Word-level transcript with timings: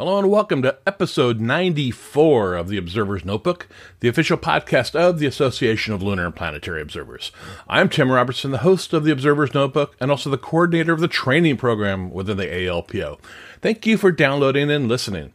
Hello 0.00 0.18
and 0.18 0.30
welcome 0.30 0.62
to 0.62 0.78
episode 0.86 1.40
94 1.40 2.54
of 2.54 2.68
the 2.68 2.78
Observer's 2.78 3.22
Notebook, 3.22 3.68
the 4.00 4.08
official 4.08 4.38
podcast 4.38 4.94
of 4.94 5.18
the 5.18 5.26
Association 5.26 5.92
of 5.92 6.02
Lunar 6.02 6.24
and 6.24 6.34
Planetary 6.34 6.80
Observers. 6.80 7.30
I'm 7.68 7.90
Tim 7.90 8.10
Robertson, 8.10 8.50
the 8.50 8.58
host 8.64 8.94
of 8.94 9.04
the 9.04 9.12
Observer's 9.12 9.52
Notebook 9.52 9.94
and 10.00 10.10
also 10.10 10.30
the 10.30 10.38
coordinator 10.38 10.94
of 10.94 11.00
the 11.00 11.06
training 11.06 11.58
program 11.58 12.10
within 12.10 12.38
the 12.38 12.46
ALPO. 12.46 13.20
Thank 13.60 13.84
you 13.84 13.98
for 13.98 14.10
downloading 14.10 14.70
and 14.70 14.88
listening. 14.88 15.34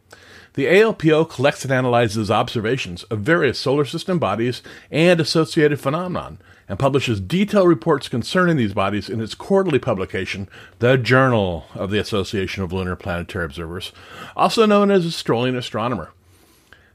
The 0.56 0.64
ALPO 0.64 1.28
collects 1.28 1.64
and 1.64 1.72
analyzes 1.72 2.30
observations 2.30 3.02
of 3.04 3.20
various 3.20 3.58
solar 3.58 3.84
system 3.84 4.18
bodies 4.18 4.62
and 4.90 5.20
associated 5.20 5.78
phenomenon 5.78 6.38
and 6.66 6.78
publishes 6.78 7.20
detailed 7.20 7.68
reports 7.68 8.08
concerning 8.08 8.56
these 8.56 8.72
bodies 8.72 9.10
in 9.10 9.20
its 9.20 9.34
quarterly 9.34 9.78
publication, 9.78 10.48
the 10.78 10.96
Journal 10.96 11.66
of 11.74 11.90
the 11.90 11.98
Association 11.98 12.62
of 12.62 12.72
Lunar 12.72 12.96
Planetary 12.96 13.44
Observers, 13.44 13.92
also 14.34 14.64
known 14.64 14.90
as 14.90 15.14
Strolling 15.14 15.56
Astronomer. 15.56 16.12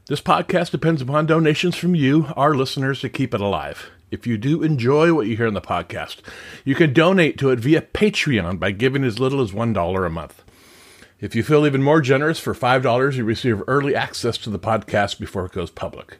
This 0.06 0.20
podcast 0.20 0.72
depends 0.72 1.00
upon 1.00 1.26
donations 1.26 1.76
from 1.76 1.94
you, 1.94 2.32
our 2.34 2.56
listeners, 2.56 3.00
to 3.02 3.08
keep 3.08 3.32
it 3.32 3.40
alive. 3.40 3.90
If 4.10 4.26
you 4.26 4.38
do 4.38 4.64
enjoy 4.64 5.14
what 5.14 5.28
you 5.28 5.36
hear 5.36 5.46
in 5.46 5.54
the 5.54 5.60
podcast, 5.60 6.16
you 6.64 6.74
can 6.74 6.92
donate 6.92 7.38
to 7.38 7.50
it 7.50 7.60
via 7.60 7.82
Patreon 7.82 8.58
by 8.58 8.72
giving 8.72 9.04
as 9.04 9.20
little 9.20 9.40
as 9.40 9.52
$1 9.52 10.06
a 10.06 10.10
month. 10.10 10.42
If 11.22 11.36
you 11.36 11.44
feel 11.44 11.64
even 11.66 11.84
more 11.84 12.00
generous, 12.00 12.40
for 12.40 12.52
$5, 12.52 13.14
you 13.14 13.22
receive 13.22 13.62
early 13.68 13.94
access 13.94 14.36
to 14.38 14.50
the 14.50 14.58
podcast 14.58 15.20
before 15.20 15.46
it 15.46 15.52
goes 15.52 15.70
public. 15.70 16.18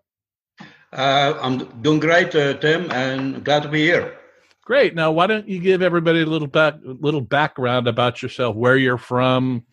Uh, 0.92 1.32
I'm 1.40 1.80
doing 1.80 2.00
great, 2.00 2.34
uh, 2.34 2.52
Tim, 2.58 2.90
and 2.90 3.42
glad 3.42 3.62
to 3.62 3.70
be 3.70 3.80
here. 3.80 4.14
Great. 4.66 4.94
Now, 4.94 5.10
why 5.10 5.26
don't 5.26 5.48
you 5.48 5.58
give 5.58 5.80
everybody 5.80 6.20
a 6.20 6.26
little 6.26 6.48
back, 6.48 6.74
little 6.84 7.22
background 7.22 7.88
about 7.88 8.20
yourself, 8.20 8.54
where 8.54 8.76
you're 8.76 8.98
from? 8.98 9.64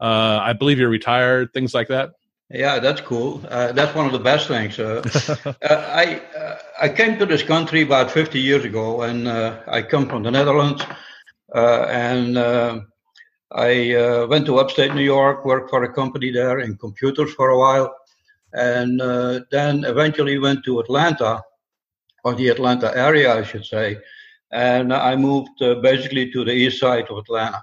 Uh, 0.00 0.38
I 0.40 0.54
believe 0.54 0.78
you're 0.78 0.88
retired, 0.88 1.52
things 1.52 1.74
like 1.74 1.88
that. 1.88 2.12
Yeah, 2.52 2.80
that's 2.80 3.00
cool. 3.00 3.42
Uh, 3.48 3.72
that's 3.72 3.94
one 3.94 4.04
of 4.04 4.12
the 4.12 4.18
best 4.18 4.46
things. 4.46 4.78
Uh, 4.78 5.02
uh, 5.46 5.52
I 5.62 6.20
uh, 6.36 6.58
I 6.82 6.88
came 6.90 7.18
to 7.18 7.24
this 7.24 7.42
country 7.42 7.80
about 7.80 8.10
50 8.10 8.38
years 8.38 8.66
ago, 8.66 9.02
and 9.02 9.26
uh, 9.26 9.60
I 9.66 9.80
come 9.80 10.06
from 10.06 10.22
the 10.22 10.30
Netherlands. 10.30 10.84
Uh, 11.54 11.86
and 11.88 12.38
I 13.54 14.26
went 14.28 14.46
to 14.46 14.58
upstate 14.58 14.94
New 14.94 15.02
York, 15.02 15.46
worked 15.46 15.70
for 15.70 15.84
a 15.84 15.92
company 15.92 16.30
there 16.30 16.60
in 16.60 16.76
computers 16.76 17.32
for 17.34 17.50
a 17.50 17.58
while, 17.58 17.94
and 18.52 19.00
then 19.50 19.84
eventually 19.84 20.38
went 20.38 20.64
to 20.64 20.80
Atlanta, 20.80 21.42
or 22.24 22.34
the 22.34 22.48
Atlanta 22.48 22.94
area, 22.96 23.34
I 23.34 23.44
should 23.44 23.64
say. 23.64 23.98
And 24.50 24.92
I 24.92 25.16
moved 25.16 25.58
basically 25.82 26.30
to 26.32 26.44
the 26.44 26.52
east 26.52 26.80
side 26.80 27.08
of 27.08 27.18
Atlanta. 27.18 27.62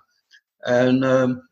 And 0.66 1.06
um, 1.06 1.49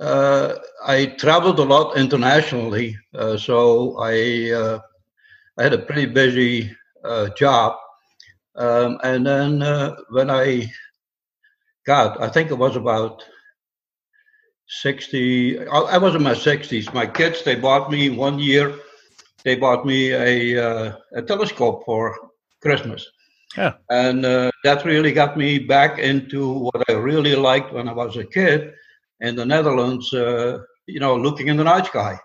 uh, 0.00 0.54
I 0.84 1.06
traveled 1.06 1.58
a 1.58 1.64
lot 1.64 1.96
internationally, 1.96 2.96
uh, 3.14 3.36
so 3.36 3.98
I 3.98 4.50
uh, 4.50 4.78
I 5.58 5.62
had 5.62 5.74
a 5.74 5.78
pretty 5.78 6.06
busy 6.06 6.74
uh, 7.04 7.28
job. 7.30 7.76
Um, 8.56 8.98
and 9.02 9.26
then 9.26 9.62
uh, 9.62 9.94
when 10.10 10.30
I 10.30 10.70
got, 11.86 12.20
I 12.20 12.28
think 12.28 12.50
it 12.50 12.58
was 12.58 12.76
about 12.76 13.22
sixty. 14.66 15.58
I 15.58 15.98
was 15.98 16.14
in 16.14 16.22
my 16.22 16.34
sixties. 16.34 16.92
My 16.92 17.06
kids 17.06 17.42
they 17.42 17.56
bought 17.56 17.90
me 17.90 18.08
one 18.08 18.38
year. 18.38 18.74
They 19.44 19.56
bought 19.56 19.84
me 19.84 20.12
a 20.12 20.56
a 21.14 21.22
telescope 21.22 21.82
for 21.84 22.16
Christmas. 22.62 23.06
Yeah. 23.56 23.74
And 23.90 24.24
that 24.24 24.84
really 24.86 25.12
got 25.12 25.36
me 25.36 25.58
back 25.58 25.98
into 25.98 26.50
what 26.50 26.88
I 26.88 26.92
really 26.92 27.34
liked 27.34 27.72
when 27.74 27.88
I 27.88 27.92
was 27.92 28.16
a 28.16 28.24
kid 28.24 28.72
in 29.22 29.36
the 29.36 29.46
Netherlands, 29.46 30.12
uh, 30.12 30.58
you 30.86 31.00
know, 31.00 31.16
looking 31.16 31.48
in 31.48 31.56
the 31.56 31.64
night 31.64 31.86
sky. 31.86 32.18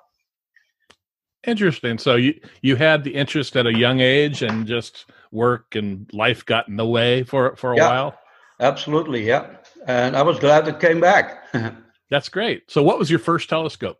Interesting. 1.45 1.97
So 1.97 2.15
you 2.15 2.33
you 2.61 2.75
had 2.75 3.03
the 3.03 3.15
interest 3.15 3.55
at 3.55 3.65
a 3.65 3.73
young 3.73 4.01
age, 4.01 4.41
and 4.41 4.67
just 4.67 5.05
work 5.31 5.75
and 5.75 6.09
life 6.13 6.45
got 6.45 6.67
in 6.67 6.75
the 6.75 6.85
way 6.85 7.23
for 7.23 7.55
for 7.55 7.73
a 7.73 7.77
yeah, 7.77 7.89
while. 7.89 8.19
Absolutely, 8.59 9.25
yeah. 9.25 9.47
And 9.85 10.17
I 10.17 10.23
was 10.23 10.39
glad 10.39 10.67
it 10.67 10.79
came 10.79 10.99
back. 10.99 11.45
That's 12.09 12.27
great. 12.27 12.69
So, 12.69 12.83
what 12.83 12.99
was 12.99 13.09
your 13.09 13.19
first 13.19 13.49
telescope? 13.49 13.99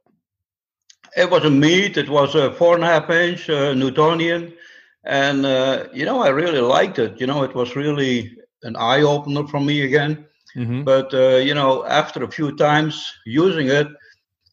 It 1.15 1.29
was 1.29 1.45
a 1.45 1.49
Meade. 1.49 1.97
It 1.97 2.09
was 2.09 2.35
a 2.35 2.51
four 2.51 2.75
and 2.75 2.83
a 2.83 2.87
half 2.87 3.09
inch 3.09 3.49
uh, 3.49 3.73
Newtonian, 3.73 4.53
and 5.05 5.45
uh, 5.45 5.85
you 5.93 6.05
know 6.05 6.21
I 6.21 6.29
really 6.29 6.59
liked 6.59 6.99
it. 6.99 7.21
You 7.21 7.27
know, 7.27 7.43
it 7.43 7.55
was 7.55 7.75
really 7.75 8.35
an 8.63 8.75
eye 8.75 9.01
opener 9.01 9.47
for 9.47 9.59
me 9.59 9.83
again. 9.83 10.25
Mm-hmm. 10.55 10.83
But 10.83 11.13
uh, 11.13 11.37
you 11.37 11.53
know, 11.53 11.85
after 11.85 12.23
a 12.23 12.31
few 12.31 12.55
times 12.55 13.13
using 13.25 13.69
it, 13.69 13.87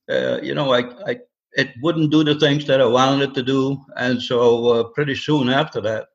uh, 0.08 0.40
you 0.42 0.54
know, 0.54 0.72
I, 0.72 0.80
I 1.06 1.20
it 1.52 1.70
wouldn't 1.82 2.10
do 2.10 2.24
the 2.24 2.34
things 2.38 2.66
that 2.66 2.80
I 2.80 2.86
wanted 2.86 3.30
it 3.30 3.34
to 3.34 3.42
do, 3.42 3.78
and 3.96 4.20
so 4.20 4.66
uh, 4.68 4.84
pretty 4.84 5.14
soon 5.14 5.48
after 5.48 5.80
that, 5.82 6.08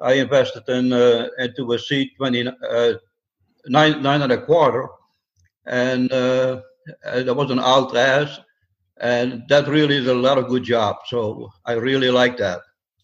I 0.00 0.14
invested 0.14 0.68
in 0.68 0.92
uh, 0.92 1.28
into 1.38 1.72
a 1.72 1.78
C 1.78 2.10
twenty 2.16 2.46
uh, 2.46 2.94
nine 3.66 4.02
nine 4.02 4.22
and 4.22 4.32
a 4.32 4.40
quarter, 4.40 4.88
and 5.66 6.10
uh, 6.10 6.62
there 7.04 7.34
was 7.34 7.50
an 7.50 7.58
Ultra 7.58 8.00
S, 8.00 8.40
and 9.00 9.42
that 9.48 9.68
really 9.68 9.98
did 10.00 10.08
a 10.08 10.14
lot 10.14 10.38
of 10.38 10.48
good 10.48 10.64
job. 10.64 10.96
So 11.06 11.50
I 11.66 11.72
really 11.72 12.10
like 12.10 12.36
that. 12.38 12.60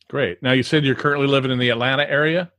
Great. 0.09 0.43
Now 0.43 0.53
you 0.53 0.63
said 0.63 0.85
you're 0.85 0.95
currently 0.95 1.27
living 1.27 1.51
in 1.51 1.59
the 1.59 1.71
Atlanta 1.71 2.09
area. 2.09 2.51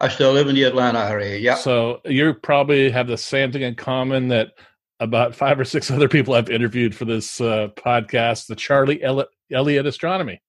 I 0.00 0.08
still 0.08 0.32
live 0.32 0.48
in 0.48 0.54
the 0.54 0.64
Atlanta 0.64 1.00
area. 1.00 1.38
Yeah. 1.38 1.54
So 1.54 2.00
you 2.04 2.34
probably 2.34 2.90
have 2.90 3.06
the 3.06 3.16
same 3.16 3.50
thing 3.50 3.62
in 3.62 3.74
common 3.74 4.28
that 4.28 4.52
about 5.00 5.34
five 5.34 5.58
or 5.58 5.64
six 5.64 5.90
other 5.92 6.08
people 6.08 6.34
I've 6.34 6.50
interviewed 6.50 6.94
for 6.94 7.04
this 7.04 7.40
uh, 7.40 7.68
podcast, 7.76 8.46
the 8.46 8.56
Charlie 8.56 9.02
Elliott 9.02 9.86
Astronomy. 9.86 10.42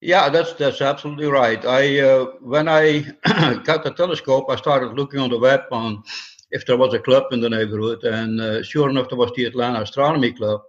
Yeah, 0.00 0.28
that's 0.30 0.54
that's 0.54 0.80
absolutely 0.80 1.26
right. 1.26 1.64
I 1.64 2.00
uh, 2.00 2.24
when 2.40 2.68
I 2.68 3.02
got 3.64 3.84
the 3.84 3.94
telescope, 3.96 4.46
I 4.50 4.56
started 4.56 4.94
looking 4.94 5.20
on 5.20 5.30
the 5.30 5.38
web 5.38 5.60
on 5.70 6.02
if 6.50 6.66
there 6.66 6.76
was 6.76 6.92
a 6.92 6.98
club 6.98 7.32
in 7.32 7.40
the 7.40 7.48
neighborhood, 7.48 8.02
and 8.02 8.40
uh, 8.40 8.62
sure 8.64 8.90
enough, 8.90 9.08
there 9.08 9.18
was 9.18 9.30
the 9.36 9.44
Atlanta 9.44 9.82
Astronomy 9.82 10.32
Club. 10.32 10.60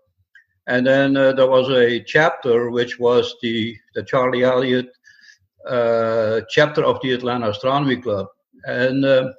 And 0.67 0.87
then 0.87 1.17
uh, 1.17 1.33
there 1.33 1.49
was 1.49 1.69
a 1.69 2.01
chapter 2.03 2.69
which 2.69 2.99
was 2.99 3.35
the 3.41 3.75
the 3.95 4.03
Charlie 4.03 4.43
Elliott 4.43 4.95
chapter 6.49 6.83
of 6.83 6.99
the 7.01 7.13
Atlanta 7.13 7.49
Astronomy 7.49 7.97
Club, 7.97 8.27
and 8.65 9.05
uh, 9.05 9.31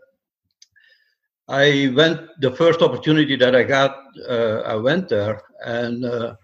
I 1.48 1.92
went 1.94 2.20
the 2.40 2.50
first 2.50 2.80
opportunity 2.80 3.36
that 3.36 3.54
I 3.54 3.64
got. 3.64 3.96
Uh, 4.28 4.60
I 4.64 4.76
went 4.76 5.08
there, 5.08 5.42
and 5.64 6.04
uh, 6.04 6.34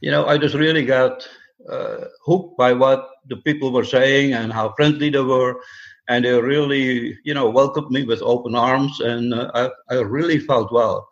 you 0.00 0.10
know, 0.10 0.26
I 0.26 0.38
just 0.38 0.54
really 0.54 0.84
got 0.84 1.28
uh, 1.70 2.04
hooked 2.24 2.56
by 2.56 2.72
what 2.72 3.08
the 3.28 3.36
people 3.38 3.72
were 3.72 3.84
saying 3.84 4.34
and 4.34 4.52
how 4.52 4.74
friendly 4.76 5.08
they 5.08 5.20
were, 5.20 5.60
and 6.08 6.24
they 6.24 6.32
really, 6.32 7.16
you 7.24 7.32
know, 7.32 7.48
welcomed 7.48 7.90
me 7.90 8.04
with 8.04 8.22
open 8.22 8.54
arms, 8.54 9.00
and 9.00 9.32
uh, 9.32 9.50
I, 9.54 9.94
I 9.94 10.00
really 10.00 10.38
felt 10.38 10.72
well. 10.72 11.08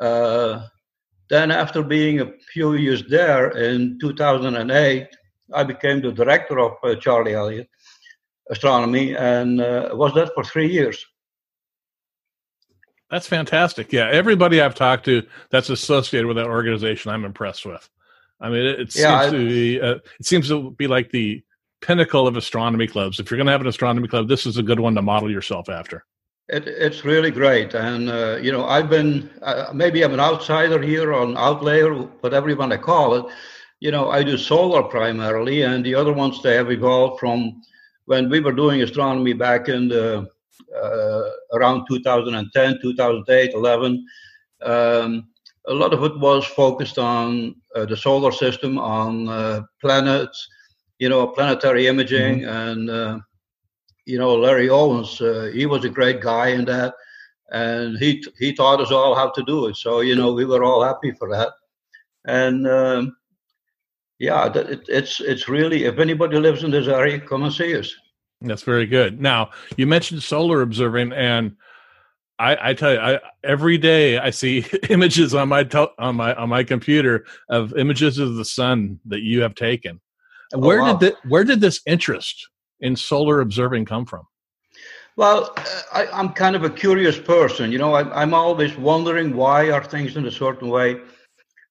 Uh, 0.00 0.66
then, 1.28 1.50
after 1.50 1.82
being 1.82 2.20
a 2.20 2.32
few 2.52 2.74
years 2.74 3.02
there 3.08 3.50
in 3.50 3.98
2008, 4.00 5.08
I 5.52 5.64
became 5.64 6.00
the 6.00 6.12
director 6.12 6.58
of 6.58 6.72
uh, 6.82 6.94
Charlie 6.96 7.34
Elliott 7.34 7.68
Astronomy, 8.50 9.16
and 9.16 9.58
was 9.58 10.14
that 10.14 10.32
for 10.34 10.44
three 10.44 10.70
years. 10.70 11.04
That's 13.10 13.28
fantastic. 13.28 13.92
Yeah, 13.92 14.08
everybody 14.10 14.60
I've 14.60 14.74
talked 14.74 15.04
to 15.04 15.22
that's 15.50 15.70
associated 15.70 16.26
with 16.26 16.36
that 16.36 16.46
organization, 16.46 17.12
I'm 17.12 17.24
impressed 17.24 17.64
with. 17.64 17.88
I 18.40 18.48
mean, 18.50 18.66
it, 18.66 18.80
it 18.80 18.96
yeah, 18.96 19.22
seems 19.22 19.32
I, 19.32 19.36
to 19.36 19.48
be 19.48 19.80
uh, 19.80 19.94
it 20.20 20.26
seems 20.26 20.48
to 20.48 20.70
be 20.72 20.86
like 20.86 21.10
the 21.10 21.42
pinnacle 21.80 22.26
of 22.26 22.36
astronomy 22.36 22.86
clubs. 22.86 23.20
If 23.20 23.30
you're 23.30 23.38
going 23.38 23.46
to 23.46 23.52
have 23.52 23.60
an 23.60 23.66
astronomy 23.68 24.08
club, 24.08 24.28
this 24.28 24.44
is 24.44 24.58
a 24.58 24.62
good 24.62 24.80
one 24.80 24.94
to 24.96 25.02
model 25.02 25.30
yourself 25.30 25.68
after. 25.68 26.04
It, 26.48 26.66
it's 26.66 27.04
really 27.04 27.30
great, 27.30 27.74
and 27.74 28.10
uh, 28.10 28.38
you 28.40 28.52
know, 28.52 28.66
I've 28.66 28.90
been 28.90 29.30
uh, 29.42 29.70
maybe 29.72 30.04
I'm 30.04 30.12
an 30.12 30.20
outsider 30.20 30.82
here 30.82 31.12
or 31.12 31.22
an 31.22 31.36
outlier, 31.36 31.94
whatever 31.94 32.48
you 32.48 32.56
want 32.56 32.72
to 32.72 32.78
call 32.78 33.14
it. 33.14 33.26
You 33.80 33.90
know, 33.90 34.10
I 34.10 34.22
do 34.22 34.38
solar 34.38 34.82
primarily, 34.82 35.62
and 35.62 35.84
the 35.84 35.94
other 35.94 36.12
ones 36.12 36.42
they 36.42 36.54
have 36.54 36.70
evolved 36.70 37.20
from 37.20 37.60
when 38.06 38.30
we 38.30 38.40
were 38.40 38.52
doing 38.52 38.82
astronomy 38.82 39.34
back 39.34 39.68
in 39.68 39.88
the 39.88 40.26
uh, 40.74 41.22
around 41.52 41.86
2010, 41.86 42.78
2008, 42.80 43.52
11. 43.52 44.06
Um, 44.62 45.28
a 45.68 45.74
lot 45.74 45.92
of 45.92 46.02
it 46.04 46.18
was 46.18 46.46
focused 46.46 46.98
on 46.98 47.56
uh, 47.74 47.84
the 47.84 47.96
solar 47.96 48.32
system, 48.32 48.78
on 48.78 49.28
uh, 49.28 49.62
planets, 49.80 50.48
you 50.98 51.08
know, 51.08 51.26
planetary 51.26 51.86
imaging, 51.86 52.40
mm-hmm. 52.40 52.48
and 52.48 52.90
uh, 52.90 53.18
you 54.06 54.18
know, 54.18 54.36
Larry 54.36 54.70
Owens, 54.70 55.20
uh, 55.20 55.50
he 55.52 55.66
was 55.66 55.84
a 55.84 55.90
great 55.90 56.20
guy 56.20 56.48
in 56.48 56.64
that, 56.66 56.94
and 57.50 57.98
he 57.98 58.24
he 58.38 58.54
taught 58.54 58.80
us 58.80 58.92
all 58.92 59.14
how 59.14 59.30
to 59.30 59.42
do 59.44 59.66
it. 59.66 59.76
So 59.76 60.00
you 60.00 60.14
know, 60.14 60.32
we 60.32 60.44
were 60.44 60.64
all 60.64 60.82
happy 60.82 61.12
for 61.12 61.28
that, 61.30 61.50
and. 62.24 62.66
Um, 62.66 63.16
yeah, 64.18 64.50
it, 64.54 64.84
it's 64.88 65.20
it's 65.20 65.48
really 65.48 65.84
if 65.84 65.98
anybody 65.98 66.38
lives 66.38 66.64
in 66.64 66.70
this 66.70 66.88
area, 66.88 67.20
come 67.20 67.42
and 67.42 67.52
see 67.52 67.76
us. 67.76 67.94
That's 68.40 68.62
very 68.62 68.86
good. 68.86 69.20
Now 69.20 69.50
you 69.76 69.86
mentioned 69.86 70.22
solar 70.22 70.62
observing, 70.62 71.12
and 71.12 71.56
I, 72.38 72.70
I 72.70 72.74
tell 72.74 72.92
you, 72.92 73.00
I, 73.00 73.20
every 73.44 73.78
day 73.78 74.18
I 74.18 74.30
see 74.30 74.64
images 74.90 75.34
on 75.34 75.48
my 75.48 75.64
tel- 75.64 75.94
on 75.98 76.16
my 76.16 76.34
on 76.34 76.48
my 76.48 76.64
computer 76.64 77.26
of 77.50 77.76
images 77.76 78.18
of 78.18 78.36
the 78.36 78.44
sun 78.44 79.00
that 79.06 79.20
you 79.20 79.42
have 79.42 79.54
taken. 79.54 80.00
Oh, 80.54 80.58
where 80.60 80.80
wow. 80.80 80.96
did 80.96 81.00
the, 81.00 81.28
where 81.28 81.44
did 81.44 81.60
this 81.60 81.80
interest 81.86 82.48
in 82.80 82.96
solar 82.96 83.40
observing 83.40 83.84
come 83.84 84.06
from? 84.06 84.24
Well, 85.16 85.54
uh, 85.56 85.80
I, 85.92 86.20
am 86.20 86.30
kind 86.34 86.54
of 86.54 86.62
a 86.62 86.70
curious 86.70 87.18
person. 87.18 87.72
You 87.72 87.78
know, 87.78 87.94
I, 87.94 88.22
am 88.22 88.34
always 88.34 88.76
wondering 88.76 89.34
why 89.34 89.70
are 89.70 89.82
things 89.82 90.16
in 90.16 90.26
a 90.26 90.30
certain 90.30 90.68
way, 90.68 91.00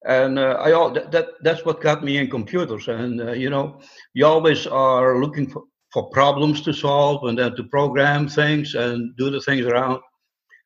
and 0.06 0.38
uh, 0.40 0.58
I 0.60 0.70
that, 0.94 1.12
that 1.12 1.28
that's 1.42 1.66
what 1.66 1.82
got 1.82 2.04
me 2.04 2.18
in 2.18 2.30
computers. 2.30 2.88
And 2.88 3.22
uh, 3.22 3.32
you 3.32 3.50
know, 3.50 3.80
you 4.14 4.26
always 4.26 4.68
are 4.68 5.20
looking 5.20 5.50
for 5.50 5.64
for 5.96 6.10
problems 6.10 6.62
to 6.62 6.74
solve 6.74 7.24
and 7.24 7.40
then 7.40 7.56
to 7.56 7.64
program 7.64 8.28
things 8.28 8.76
and 8.76 9.16
do 9.16 9.30
the 9.30 9.40
things 9.40 9.66
around. 9.66 10.02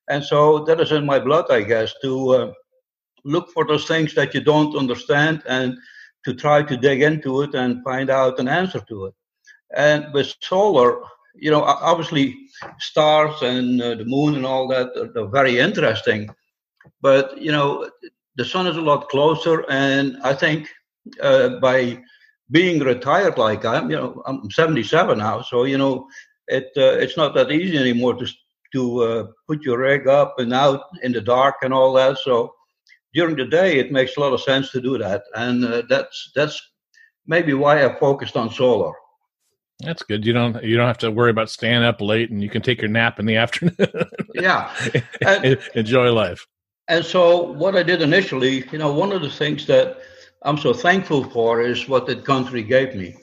And 0.10 0.24
so 0.24 0.66
that 0.66 0.82
is 0.82 0.92
in 0.92 1.06
my 1.06 1.20
blood, 1.20 1.46
I 1.52 1.62
guess, 1.62 1.94
to 2.02 2.30
uh, 2.32 2.54
look 3.24 3.52
for 3.52 3.68
those 3.68 3.86
things 3.86 4.16
that 4.16 4.34
you 4.34 4.42
don't 4.42 4.76
understand 4.76 5.44
and 5.46 5.78
to 6.26 6.34
try 6.34 6.64
to 6.64 6.76
dig 6.76 7.04
into 7.04 7.44
it 7.44 7.54
and 7.54 7.84
find 7.84 8.10
out 8.10 8.40
an 8.40 8.48
answer 8.48 8.80
to 8.90 9.06
it. 9.06 9.14
And 9.76 10.12
with 10.14 10.34
solar, 10.42 11.00
you 11.36 11.52
know, 11.52 11.62
obviously 11.62 12.36
stars 12.80 13.40
and 13.44 13.80
uh, 13.80 13.96
the 13.96 14.06
moon 14.06 14.36
and 14.36 14.48
all 14.48 14.68
that 14.70 14.90
are, 14.98 15.24
are 15.24 15.30
very 15.30 15.60
interesting. 15.60 16.28
But, 17.02 17.40
you 17.40 17.52
know, 17.52 17.88
the 18.36 18.46
sun 18.46 18.68
is 18.68 18.78
a 18.78 18.82
lot 18.82 19.10
closer. 19.10 19.66
And 19.70 20.18
I 20.24 20.34
think 20.34 20.68
uh, 21.22 21.60
by 21.60 22.02
being 22.52 22.80
retired 22.82 23.38
like 23.38 23.66
I'm, 23.66 23.90
you 23.90 23.98
know, 23.98 24.24
I'm 24.26 24.50
77 24.50 25.18
now, 25.18 25.42
so 25.42 25.64
you 25.66 25.78
know, 25.78 26.08
it 26.48 26.72
uh, 26.78 26.98
it's 26.98 27.18
not 27.18 27.36
that 27.36 27.52
easy 27.52 27.78
anymore 27.78 28.16
to 28.16 28.28
to 28.74 29.04
uh, 29.04 29.28
put 29.48 29.64
your 29.64 29.80
rig 29.80 30.08
up 30.08 30.36
and 30.38 30.54
out 30.54 30.82
in 31.02 31.12
the 31.12 31.22
dark 31.22 31.56
and 31.64 31.74
all 31.74 31.94
that. 31.94 32.18
So 32.20 32.54
during 33.14 33.36
the 33.36 33.46
day, 33.46 33.80
it 33.80 33.92
makes 33.92 34.16
a 34.16 34.20
lot 34.20 34.34
of 34.34 34.42
sense 34.42 34.72
to 34.72 34.82
do 34.82 34.98
that, 34.98 35.24
and 35.36 35.66
uh, 35.66 35.84
that's 35.90 36.32
that's 36.36 36.62
maybe 37.26 37.54
why 37.54 37.86
I 37.86 38.00
focused 38.00 38.36
on 38.36 38.52
solar. 38.52 38.94
That's 39.80 40.04
good. 40.04 40.26
You 40.26 40.34
don't 40.34 40.62
you 40.64 40.76
don't 40.76 40.88
have 40.88 40.98
to 41.00 41.12
worry 41.12 41.32
about 41.32 41.50
staying 41.50 41.84
up 41.84 42.02
late, 42.02 42.32
and 42.32 42.42
you 42.42 42.50
can 42.50 42.62
take 42.62 42.82
your 42.82 42.90
nap 42.90 43.20
in 43.20 43.26
the 43.26 43.36
afternoon. 43.44 43.78
yeah, 44.36 44.74
and, 45.26 45.60
enjoy 45.76 46.12
life. 46.12 46.46
And 46.90 47.06
so, 47.06 47.44
what 47.44 47.78
I 47.78 47.84
did 47.84 48.02
initially, 48.02 48.68
you 48.72 48.80
know, 48.80 48.92
one 48.92 49.12
of 49.12 49.22
the 49.22 49.30
things 49.30 49.68
that 49.68 50.00
I'm 50.42 50.58
so 50.58 50.74
thankful 50.74 51.24
for 51.30 51.62
is 51.62 51.88
what 51.88 52.08
the 52.08 52.16
country 52.16 52.64
gave 52.64 52.96
me. 52.96 53.16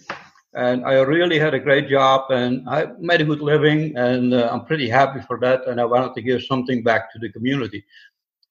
And 0.54 0.84
I 0.86 1.00
really 1.00 1.36
had 1.36 1.52
a 1.52 1.58
great 1.58 1.88
job 1.88 2.30
and 2.30 2.66
I 2.68 2.86
made 3.00 3.22
a 3.22 3.24
good 3.24 3.40
living 3.40 3.96
and 3.96 4.32
uh, 4.32 4.48
I'm 4.52 4.64
pretty 4.64 4.88
happy 4.88 5.20
for 5.26 5.40
that. 5.40 5.66
And 5.66 5.80
I 5.80 5.84
wanted 5.84 6.14
to 6.14 6.22
give 6.22 6.44
something 6.44 6.84
back 6.84 7.12
to 7.12 7.18
the 7.18 7.30
community. 7.32 7.84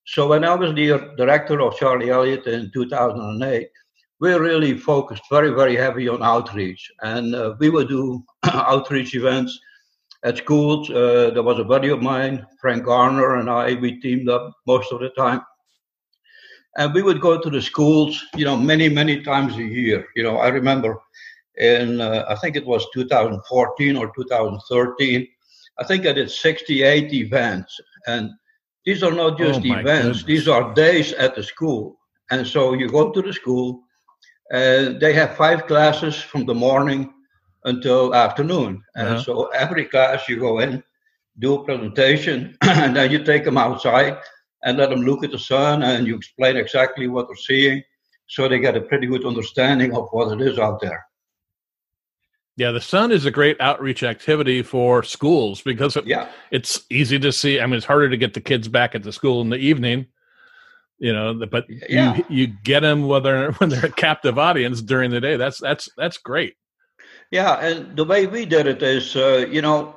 So 0.05 0.27
when 0.27 0.43
I 0.43 0.53
was 0.53 0.75
the 0.75 1.13
director 1.15 1.61
of 1.61 1.77
Charlie 1.77 2.09
Elliott 2.09 2.45
in 2.45 2.69
2008, 2.73 3.69
we 4.19 4.33
really 4.33 4.77
focused 4.77 5.23
very, 5.31 5.51
very 5.51 5.77
heavy 5.77 6.09
on 6.09 6.21
outreach. 6.23 6.91
And 7.01 7.33
uh, 7.33 7.55
we 7.57 7.69
would 7.69 7.87
do 7.87 8.21
outreach 8.43 9.15
events 9.15 9.57
at 10.25 10.37
schools. 10.37 10.89
Uh, 10.89 11.31
there 11.33 11.43
was 11.43 11.59
a 11.59 11.63
buddy 11.63 11.89
of 11.89 12.01
mine, 12.01 12.45
Frank 12.59 12.83
Garner, 12.83 13.37
and 13.37 13.49
I, 13.49 13.75
we 13.75 14.01
teamed 14.01 14.27
up 14.27 14.53
most 14.67 14.91
of 14.91 14.99
the 14.99 15.09
time 15.11 15.41
and 16.77 16.93
we 16.93 17.01
would 17.01 17.21
go 17.21 17.39
to 17.39 17.49
the 17.49 17.61
schools, 17.61 18.23
you 18.35 18.45
know, 18.45 18.57
many, 18.57 18.89
many 18.89 19.21
times 19.21 19.55
a 19.55 19.63
year. 19.63 20.07
You 20.15 20.23
know, 20.23 20.37
I 20.37 20.49
remember 20.49 20.99
in, 21.57 22.01
uh, 22.01 22.25
I 22.27 22.35
think 22.35 22.55
it 22.55 22.65
was 22.65 22.85
2014 22.93 23.95
or 23.95 24.11
2013, 24.13 25.27
I 25.77 25.83
think 25.83 26.05
I 26.05 26.13
did 26.13 26.29
68 26.29 27.13
events. 27.13 27.79
And 28.07 28.31
these 28.85 29.03
are 29.03 29.11
not 29.11 29.37
just 29.37 29.61
oh 29.61 29.65
events, 29.65 29.85
goodness. 29.85 30.23
these 30.23 30.47
are 30.47 30.73
days 30.73 31.13
at 31.13 31.35
the 31.35 31.43
school. 31.43 31.97
And 32.31 32.45
so 32.45 32.73
you 32.73 32.89
go 32.89 33.11
to 33.11 33.21
the 33.21 33.33
school, 33.33 33.81
and 34.51 34.99
they 34.99 35.13
have 35.13 35.37
five 35.37 35.67
classes 35.67 36.15
from 36.21 36.45
the 36.45 36.53
morning 36.53 37.13
until 37.65 38.15
afternoon. 38.15 38.81
And 38.95 39.07
uh-huh. 39.07 39.23
so 39.23 39.45
every 39.47 39.85
class 39.85 40.29
you 40.29 40.39
go 40.39 40.59
in, 40.59 40.83
do 41.39 41.55
a 41.55 41.63
presentation, 41.63 42.57
and 42.61 42.95
then 42.95 43.11
you 43.11 43.23
take 43.23 43.43
them 43.43 43.57
outside 43.57 44.17
and 44.63 44.77
let 44.77 44.89
them 44.89 45.01
look 45.01 45.23
at 45.23 45.31
the 45.31 45.39
sun 45.39 45.83
and 45.83 46.07
you 46.07 46.15
explain 46.15 46.55
exactly 46.55 47.07
what 47.07 47.27
they're 47.27 47.35
seeing 47.35 47.83
so 48.27 48.47
they 48.47 48.59
get 48.59 48.77
a 48.77 48.81
pretty 48.81 49.07
good 49.07 49.25
understanding 49.25 49.95
of 49.95 50.07
what 50.11 50.31
it 50.31 50.41
is 50.41 50.57
out 50.57 50.81
there. 50.81 51.05
Yeah, 52.57 52.71
the 52.71 52.81
sun 52.81 53.11
is 53.11 53.25
a 53.25 53.31
great 53.31 53.59
outreach 53.59 54.01
activity 54.01 54.63
for 54.63 55.03
schools 55.03 55.61
because 55.61 55.97
it, 55.97 56.07
yeah. 56.07 56.29
it's 56.51 56.81
easy 56.89 57.19
to 57.19 57.31
see. 57.31 57.59
I 57.59 57.65
mean, 57.65 57.75
it's 57.75 57.85
harder 57.85 58.09
to 58.09 58.17
get 58.17 58.33
the 58.33 58.41
kids 58.41 58.67
back 58.67 58.95
at 58.95 59.03
the 59.03 59.11
school 59.11 59.41
in 59.41 59.49
the 59.49 59.57
evening, 59.57 60.07
you 60.97 61.11
know, 61.11 61.33
but 61.51 61.65
yeah. 61.89 62.15
you 62.15 62.25
you 62.29 62.47
get 62.47 62.79
them 62.79 63.07
whether 63.07 63.51
when 63.57 63.69
they're 63.69 63.87
a 63.87 63.91
captive 63.91 64.39
audience 64.39 64.81
during 64.81 65.11
the 65.11 65.19
day. 65.19 65.35
That's 65.35 65.59
that's 65.59 65.89
that's 65.97 66.17
great. 66.17 66.55
Yeah, 67.31 67.55
and 67.55 67.95
the 67.97 68.05
way 68.05 68.27
we 68.27 68.45
did 68.45 68.67
it 68.67 68.81
is, 68.83 69.15
uh, 69.15 69.47
you 69.49 69.61
know, 69.61 69.95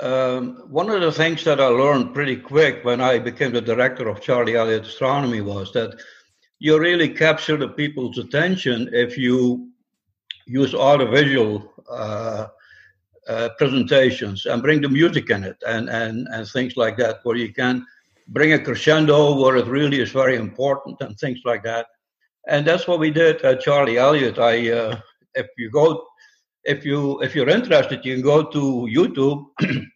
um, 0.00 0.64
one 0.68 0.88
of 0.90 1.00
the 1.02 1.12
things 1.12 1.44
that 1.44 1.60
I 1.60 1.66
learned 1.66 2.14
pretty 2.14 2.36
quick 2.36 2.84
when 2.84 3.00
I 3.00 3.18
became 3.18 3.52
the 3.52 3.60
director 3.60 4.08
of 4.08 4.20
Charlie 4.20 4.56
Elliott 4.56 4.86
Astronomy 4.86 5.42
was 5.42 5.72
that 5.72 6.00
you 6.58 6.78
really 6.78 7.08
capture 7.08 7.56
the 7.56 7.68
people's 7.68 8.18
attention 8.18 8.88
if 8.92 9.18
you 9.18 9.70
use 10.46 10.74
audiovisual 10.74 11.70
uh, 11.90 12.46
uh, 13.28 13.48
presentations 13.58 14.46
and 14.46 14.62
bring 14.62 14.80
the 14.80 14.88
music 14.88 15.30
in 15.30 15.44
it 15.44 15.56
and, 15.66 15.90
and, 15.90 16.26
and 16.32 16.48
things 16.48 16.76
like 16.76 16.96
that, 16.96 17.18
where 17.24 17.36
you 17.36 17.52
can 17.52 17.84
bring 18.28 18.54
a 18.54 18.58
crescendo 18.58 19.38
where 19.40 19.56
it 19.56 19.66
really 19.66 20.00
is 20.00 20.12
very 20.12 20.36
important 20.36 20.96
and 21.00 21.18
things 21.18 21.40
like 21.44 21.62
that. 21.62 21.86
And 22.48 22.66
that's 22.66 22.88
what 22.88 23.00
we 23.00 23.10
did 23.10 23.42
at 23.42 23.60
Charlie 23.60 23.98
Elliott. 23.98 24.38
I, 24.38 24.70
uh, 24.70 25.00
if 25.34 25.46
you 25.58 25.70
go 25.70 26.06
if 26.64 26.84
you 26.84 27.20
if 27.22 27.34
you're 27.34 27.48
interested, 27.48 28.04
you 28.04 28.14
can 28.14 28.22
go 28.22 28.42
to 28.44 28.88
YouTube. 28.94 29.46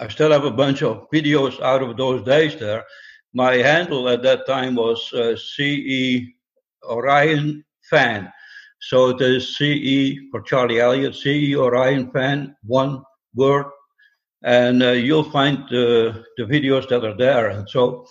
I 0.00 0.08
still 0.08 0.32
have 0.32 0.44
a 0.44 0.50
bunch 0.50 0.82
of 0.82 1.08
videos 1.12 1.60
out 1.60 1.82
of 1.82 1.96
those 1.96 2.24
days 2.24 2.56
there. 2.56 2.84
My 3.32 3.54
handle 3.54 4.08
at 4.08 4.22
that 4.22 4.46
time 4.46 4.74
was 4.74 5.12
uh, 5.12 5.36
CE 5.36 6.22
Orion 6.84 7.64
fan. 7.90 8.32
So 8.80 9.10
it 9.10 9.20
is 9.20 9.56
CE 9.56 10.18
for 10.30 10.42
Charlie 10.42 10.80
Elliott, 10.80 11.14
CE 11.14 11.54
Orion 11.56 12.10
fan, 12.10 12.54
one 12.64 13.02
word, 13.34 13.66
and 14.42 14.82
uh, 14.82 14.90
you'll 14.90 15.30
find 15.30 15.58
uh, 15.64 16.20
the 16.36 16.44
videos 16.44 16.88
that 16.88 17.04
are 17.04 17.16
there. 17.16 17.48
And 17.48 17.68
so 17.68 18.06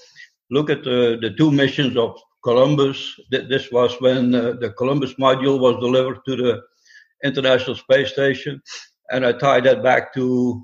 look 0.50 0.70
at 0.70 0.84
the, 0.84 1.20
the 1.22 1.32
two 1.38 1.52
missions 1.52 1.96
of 1.96 2.20
Columbus. 2.44 3.20
This 3.30 3.72
was 3.72 3.96
when 4.00 4.34
uh, 4.34 4.54
the 4.60 4.72
Columbus 4.72 5.14
module 5.16 5.60
was 5.60 5.80
delivered 5.80 6.20
to 6.26 6.36
the 6.36 6.62
International 7.24 7.76
Space 7.76 8.12
Station, 8.12 8.62
and 9.12 9.26
I 9.26 9.34
tie 9.34 9.62
that 9.62 9.84
back 9.84 10.14
to 10.16 10.62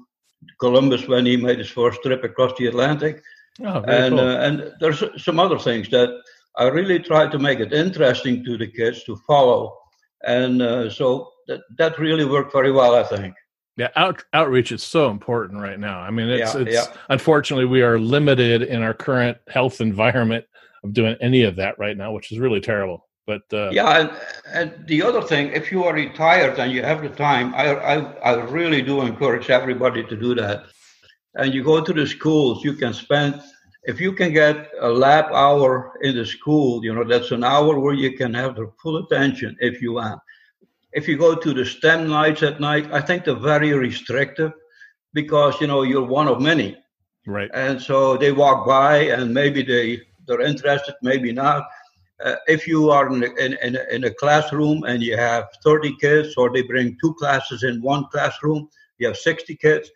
Columbus 0.59 1.07
when 1.07 1.25
he 1.25 1.37
made 1.37 1.59
his 1.59 1.69
first 1.69 2.01
trip 2.03 2.23
across 2.23 2.53
the 2.57 2.67
Atlantic. 2.67 3.21
Oh, 3.61 3.81
and 3.83 4.15
cool. 4.15 4.19
uh, 4.19 4.37
and 4.37 4.73
there's 4.79 5.03
some 5.17 5.39
other 5.39 5.59
things 5.59 5.89
that 5.89 6.09
I 6.55 6.67
really 6.67 6.99
try 6.99 7.27
to 7.27 7.39
make 7.39 7.59
it 7.59 7.73
interesting 7.73 8.43
to 8.45 8.57
the 8.57 8.67
kids 8.67 9.03
to 9.05 9.17
follow, 9.27 9.77
and 10.25 10.61
uh, 10.61 10.89
so 10.89 11.31
that 11.47 11.61
that 11.77 11.99
really 11.99 12.25
worked 12.25 12.53
very 12.53 12.71
well, 12.71 12.95
I 12.95 13.03
think. 13.03 13.35
Yeah, 13.75 13.89
out, 13.95 14.23
outreach 14.33 14.73
is 14.73 14.83
so 14.83 15.09
important 15.09 15.61
right 15.61 15.79
now. 15.79 15.99
I 15.99 16.11
mean, 16.11 16.27
it's 16.27 16.53
yeah, 16.53 16.61
it's 16.61 16.73
yeah. 16.73 16.97
unfortunately 17.09 17.65
we 17.65 17.81
are 17.81 17.97
limited 17.97 18.61
in 18.61 18.81
our 18.81 18.93
current 18.93 19.37
health 19.47 19.79
environment 19.79 20.43
of 20.83 20.93
doing 20.93 21.15
any 21.21 21.43
of 21.43 21.55
that 21.57 21.79
right 21.79 21.95
now, 21.95 22.11
which 22.11 22.31
is 22.31 22.39
really 22.39 22.59
terrible. 22.59 23.07
But 23.31 23.45
uh, 23.53 23.69
yeah, 23.79 23.91
and, 23.99 24.09
and 24.57 24.87
the 24.87 25.01
other 25.07 25.21
thing, 25.31 25.45
if 25.59 25.71
you 25.71 25.83
are 25.87 25.93
retired 25.93 26.55
and 26.59 26.71
you 26.71 26.81
have 26.83 27.01
the 27.01 27.13
time, 27.29 27.47
I, 27.63 27.65
I 27.93 27.95
I 28.31 28.31
really 28.57 28.81
do 28.81 28.95
encourage 29.01 29.49
everybody 29.59 30.03
to 30.11 30.15
do 30.25 30.31
that. 30.41 30.59
And 31.35 31.53
you 31.53 31.61
go 31.63 31.77
to 31.87 31.93
the 31.99 32.07
schools, 32.07 32.63
you 32.67 32.73
can 32.73 32.93
spend 32.93 33.31
if 33.83 33.97
you 34.05 34.11
can 34.19 34.31
get 34.33 34.55
a 34.81 34.89
lab 35.05 35.25
hour 35.43 35.69
in 36.01 36.15
the 36.19 36.25
school, 36.25 36.83
you 36.85 36.93
know 36.95 37.05
that's 37.11 37.31
an 37.31 37.43
hour 37.43 37.71
where 37.83 37.97
you 38.05 38.11
can 38.21 38.33
have 38.41 38.55
the 38.55 38.65
full 38.81 38.97
attention 39.03 39.55
if 39.69 39.81
you 39.83 39.93
want 39.93 40.19
if 40.91 41.07
you 41.07 41.17
go 41.17 41.35
to 41.35 41.53
the 41.53 41.65
STEM 41.65 42.09
nights 42.09 42.43
at 42.43 42.59
night, 42.59 42.91
I 42.91 43.01
think 43.01 43.23
they're 43.23 43.35
very 43.35 43.73
restrictive 43.73 44.51
because 45.13 45.59
you 45.61 45.67
know 45.67 45.83
you're 45.83 46.05
one 46.05 46.27
of 46.27 46.41
many. 46.41 46.77
Right. 47.27 47.49
And 47.53 47.81
so 47.81 48.17
they 48.17 48.31
walk 48.31 48.65
by 48.65 48.97
and 49.15 49.33
maybe 49.33 49.61
they 49.61 50.01
they're 50.25 50.41
interested, 50.41 50.95
maybe 51.01 51.31
not. 51.31 51.67
Uh, 52.23 52.35
if 52.47 52.67
you 52.67 52.89
are 52.89 53.07
in 53.13 53.23
a, 53.23 53.27
in, 53.35 53.57
in, 53.63 53.75
a, 53.75 53.95
in 53.95 54.03
a 54.03 54.13
classroom 54.13 54.83
and 54.83 55.01
you 55.01 55.15
have 55.15 55.47
30 55.63 55.95
kids, 55.97 56.35
or 56.35 56.51
they 56.51 56.61
bring 56.61 56.97
two 57.01 57.13
classes 57.15 57.63
in 57.63 57.81
one 57.81 58.05
classroom, 58.11 58.69
you 58.97 59.07
have 59.07 59.17
60 59.17 59.55
kids, 59.55 59.89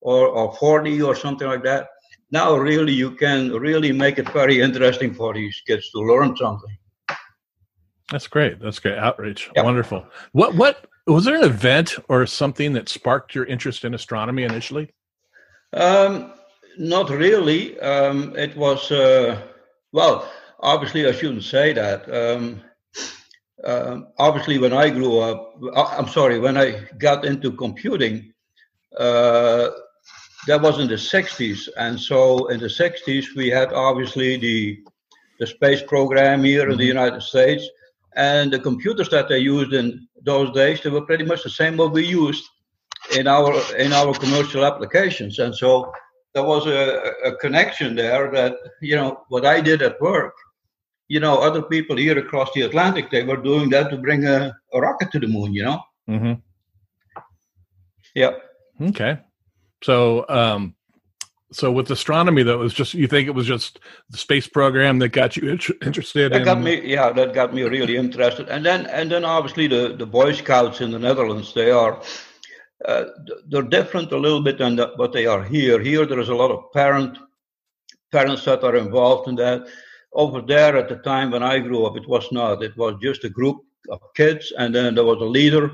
or, 0.00 0.28
or 0.28 0.54
40 0.54 1.02
or 1.02 1.14
something 1.14 1.46
like 1.46 1.62
that. 1.64 1.88
Now, 2.30 2.56
really, 2.56 2.92
you 2.92 3.12
can 3.12 3.52
really 3.52 3.92
make 3.92 4.18
it 4.18 4.28
very 4.30 4.60
interesting 4.60 5.14
for 5.14 5.34
these 5.34 5.62
kids 5.66 5.90
to 5.90 6.00
learn 6.00 6.36
something. 6.36 6.76
That's 8.10 8.26
great. 8.26 8.60
That's 8.60 8.78
great 8.78 8.98
outreach. 8.98 9.50
Yep. 9.54 9.64
Wonderful. 9.64 10.06
What 10.32 10.54
what 10.54 10.86
was 11.06 11.24
there 11.24 11.36
an 11.36 11.44
event 11.44 11.96
or 12.08 12.26
something 12.26 12.72
that 12.72 12.88
sparked 12.88 13.34
your 13.34 13.44
interest 13.44 13.84
in 13.84 13.94
astronomy 13.94 14.44
initially? 14.44 14.92
Um, 15.72 16.32
not 16.78 17.10
really. 17.10 17.78
Um, 17.80 18.34
it 18.36 18.56
was 18.56 18.90
uh, 18.90 19.40
well. 19.92 20.30
Obviously, 20.60 21.06
I 21.06 21.12
shouldn't 21.12 21.44
say 21.44 21.72
that. 21.72 22.08
Um, 22.12 22.62
uh, 23.64 24.00
obviously, 24.18 24.58
when 24.58 24.72
I 24.72 24.90
grew 24.90 25.18
up, 25.18 25.54
uh, 25.74 25.94
I'm 25.98 26.08
sorry, 26.08 26.38
when 26.38 26.56
I 26.56 26.86
got 26.98 27.24
into 27.24 27.52
computing, 27.52 28.32
uh, 28.96 29.70
that 30.46 30.60
was 30.62 30.78
in 30.78 30.88
the 30.88 30.94
60s, 30.94 31.68
and 31.76 31.98
so 31.98 32.46
in 32.48 32.60
the 32.60 32.66
60s 32.66 33.34
we 33.34 33.48
had 33.48 33.72
obviously 33.72 34.36
the 34.36 34.78
the 35.38 35.46
space 35.46 35.82
program 35.82 36.44
here 36.44 36.62
mm-hmm. 36.62 36.72
in 36.72 36.78
the 36.78 36.84
mm-hmm. 36.84 36.98
United 36.98 37.22
States 37.22 37.68
and 38.16 38.50
the 38.50 38.58
computers 38.58 39.10
that 39.10 39.28
they 39.28 39.38
used 39.38 39.74
in 39.74 40.08
those 40.22 40.50
days, 40.52 40.82
they 40.82 40.90
were 40.90 41.02
pretty 41.02 41.24
much 41.24 41.42
the 41.42 41.50
same 41.50 41.76
what 41.76 41.92
we 41.92 42.04
used 42.04 42.44
in 43.16 43.28
our 43.28 43.52
in 43.76 43.92
our 43.92 44.14
commercial 44.14 44.64
applications. 44.64 45.38
And 45.38 45.54
so 45.54 45.92
there 46.34 46.42
was 46.42 46.66
a, 46.66 47.12
a 47.24 47.36
connection 47.36 47.94
there 47.94 48.30
that, 48.32 48.54
you 48.80 48.96
know, 48.96 49.24
what 49.28 49.44
I 49.44 49.60
did 49.60 49.82
at 49.82 50.00
work, 50.00 50.34
you 51.08 51.20
know, 51.20 51.38
other 51.38 51.62
people 51.62 51.96
here 51.96 52.18
across 52.18 52.52
the 52.54 52.62
Atlantic, 52.62 53.10
they 53.10 53.22
were 53.22 53.36
doing 53.36 53.70
that 53.70 53.90
to 53.90 53.96
bring 53.96 54.26
a, 54.26 54.54
a 54.72 54.80
rocket 54.80 55.10
to 55.12 55.20
the 55.20 55.28
moon, 55.28 55.52
you 55.52 55.62
know? 55.62 55.80
Mm-hmm. 56.08 56.32
Yeah. 58.14 58.32
Okay. 58.80 59.18
So, 59.82 60.26
um, 60.28 60.74
so 61.52 61.70
with 61.70 61.90
astronomy, 61.90 62.42
that 62.42 62.58
was 62.58 62.74
just 62.74 62.94
you 62.94 63.06
think 63.06 63.28
it 63.28 63.34
was 63.34 63.46
just 63.46 63.78
the 64.10 64.18
space 64.18 64.48
program 64.48 64.98
that 64.98 65.10
got 65.10 65.36
you 65.36 65.50
interested. 65.82 66.32
That 66.32 66.38
in... 66.38 66.44
got 66.44 66.60
me, 66.60 66.82
yeah, 66.84 67.12
that 67.12 67.34
got 67.34 67.54
me 67.54 67.62
really 67.62 67.96
interested. 67.96 68.48
And 68.48 68.64
then, 68.64 68.86
and 68.86 69.10
then 69.10 69.24
obviously 69.24 69.68
the 69.68 69.94
the 69.96 70.06
Boy 70.06 70.32
Scouts 70.32 70.80
in 70.80 70.90
the 70.90 70.98
Netherlands, 70.98 71.54
they 71.54 71.70
are 71.70 72.02
uh, 72.84 73.04
they're 73.48 73.62
different 73.62 74.12
a 74.12 74.18
little 74.18 74.42
bit 74.42 74.58
than 74.58 74.76
the, 74.76 74.92
what 74.96 75.12
they 75.12 75.26
are 75.26 75.42
here. 75.42 75.80
Here, 75.80 76.04
there 76.04 76.20
is 76.20 76.28
a 76.28 76.34
lot 76.34 76.50
of 76.50 76.72
parent 76.72 77.16
parents 78.12 78.44
that 78.44 78.64
are 78.64 78.76
involved 78.76 79.28
in 79.28 79.36
that. 79.36 79.66
Over 80.12 80.40
there, 80.40 80.76
at 80.76 80.88
the 80.88 80.96
time 80.96 81.30
when 81.30 81.42
I 81.42 81.58
grew 81.58 81.84
up, 81.86 81.96
it 81.96 82.08
was 82.08 82.30
not. 82.32 82.62
It 82.62 82.76
was 82.76 82.94
just 83.02 83.24
a 83.24 83.28
group 83.28 83.58
of 83.90 84.00
kids, 84.14 84.52
and 84.58 84.74
then 84.74 84.94
there 84.94 85.04
was 85.04 85.20
a 85.20 85.24
leader. 85.24 85.70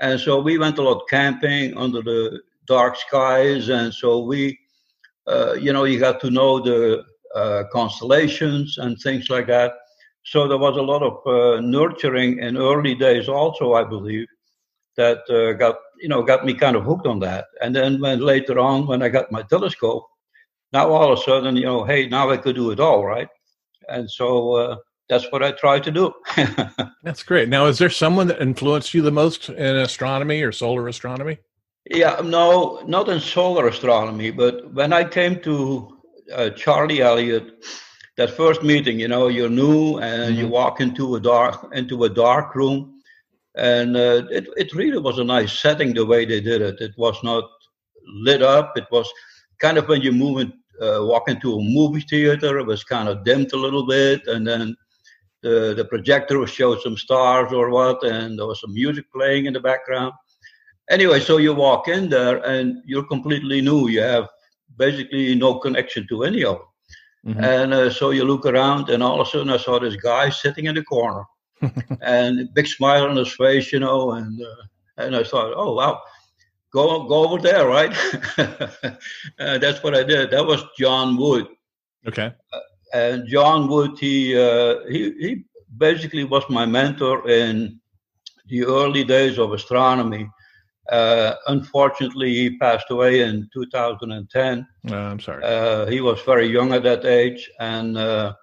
And 0.00 0.20
so 0.20 0.40
we 0.40 0.58
went 0.58 0.78
a 0.78 0.82
lot 0.82 1.04
camping 1.08 1.76
under 1.76 2.02
the 2.02 2.40
dark 2.66 2.96
skies, 2.96 3.68
and 3.68 3.92
so 3.92 4.20
we 4.20 4.58
uh, 5.26 5.54
you 5.54 5.72
know, 5.72 5.84
you 5.84 5.98
got 5.98 6.20
to 6.20 6.30
know 6.30 6.60
the 6.60 7.02
uh, 7.34 7.64
constellations 7.72 8.78
and 8.78 8.98
things 9.00 9.30
like 9.30 9.46
that. 9.46 9.72
So 10.24 10.48
there 10.48 10.58
was 10.58 10.76
a 10.76 10.82
lot 10.82 11.02
of 11.02 11.26
uh, 11.26 11.60
nurturing 11.60 12.38
in 12.38 12.56
early 12.56 12.94
days, 12.94 13.28
also, 13.28 13.74
I 13.74 13.84
believe, 13.84 14.26
that 14.96 15.18
uh, 15.28 15.52
got 15.54 15.76
you 16.00 16.08
know 16.08 16.22
got 16.22 16.46
me 16.46 16.54
kind 16.54 16.76
of 16.76 16.84
hooked 16.84 17.06
on 17.06 17.18
that. 17.20 17.46
And 17.60 17.74
then 17.74 18.00
when 18.00 18.20
later 18.20 18.58
on, 18.58 18.86
when 18.86 19.02
I 19.02 19.08
got 19.08 19.32
my 19.32 19.42
telescope, 19.42 20.06
now 20.72 20.88
all 20.90 21.12
of 21.12 21.18
a 21.18 21.22
sudden, 21.22 21.56
you 21.56 21.64
know, 21.64 21.84
hey, 21.84 22.06
now 22.06 22.30
I 22.30 22.36
could 22.36 22.56
do 22.56 22.70
it 22.70 22.80
all, 22.80 23.04
right? 23.04 23.28
And 23.88 24.10
so 24.10 24.52
uh, 24.52 24.76
that's 25.08 25.30
what 25.30 25.42
I 25.42 25.52
try 25.52 25.80
to 25.80 25.90
do. 25.90 26.12
that's 27.02 27.22
great. 27.22 27.48
Now, 27.48 27.66
is 27.66 27.78
there 27.78 27.90
someone 27.90 28.26
that 28.28 28.40
influenced 28.40 28.94
you 28.94 29.02
the 29.02 29.10
most 29.10 29.48
in 29.48 29.76
astronomy 29.76 30.42
or 30.42 30.52
solar 30.52 30.88
astronomy? 30.88 31.38
Yeah, 31.90 32.20
no, 32.24 32.82
not 32.86 33.08
in 33.10 33.20
solar 33.20 33.68
astronomy, 33.68 34.30
but 34.30 34.72
when 34.72 34.92
I 34.92 35.04
came 35.04 35.40
to 35.40 35.98
uh, 36.32 36.50
Charlie 36.50 37.02
Elliott, 37.02 37.62
that 38.16 38.30
first 38.30 38.62
meeting, 38.62 38.98
you 38.98 39.08
know, 39.08 39.28
you're 39.28 39.50
new 39.50 39.98
and 39.98 40.32
mm-hmm. 40.32 40.40
you 40.40 40.48
walk 40.48 40.80
into 40.80 41.16
a 41.16 41.20
dark 41.20 41.68
into 41.74 42.04
a 42.04 42.08
dark 42.08 42.54
room, 42.54 43.02
and 43.56 43.96
uh, 43.96 44.22
it 44.30 44.48
it 44.56 44.72
really 44.74 44.98
was 44.98 45.18
a 45.18 45.24
nice 45.24 45.58
setting 45.58 45.92
the 45.92 46.06
way 46.06 46.24
they 46.24 46.40
did 46.40 46.62
it. 46.62 46.80
It 46.80 46.92
was 46.96 47.22
not 47.22 47.44
lit 48.06 48.42
up. 48.42 48.76
It 48.76 48.86
was 48.90 49.10
kind 49.60 49.76
of 49.76 49.88
when 49.88 50.00
you 50.00 50.12
move 50.12 50.40
in, 50.40 50.52
uh, 50.80 51.00
walk 51.02 51.28
into 51.28 51.54
a 51.54 51.62
movie 51.62 52.00
theater, 52.00 52.58
it 52.58 52.66
was 52.66 52.84
kind 52.84 53.08
of 53.08 53.24
dimmed 53.24 53.52
a 53.52 53.56
little 53.56 53.86
bit, 53.86 54.26
and 54.26 54.46
then 54.46 54.76
the 55.42 55.74
the 55.76 55.84
projector 55.84 56.46
showed 56.46 56.80
some 56.80 56.96
stars 56.96 57.52
or 57.52 57.70
what, 57.70 58.02
and 58.02 58.38
there 58.38 58.46
was 58.46 58.60
some 58.60 58.74
music 58.74 59.04
playing 59.12 59.46
in 59.46 59.52
the 59.52 59.60
background 59.60 60.12
anyway, 60.90 61.20
so 61.20 61.38
you 61.38 61.54
walk 61.54 61.88
in 61.88 62.08
there 62.08 62.38
and 62.44 62.82
you're 62.84 63.06
completely 63.06 63.60
new. 63.60 63.88
You 63.88 64.00
have 64.02 64.28
basically 64.76 65.34
no 65.34 65.58
connection 65.58 66.06
to 66.08 66.24
any 66.24 66.44
of 66.44 66.56
them. 66.56 67.34
Mm-hmm. 67.34 67.44
And 67.44 67.74
uh, 67.74 67.90
so 67.90 68.10
you 68.10 68.24
look 68.24 68.44
around, 68.44 68.90
and 68.90 69.02
all 69.02 69.20
of 69.20 69.26
a 69.26 69.30
sudden 69.30 69.50
I 69.50 69.56
saw 69.56 69.78
this 69.78 69.96
guy 69.96 70.28
sitting 70.28 70.66
in 70.66 70.74
the 70.74 70.84
corner, 70.84 71.24
and 72.02 72.52
big 72.54 72.66
smile 72.66 73.04
on 73.04 73.16
his 73.16 73.32
face, 73.34 73.72
you 73.72 73.80
know, 73.80 74.12
and 74.12 74.40
uh, 74.42 74.62
and 74.98 75.16
I 75.16 75.24
thought, 75.24 75.54
oh 75.56 75.74
wow, 75.74 76.02
go 76.74 77.04
go 77.04 77.18
over 77.26 77.40
there, 77.40 77.66
right? 77.66 77.94
uh, 78.38 79.58
that's 79.58 79.82
what 79.82 79.94
I 79.94 80.02
did. 80.02 80.30
That 80.30 80.44
was 80.44 80.62
John 80.78 81.16
Wood. 81.16 81.46
Okay. 82.06 82.32
Uh, 82.52 82.60
and 82.92 83.28
John 83.28 83.68
Wood, 83.68 83.92
he 83.98 84.16
uh, 84.38 84.74
he 84.88 85.00
he 85.24 85.44
basically 85.86 86.24
was 86.24 86.44
my 86.50 86.66
mentor 86.66 87.28
in 87.28 87.80
the 88.48 88.64
early 88.64 89.04
days 89.04 89.38
of 89.38 89.52
astronomy 89.52 90.28
uh, 90.90 91.34
unfortunately, 91.46 92.34
he 92.34 92.58
passed 92.58 92.90
away 92.90 93.22
in 93.22 93.48
2010. 93.54 94.66
Uh, 94.90 94.94
I'm 94.94 95.20
sorry. 95.20 95.42
Uh, 95.42 95.86
he 95.86 96.00
was 96.00 96.20
very 96.22 96.46
young 96.46 96.72
at 96.72 96.82
that 96.82 97.04
age, 97.04 97.50
and 97.58 97.96
uh, 97.96 98.34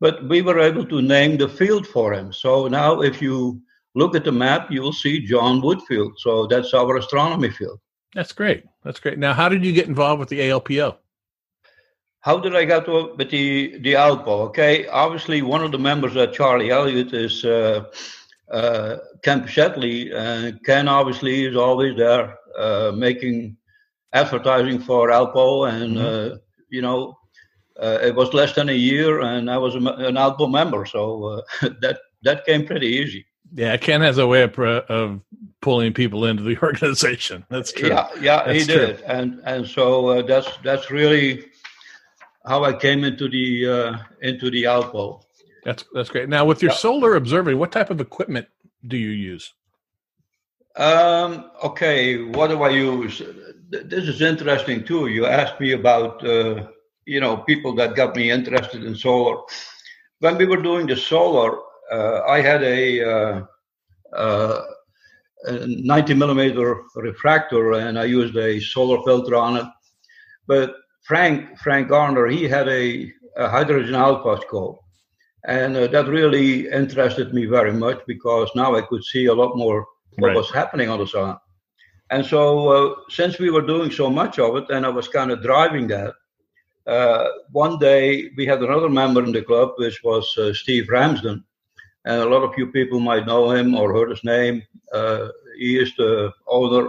but 0.00 0.28
we 0.28 0.42
were 0.42 0.60
able 0.60 0.84
to 0.84 1.00
name 1.00 1.38
the 1.38 1.48
field 1.48 1.86
for 1.86 2.12
him. 2.12 2.32
So 2.32 2.68
now, 2.68 3.00
if 3.00 3.22
you 3.22 3.62
look 3.98 4.14
at 4.14 4.24
the 4.24 4.32
map, 4.32 4.70
you 4.70 4.80
will 4.80 4.92
see 4.92 5.26
John 5.26 5.60
Woodfield. 5.60 6.12
So 6.18 6.46
that's 6.46 6.72
our 6.72 6.96
astronomy 6.96 7.50
field. 7.50 7.80
That's 8.14 8.32
great. 8.32 8.64
That's 8.84 9.00
great. 9.00 9.18
Now, 9.18 9.34
how 9.34 9.48
did 9.48 9.64
you 9.64 9.72
get 9.72 9.88
involved 9.88 10.20
with 10.20 10.28
the 10.28 10.40
ALPO? 10.40 10.96
How 12.20 12.38
did 12.38 12.56
I 12.56 12.64
get 12.64 12.84
to 12.86 13.14
with 13.16 13.30
the 13.30 13.78
the 13.78 13.94
ALPO? 13.94 14.48
Okay, 14.48 14.86
obviously 14.88 15.42
one 15.42 15.62
of 15.62 15.72
the 15.72 15.78
members 15.78 16.16
at 16.16 16.32
Charlie 16.32 16.70
Elliott 16.70 17.12
is 17.12 17.44
uh, 17.44 17.84
uh, 18.50 18.96
Ken 19.22 19.42
Shetley, 19.42 20.12
uh, 20.12 20.58
Ken 20.64 20.88
obviously 20.88 21.44
is 21.44 21.56
always 21.56 21.96
there 21.96 22.36
uh, 22.58 22.92
making 22.94 23.56
advertising 24.12 24.78
for 24.80 25.10
Alpo, 25.10 25.70
and 25.70 25.96
mm-hmm. 25.96 26.36
you 26.70 26.82
know, 26.82 27.16
it 27.80 28.14
was 28.14 28.34
less 28.34 28.52
than 28.54 28.68
a 28.68 28.80
year, 28.90 29.20
and 29.20 29.48
I 29.50 29.58
was 29.58 29.74
an 29.76 30.16
Alpo 30.24 30.50
member, 30.50 30.86
so 30.86 31.42
that 31.82 31.98
that 32.22 32.44
came 32.46 32.66
pretty 32.66 32.88
easy. 32.88 33.24
Yeah, 33.54 33.76
Ken 33.76 34.00
has 34.02 34.18
a 34.18 34.26
way 34.26 34.42
of, 34.42 34.58
of 34.58 35.20
pulling 35.60 35.92
people 35.94 36.24
into 36.26 36.42
the 36.42 36.58
organization. 36.62 37.44
That's 37.48 37.72
true. 37.72 37.88
Yeah, 37.88 38.08
yeah, 38.20 38.44
That's 38.44 38.58
he 38.60 38.64
did, 38.66 39.00
and 39.02 39.40
and 39.44 39.66
so 39.66 40.08
uh, 40.08 40.22
that's 40.22 40.48
that's 40.62 40.90
really 40.90 41.46
how 42.46 42.64
I 42.64 42.72
came 42.74 43.04
into 43.04 43.28
the 43.28 43.66
uh, 43.68 43.98
into 44.22 44.50
the 44.50 44.66
outpost. 44.66 45.26
That's 45.64 45.84
that's 45.94 46.08
great. 46.10 46.28
Now, 46.28 46.44
with 46.44 46.62
your 46.62 46.72
Yeah. 46.72 46.76
solar 46.78 47.16
observing, 47.16 47.58
what 47.58 47.72
type 47.72 47.90
of 47.90 48.00
equipment 48.00 48.48
do 48.86 48.96
you 48.96 49.10
use? 49.10 49.54
Um, 50.76 51.50
okay, 51.64 52.22
what 52.22 52.48
do 52.48 52.62
I 52.62 52.70
use? 52.70 53.20
This 53.70 54.04
is 54.08 54.22
interesting 54.22 54.84
too. 54.84 55.08
You 55.08 55.26
asked 55.26 55.60
me 55.60 55.72
about, 55.72 56.24
uh, 56.24 56.68
you 57.04 57.20
know, 57.20 57.38
people 57.38 57.74
that 57.76 57.96
got 57.96 58.14
me 58.14 58.30
interested 58.30 58.84
in 58.84 58.94
solar. 58.94 59.42
When 60.20 60.36
we 60.38 60.46
were 60.46 60.62
doing 60.62 60.86
the 60.86 60.96
solar, 60.96 61.58
uh, 61.58 61.60
I 61.96 62.40
had 62.40 62.62
a, 62.62 63.02
uh, 63.02 63.42
uh, 64.14 64.62
90 65.46 66.14
millimeter 66.14 66.82
refractor 66.96 67.72
and 67.74 67.98
I 67.98 68.04
used 68.04 68.36
a 68.36 68.60
solar 68.60 69.02
filter 69.04 69.36
on 69.36 69.56
it. 69.56 69.66
But 70.46 70.74
Frank, 71.06 71.58
Frank 71.58 71.88
Garner, 71.88 72.26
he 72.26 72.44
had 72.48 72.68
a, 72.68 73.10
a 73.36 73.48
hydrogen 73.48 73.94
alpha 73.94 74.38
scope. 74.42 74.80
And 75.46 75.76
uh, 75.76 75.86
that 75.88 76.08
really 76.08 76.68
interested 76.68 77.32
me 77.32 77.46
very 77.46 77.72
much 77.72 78.00
because 78.06 78.50
now 78.54 78.74
I 78.74 78.82
could 78.82 79.04
see 79.04 79.26
a 79.26 79.34
lot 79.34 79.56
more 79.56 79.86
what 80.18 80.28
Right. 80.28 80.36
was 80.36 80.50
happening 80.50 80.88
on 80.88 80.98
the 80.98 81.06
sun. 81.06 81.36
And 82.10 82.24
so, 82.26 82.68
uh, 82.68 82.94
since 83.08 83.38
we 83.38 83.50
were 83.50 83.62
doing 83.62 83.90
so 83.90 84.10
much 84.10 84.38
of 84.38 84.56
it, 84.56 84.64
and 84.70 84.84
I 84.84 84.88
was 84.88 85.08
kind 85.08 85.30
of 85.30 85.42
driving 85.42 85.86
that, 85.88 86.14
uh, 86.86 87.28
one 87.52 87.78
day 87.78 88.30
we 88.36 88.46
had 88.46 88.62
another 88.62 88.88
member 88.88 89.22
in 89.22 89.32
the 89.32 89.42
club, 89.42 89.72
which 89.76 90.02
was 90.02 90.26
uh, 90.38 90.52
Steve 90.52 90.88
Ramsden. 90.88 91.44
And 92.08 92.22
a 92.22 92.28
lot 92.28 92.42
of 92.42 92.54
you 92.56 92.68
people 92.68 93.00
might 93.00 93.26
know 93.26 93.50
him 93.50 93.74
or 93.74 93.92
heard 93.92 94.08
his 94.08 94.24
name. 94.24 94.62
Uh, 94.94 95.28
he 95.58 95.78
is 95.78 95.94
the 95.96 96.32
owner 96.46 96.88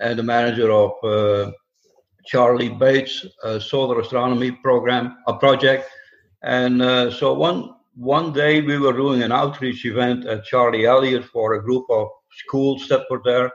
and 0.00 0.18
the 0.18 0.24
manager 0.24 0.68
of 0.72 0.92
uh, 1.04 1.52
Charlie 2.26 2.68
Bates 2.68 3.24
uh, 3.44 3.60
Solar 3.60 4.00
Astronomy 4.00 4.50
Program, 4.50 5.16
a 5.28 5.34
project. 5.34 5.88
And 6.42 6.82
uh, 6.82 7.12
so 7.12 7.32
one 7.34 7.76
one 7.94 8.32
day 8.32 8.62
we 8.62 8.78
were 8.78 8.92
doing 8.92 9.22
an 9.22 9.30
outreach 9.30 9.84
event 9.84 10.26
at 10.26 10.44
Charlie 10.44 10.86
Elliott 10.86 11.24
for 11.26 11.54
a 11.54 11.62
group 11.62 11.86
of 11.88 12.08
schools 12.44 12.88
that 12.88 13.06
were 13.08 13.22
there. 13.24 13.52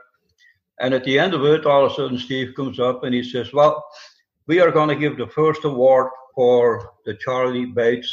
And 0.80 0.94
at 0.94 1.04
the 1.04 1.18
end 1.18 1.34
of 1.34 1.44
it, 1.44 1.66
all 1.66 1.84
of 1.84 1.92
a 1.92 1.94
sudden, 1.94 2.16
Steve 2.16 2.54
comes 2.54 2.80
up 2.80 3.04
and 3.04 3.14
he 3.14 3.22
says, 3.22 3.52
Well, 3.52 3.84
we 4.46 4.58
are 4.60 4.70
going 4.70 4.88
to 4.88 4.96
give 4.96 5.18
the 5.18 5.26
first 5.26 5.64
award 5.64 6.08
for 6.34 6.92
the 7.04 7.14
Charlie 7.16 7.66
Bates 7.66 8.10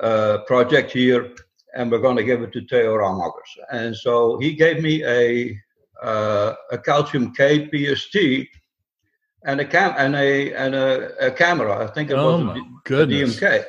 uh, 0.00 0.38
project 0.46 0.92
here, 0.92 1.34
and 1.74 1.90
we're 1.90 1.98
going 2.00 2.16
to 2.16 2.24
give 2.24 2.42
it 2.42 2.52
to 2.52 2.66
Theo 2.66 2.94
Ramakers. 2.96 3.50
And 3.72 3.94
so 3.96 4.38
he 4.38 4.54
gave 4.54 4.82
me 4.82 5.04
a, 5.04 5.56
uh, 6.02 6.54
a 6.72 6.78
calcium 6.78 7.32
K 7.34 7.68
PST 7.70 8.16
and 9.46 9.60
a 9.60 9.64
cam 9.64 9.94
and 9.96 10.14
a 10.16 10.52
and 10.54 10.74
a, 10.74 11.26
a 11.26 11.30
camera. 11.30 11.84
I 11.84 11.86
think 11.92 12.10
it 12.10 12.14
Oh 12.16 12.38
was 12.38 12.50
a, 12.50 12.54
D- 12.54 12.60
a 12.60 12.88
goodness! 12.88 13.40
DMK. 13.40 13.64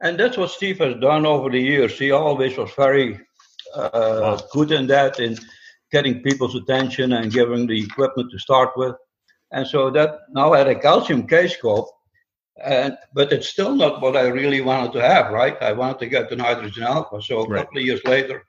And 0.00 0.18
that's 0.18 0.36
what 0.36 0.50
Steve 0.50 0.78
has 0.78 0.94
done 1.00 1.26
over 1.26 1.50
the 1.50 1.60
years. 1.60 1.98
He 1.98 2.10
always 2.12 2.56
was 2.56 2.70
very 2.76 3.20
uh, 3.74 3.90
Wow. 3.92 4.38
good 4.52 4.70
in 4.72 4.86
that, 4.88 5.18
in 5.20 5.36
getting 5.92 6.22
people's 6.22 6.54
attention 6.54 7.12
and 7.12 7.32
giving 7.32 7.66
the 7.66 7.82
equipment 7.82 8.30
to 8.30 8.38
start 8.38 8.70
with. 8.76 8.94
And 9.52 9.66
so 9.66 9.90
that 9.90 10.20
now 10.30 10.52
I 10.52 10.58
had 10.58 10.68
a 10.68 10.78
calcium 10.78 11.26
K 11.26 11.48
scope, 11.48 11.88
and 12.64 12.96
but 13.14 13.32
it's 13.32 13.48
still 13.48 13.74
not 13.74 14.00
what 14.00 14.16
I 14.16 14.26
really 14.26 14.60
wanted 14.60 14.92
to 14.94 15.02
have, 15.02 15.32
right? 15.32 15.56
I 15.62 15.72
wanted 15.72 15.98
to 16.00 16.06
get 16.08 16.28
the 16.28 16.36
hydrogen 16.42 16.82
alpha. 16.82 17.20
So 17.22 17.40
a 17.40 17.48
Right. 17.48 17.60
couple 17.64 17.78
of 17.78 17.84
years 17.84 18.00
later, 18.04 18.44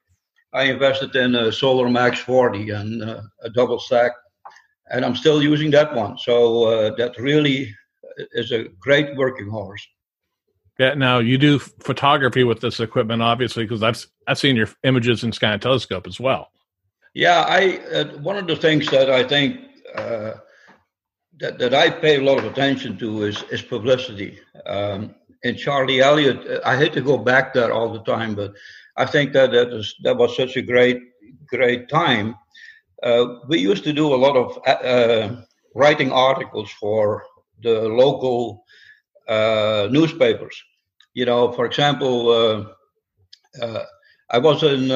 I 0.53 0.63
invested 0.63 1.15
in 1.15 1.35
a 1.35 1.51
Solar 1.51 1.89
Max 1.89 2.19
40 2.19 2.69
and 2.71 3.03
uh, 3.03 3.21
a 3.43 3.49
double 3.49 3.79
stack, 3.79 4.11
and 4.91 5.05
I'm 5.05 5.15
still 5.15 5.41
using 5.43 5.71
that 5.71 5.93
one. 5.95 6.17
So 6.17 6.63
uh, 6.65 6.95
that 6.95 7.17
really 7.19 7.73
is 8.33 8.51
a 8.51 8.65
great 8.79 9.15
working 9.15 9.49
horse. 9.49 9.85
Yeah. 10.79 10.93
Now 10.93 11.19
you 11.19 11.37
do 11.37 11.59
photography 11.59 12.43
with 12.43 12.61
this 12.61 12.79
equipment, 12.79 13.21
obviously, 13.21 13.65
because 13.65 13.83
I've 13.83 14.05
I've 14.27 14.39
seen 14.39 14.55
your 14.55 14.69
images 14.83 15.23
in 15.23 15.31
Sky 15.31 15.57
Telescope 15.57 16.07
as 16.07 16.19
well. 16.19 16.51
Yeah, 17.13 17.41
I 17.47 17.79
uh, 17.93 18.05
one 18.19 18.37
of 18.37 18.47
the 18.47 18.55
things 18.55 18.87
that 18.91 19.09
I 19.09 19.23
think 19.23 19.59
uh, 19.95 20.33
that 21.39 21.57
that 21.59 21.73
I 21.73 21.89
pay 21.89 22.17
a 22.17 22.23
lot 22.23 22.37
of 22.37 22.45
attention 22.45 22.97
to 22.97 23.23
is 23.23 23.43
is 23.51 23.61
publicity. 23.61 24.39
Um, 24.65 25.15
and 25.43 25.57
Charlie 25.57 26.01
Elliott, 26.01 26.61
I 26.65 26.75
hate 26.75 26.93
to 26.93 27.01
go 27.01 27.17
back 27.17 27.53
there 27.53 27.71
all 27.71 27.93
the 27.93 28.03
time, 28.03 28.35
but 28.35 28.53
I 28.97 29.05
think 29.05 29.31
that 29.33 29.51
that, 29.51 29.73
is, 29.73 29.95
that 30.03 30.17
was 30.17 30.35
such 30.35 30.57
a 30.57 30.61
great 30.61 30.99
great 31.47 31.87
time. 31.89 32.35
Uh, 33.01 33.25
we 33.47 33.59
used 33.59 33.83
to 33.85 33.93
do 33.93 34.13
a 34.13 34.21
lot 34.25 34.35
of 34.35 34.57
uh, 34.67 34.71
uh, 34.71 35.41
writing 35.73 36.11
articles 36.11 36.69
for 36.71 37.23
the 37.63 37.87
local 37.87 38.65
uh, 39.27 39.87
newspapers. 39.89 40.61
You 41.13 41.25
know, 41.25 41.51
for 41.51 41.65
example, 41.65 42.29
uh, 42.29 43.63
uh, 43.63 43.85
I 44.29 44.37
was 44.39 44.63
in. 44.63 44.91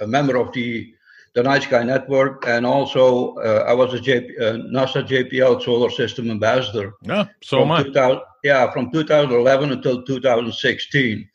A 0.00 0.06
member 0.06 0.36
of 0.36 0.52
the 0.52 0.93
the 1.34 1.42
Night 1.42 1.64
Sky 1.64 1.82
Network, 1.82 2.46
and 2.46 2.64
also 2.64 3.34
uh, 3.36 3.64
I 3.66 3.72
was 3.72 3.92
a 3.92 3.98
JP, 3.98 4.40
uh, 4.40 4.52
NASA 4.72 5.06
JPL 5.06 5.62
Solar 5.62 5.90
System 5.90 6.30
Ambassador. 6.30 6.94
Yeah. 7.02 7.24
So 7.42 7.62
am 7.62 7.68
from 7.92 7.96
I. 7.96 8.20
yeah, 8.44 8.70
from 8.72 8.90
2011 8.92 9.72
until 9.72 10.02
2016. 10.02 11.28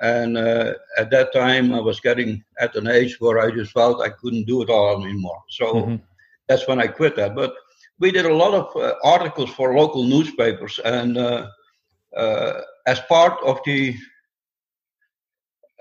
And 0.00 0.36
uh, 0.38 0.74
at 0.98 1.10
that 1.10 1.32
time, 1.32 1.72
I 1.74 1.80
was 1.80 2.00
getting 2.00 2.42
at 2.58 2.74
an 2.74 2.88
age 2.88 3.20
where 3.20 3.38
I 3.38 3.50
just 3.50 3.72
felt 3.72 4.00
I 4.02 4.08
couldn't 4.08 4.46
do 4.46 4.62
it 4.62 4.70
all 4.70 5.04
anymore. 5.04 5.40
So 5.50 5.64
Mhm. 5.74 6.00
that's 6.48 6.66
when 6.66 6.80
I 6.80 6.86
quit 6.88 7.14
that. 7.16 7.34
But 7.34 7.54
we 8.00 8.10
did 8.10 8.24
a 8.26 8.34
lot 8.34 8.54
of 8.54 8.74
uh, 8.76 8.94
articles 9.04 9.50
for 9.50 9.76
local 9.76 10.02
newspapers, 10.04 10.80
and 10.84 11.16
uh, 11.18 11.46
uh, 12.16 12.60
as 12.86 13.00
part 13.02 13.38
of 13.44 13.60
the, 13.66 13.94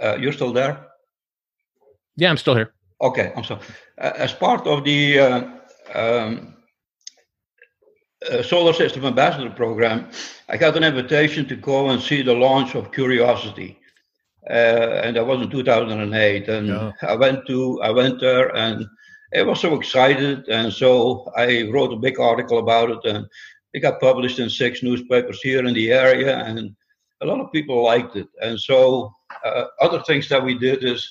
uh, 0.04 0.18
you're 0.20 0.34
still 0.34 0.54
there. 0.54 0.86
Yeah, 2.18 2.30
I'm 2.30 2.38
still 2.38 2.56
here. 2.56 2.74
Okay, 3.04 3.34
I'm 3.36 3.44
sorry. 3.44 3.60
Uh, 3.98 4.14
as 4.16 4.32
part 4.32 4.66
of 4.66 4.86
the 4.86 5.20
uh, 5.20 5.42
um, 5.94 6.56
uh, 8.32 8.42
Solar 8.42 8.72
System 8.72 9.04
Ambassador 9.06 9.50
Program, 9.50 10.08
I 10.48 10.56
got 10.56 10.78
an 10.78 10.86
invitation 10.86 11.46
to 11.50 11.56
go 11.58 11.90
and 11.90 12.02
see 12.02 12.22
the 12.22 12.34
launch 12.34 12.76
of 12.76 12.94
Curiosity, 12.94 13.78
uh, 14.50 15.02
and 15.04 15.18
that 15.18 15.28
was 15.28 15.42
in 15.42 15.50
2008. 15.50 16.48
And 16.48 16.68
Yeah. 16.68 16.92
I 17.02 17.16
went 17.16 17.46
to 17.48 17.82
I 17.82 17.92
went 17.92 18.22
there, 18.22 18.56
and 18.56 18.86
I 19.36 19.42
was 19.44 19.60
so 19.60 19.76
excited, 19.76 20.48
and 20.48 20.72
so 20.72 21.30
I 21.36 21.70
wrote 21.74 21.92
a 21.92 22.04
big 22.08 22.20
article 22.22 22.60
about 22.60 22.90
it, 22.90 23.04
and 23.04 23.28
it 23.74 23.82
got 23.82 24.00
published 24.00 24.40
in 24.40 24.50
six 24.50 24.82
newspapers 24.82 25.42
here 25.42 25.66
in 25.66 25.74
the 25.74 25.92
area, 25.92 26.38
and 26.38 26.74
a 27.22 27.26
lot 27.26 27.42
of 27.42 27.52
people 27.52 27.84
liked 27.84 28.16
it. 28.16 28.28
And 28.42 28.58
so 28.58 29.14
uh, 29.44 29.66
other 29.82 30.02
things 30.04 30.30
that 30.30 30.44
we 30.44 30.58
did 30.58 30.86
is 30.86 31.10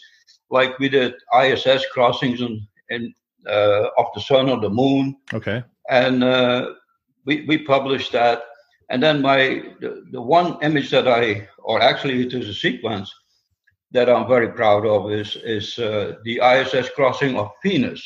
like 0.53 0.79
we 0.79 0.89
did 0.89 1.15
ISS 1.45 1.83
crossings 1.95 2.41
in, 2.41 2.55
in 2.95 3.03
uh, 3.49 3.85
of 3.99 4.07
the 4.15 4.21
sun 4.21 4.49
or 4.53 4.61
the 4.61 4.71
moon, 4.83 5.17
Okay. 5.39 5.65
and 5.91 6.23
uh, 6.23 6.61
we 7.27 7.35
we 7.49 7.57
published 7.75 8.13
that. 8.13 8.39
And 8.91 9.03
then 9.03 9.23
my 9.23 9.63
the, 9.81 9.91
the 10.13 10.21
one 10.39 10.49
image 10.63 10.91
that 10.91 11.09
I, 11.09 11.49
or 11.69 11.81
actually 11.91 12.17
it 12.27 12.33
is 12.35 12.49
a 12.49 12.55
sequence 12.67 13.09
that 13.95 14.09
I'm 14.09 14.29
very 14.29 14.51
proud 14.61 14.85
of, 14.87 15.11
is 15.11 15.37
is 15.59 15.79
uh, 15.79 16.17
the 16.27 16.41
ISS 16.55 16.89
crossing 16.97 17.37
of 17.37 17.49
Venus, 17.65 18.03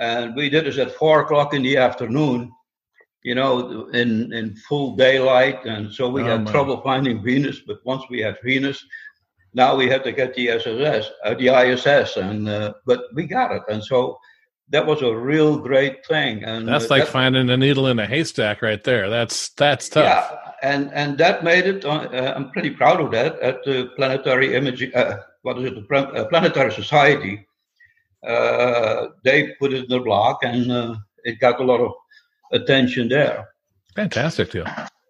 and 0.00 0.34
we 0.36 0.50
did 0.50 0.64
this 0.64 0.78
at 0.78 0.92
four 1.02 1.16
o'clock 1.22 1.54
in 1.54 1.62
the 1.62 1.76
afternoon, 1.76 2.50
you 3.28 3.34
know, 3.34 3.88
in 4.00 4.32
in 4.32 4.56
full 4.68 4.96
daylight, 4.96 5.64
and 5.66 5.92
so 5.92 6.08
we 6.10 6.22
Oh, 6.22 6.26
had 6.32 6.46
trouble 6.46 6.80
finding 6.82 7.22
Venus. 7.22 7.58
But 7.66 7.78
once 7.84 8.04
we 8.10 8.20
had 8.26 8.36
Venus, 8.44 8.78
now 9.54 9.74
we 9.76 9.88
had 9.88 10.04
to 10.04 10.12
get 10.12 10.34
the 10.34 10.48
SSS, 10.50 11.10
uh, 11.24 11.34
the 11.34 11.48
ISS, 11.48 12.16
and 12.16 12.48
uh, 12.48 12.72
but 12.86 13.04
we 13.14 13.26
got 13.26 13.52
it, 13.52 13.62
and 13.68 13.82
so 13.84 14.18
that 14.70 14.86
was 14.86 15.02
a 15.02 15.12
real 15.12 15.58
great 15.58 16.06
thing. 16.06 16.44
And 16.44 16.68
That's 16.68 16.84
uh, 16.84 16.94
like 16.94 17.04
that- 17.04 17.12
finding 17.12 17.50
a 17.50 17.56
needle 17.56 17.88
in 17.88 17.98
a 17.98 18.06
haystack 18.06 18.62
right 18.62 18.82
there. 18.84 19.10
That's 19.10 19.48
that's 19.50 19.88
tough. 19.88 20.04
yeah, 20.04 20.38
and 20.62 20.90
and 20.92 21.18
that 21.18 21.42
made 21.44 21.66
it. 21.66 21.84
Uh, 21.84 21.90
uh, 21.90 22.32
I'm 22.36 22.50
pretty 22.52 22.70
proud 22.70 23.00
of 23.00 23.10
that. 23.10 23.38
At 23.40 23.64
the 23.64 23.90
Planetary 23.96 24.54
Imaging, 24.54 24.94
uh, 24.94 25.16
what 25.42 25.58
is 25.58 25.64
it? 25.64 25.74
The 25.74 25.82
Plan- 25.82 26.28
Planetary 26.28 26.72
Society, 26.72 27.46
uh, 28.26 29.06
they 29.24 29.54
put 29.58 29.72
it 29.72 29.84
in 29.84 29.88
the 29.88 30.00
blog, 30.00 30.36
and 30.42 30.70
uh, 30.70 30.94
it 31.24 31.38
got 31.40 31.60
a 31.60 31.64
lot 31.64 31.80
of 31.80 31.92
attention 32.52 33.08
there. 33.08 33.48
Fantastic 33.96 34.50
deal. 34.52 34.66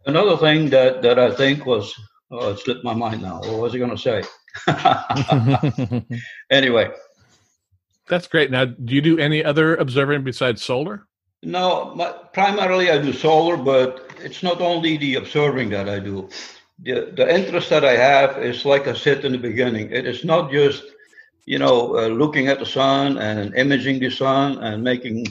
Another 0.07 0.37
thing 0.37 0.71
that 0.71 1.03
that 1.03 1.19
I 1.19 1.31
think 1.35 1.67
was 1.67 1.95
oh, 2.31 2.51
it 2.51 2.59
slipped 2.59 2.85
my 2.85 2.95
mind 2.95 3.23
now. 3.23 3.41
What 3.41 3.61
was 3.61 3.75
I 3.75 3.79
going 3.79 3.97
to 3.97 3.99
say? 3.99 4.23
anyway, 6.51 6.91
That's 8.09 8.27
great. 8.27 8.51
Now, 8.51 8.65
do 8.65 8.95
you 8.95 9.01
do 9.01 9.19
any 9.19 9.45
other 9.45 9.77
observing 9.77 10.25
besides 10.25 10.63
solar? 10.63 11.07
No, 11.43 11.95
my, 11.95 12.13
primarily 12.33 12.91
I 12.91 13.01
do 13.01 13.13
solar, 13.13 13.57
but 13.57 14.11
it's 14.19 14.43
not 14.43 14.61
only 14.61 14.97
the 14.97 15.15
observing 15.15 15.71
that 15.71 15.89
I 15.89 15.99
do. 15.99 16.29
the 16.83 17.13
the 17.17 17.27
interest 17.35 17.71
that 17.71 17.85
I 17.85 17.97
have 17.97 18.39
is 18.43 18.65
like 18.65 18.89
I 18.89 18.95
said 18.95 19.25
in 19.25 19.33
the 19.33 19.39
beginning. 19.39 19.91
It 19.91 20.07
is 20.07 20.25
not 20.25 20.51
just 20.51 20.83
you 21.47 21.59
know 21.59 21.97
uh, 21.97 22.09
looking 22.09 22.49
at 22.49 22.59
the 22.59 22.67
sun 22.67 23.19
and 23.19 23.55
imaging 23.55 24.01
the 24.01 24.11
sun 24.11 24.59
and 24.59 24.83
making. 24.83 25.27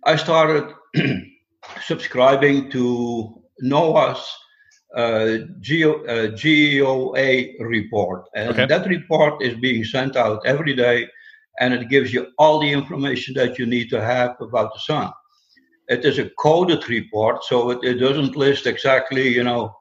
I 0.04 0.16
started 0.16 0.74
subscribing 1.82 2.70
to 2.70 3.42
NOAA's 3.62 4.26
uh, 4.96 5.38
Geo, 5.60 6.04
uh, 6.04 6.28
GEOA 6.28 7.54
report. 7.60 8.24
And 8.34 8.50
okay. 8.50 8.66
that 8.66 8.86
report 8.86 9.42
is 9.42 9.58
being 9.58 9.84
sent 9.84 10.16
out 10.16 10.46
every 10.46 10.74
day, 10.74 11.08
and 11.60 11.74
it 11.74 11.88
gives 11.88 12.12
you 12.12 12.28
all 12.38 12.60
the 12.60 12.70
information 12.70 13.34
that 13.34 13.58
you 13.58 13.66
need 13.66 13.90
to 13.90 14.00
have 14.00 14.36
about 14.40 14.72
the 14.72 14.80
sun. 14.80 15.12
It 15.88 16.04
is 16.04 16.18
a 16.18 16.30
coded 16.30 16.88
report, 16.88 17.44
so 17.44 17.70
it, 17.70 17.78
it 17.82 17.94
doesn't 17.94 18.36
list 18.36 18.66
exactly, 18.66 19.28
you 19.28 19.44
know, 19.44 19.76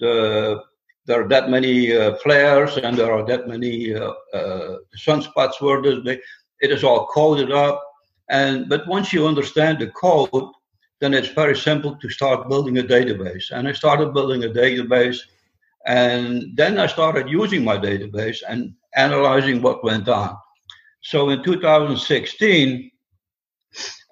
the 0.00 0.62
there 1.06 1.24
are 1.24 1.28
that 1.28 1.48
many 1.48 1.96
uh, 1.96 2.16
flares 2.16 2.76
and 2.76 2.96
there 2.96 3.10
are 3.10 3.24
that 3.24 3.48
many 3.48 3.94
uh, 3.94 4.12
uh, 4.34 4.76
sunspots 4.94 5.58
where 5.58 5.80
they, 5.80 6.20
it 6.60 6.70
is 6.70 6.84
all 6.84 7.06
coded 7.06 7.50
up. 7.50 7.82
And 8.28 8.68
but 8.68 8.86
once 8.86 9.12
you 9.12 9.26
understand 9.26 9.78
the 9.78 9.86
code, 9.88 10.52
then 11.00 11.14
it's 11.14 11.28
very 11.28 11.56
simple 11.56 11.96
to 11.96 12.10
start 12.10 12.48
building 12.50 12.78
a 12.78 12.82
database. 12.82 13.50
And 13.50 13.66
I 13.66 13.72
started 13.72 14.12
building 14.12 14.44
a 14.44 14.48
database, 14.48 15.18
and 15.86 16.54
then 16.54 16.78
I 16.78 16.86
started 16.86 17.30
using 17.30 17.64
my 17.64 17.78
database 17.78 18.38
and 18.46 18.74
analyzing 18.94 19.62
what 19.62 19.82
went 19.82 20.08
on. 20.08 20.36
So 21.00 21.30
in 21.30 21.42
2016, 21.42 22.90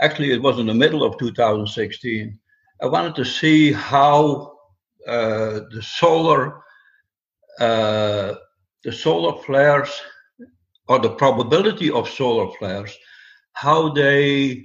actually, 0.00 0.32
it 0.32 0.42
was 0.42 0.58
in 0.58 0.66
the 0.66 0.74
middle 0.74 1.02
of 1.02 1.18
2016, 1.18 2.38
I 2.82 2.86
wanted 2.86 3.14
to 3.16 3.24
see 3.24 3.72
how 3.72 4.52
uh, 5.06 5.60
the 5.70 5.82
solar 5.82 6.62
uh, 7.58 8.34
the 8.84 8.92
solar 8.92 9.42
flares 9.42 9.90
or 10.88 10.98
the 10.98 11.10
probability 11.10 11.90
of 11.90 12.08
solar 12.08 12.52
flares, 12.58 12.96
how 13.54 13.88
they 13.92 14.64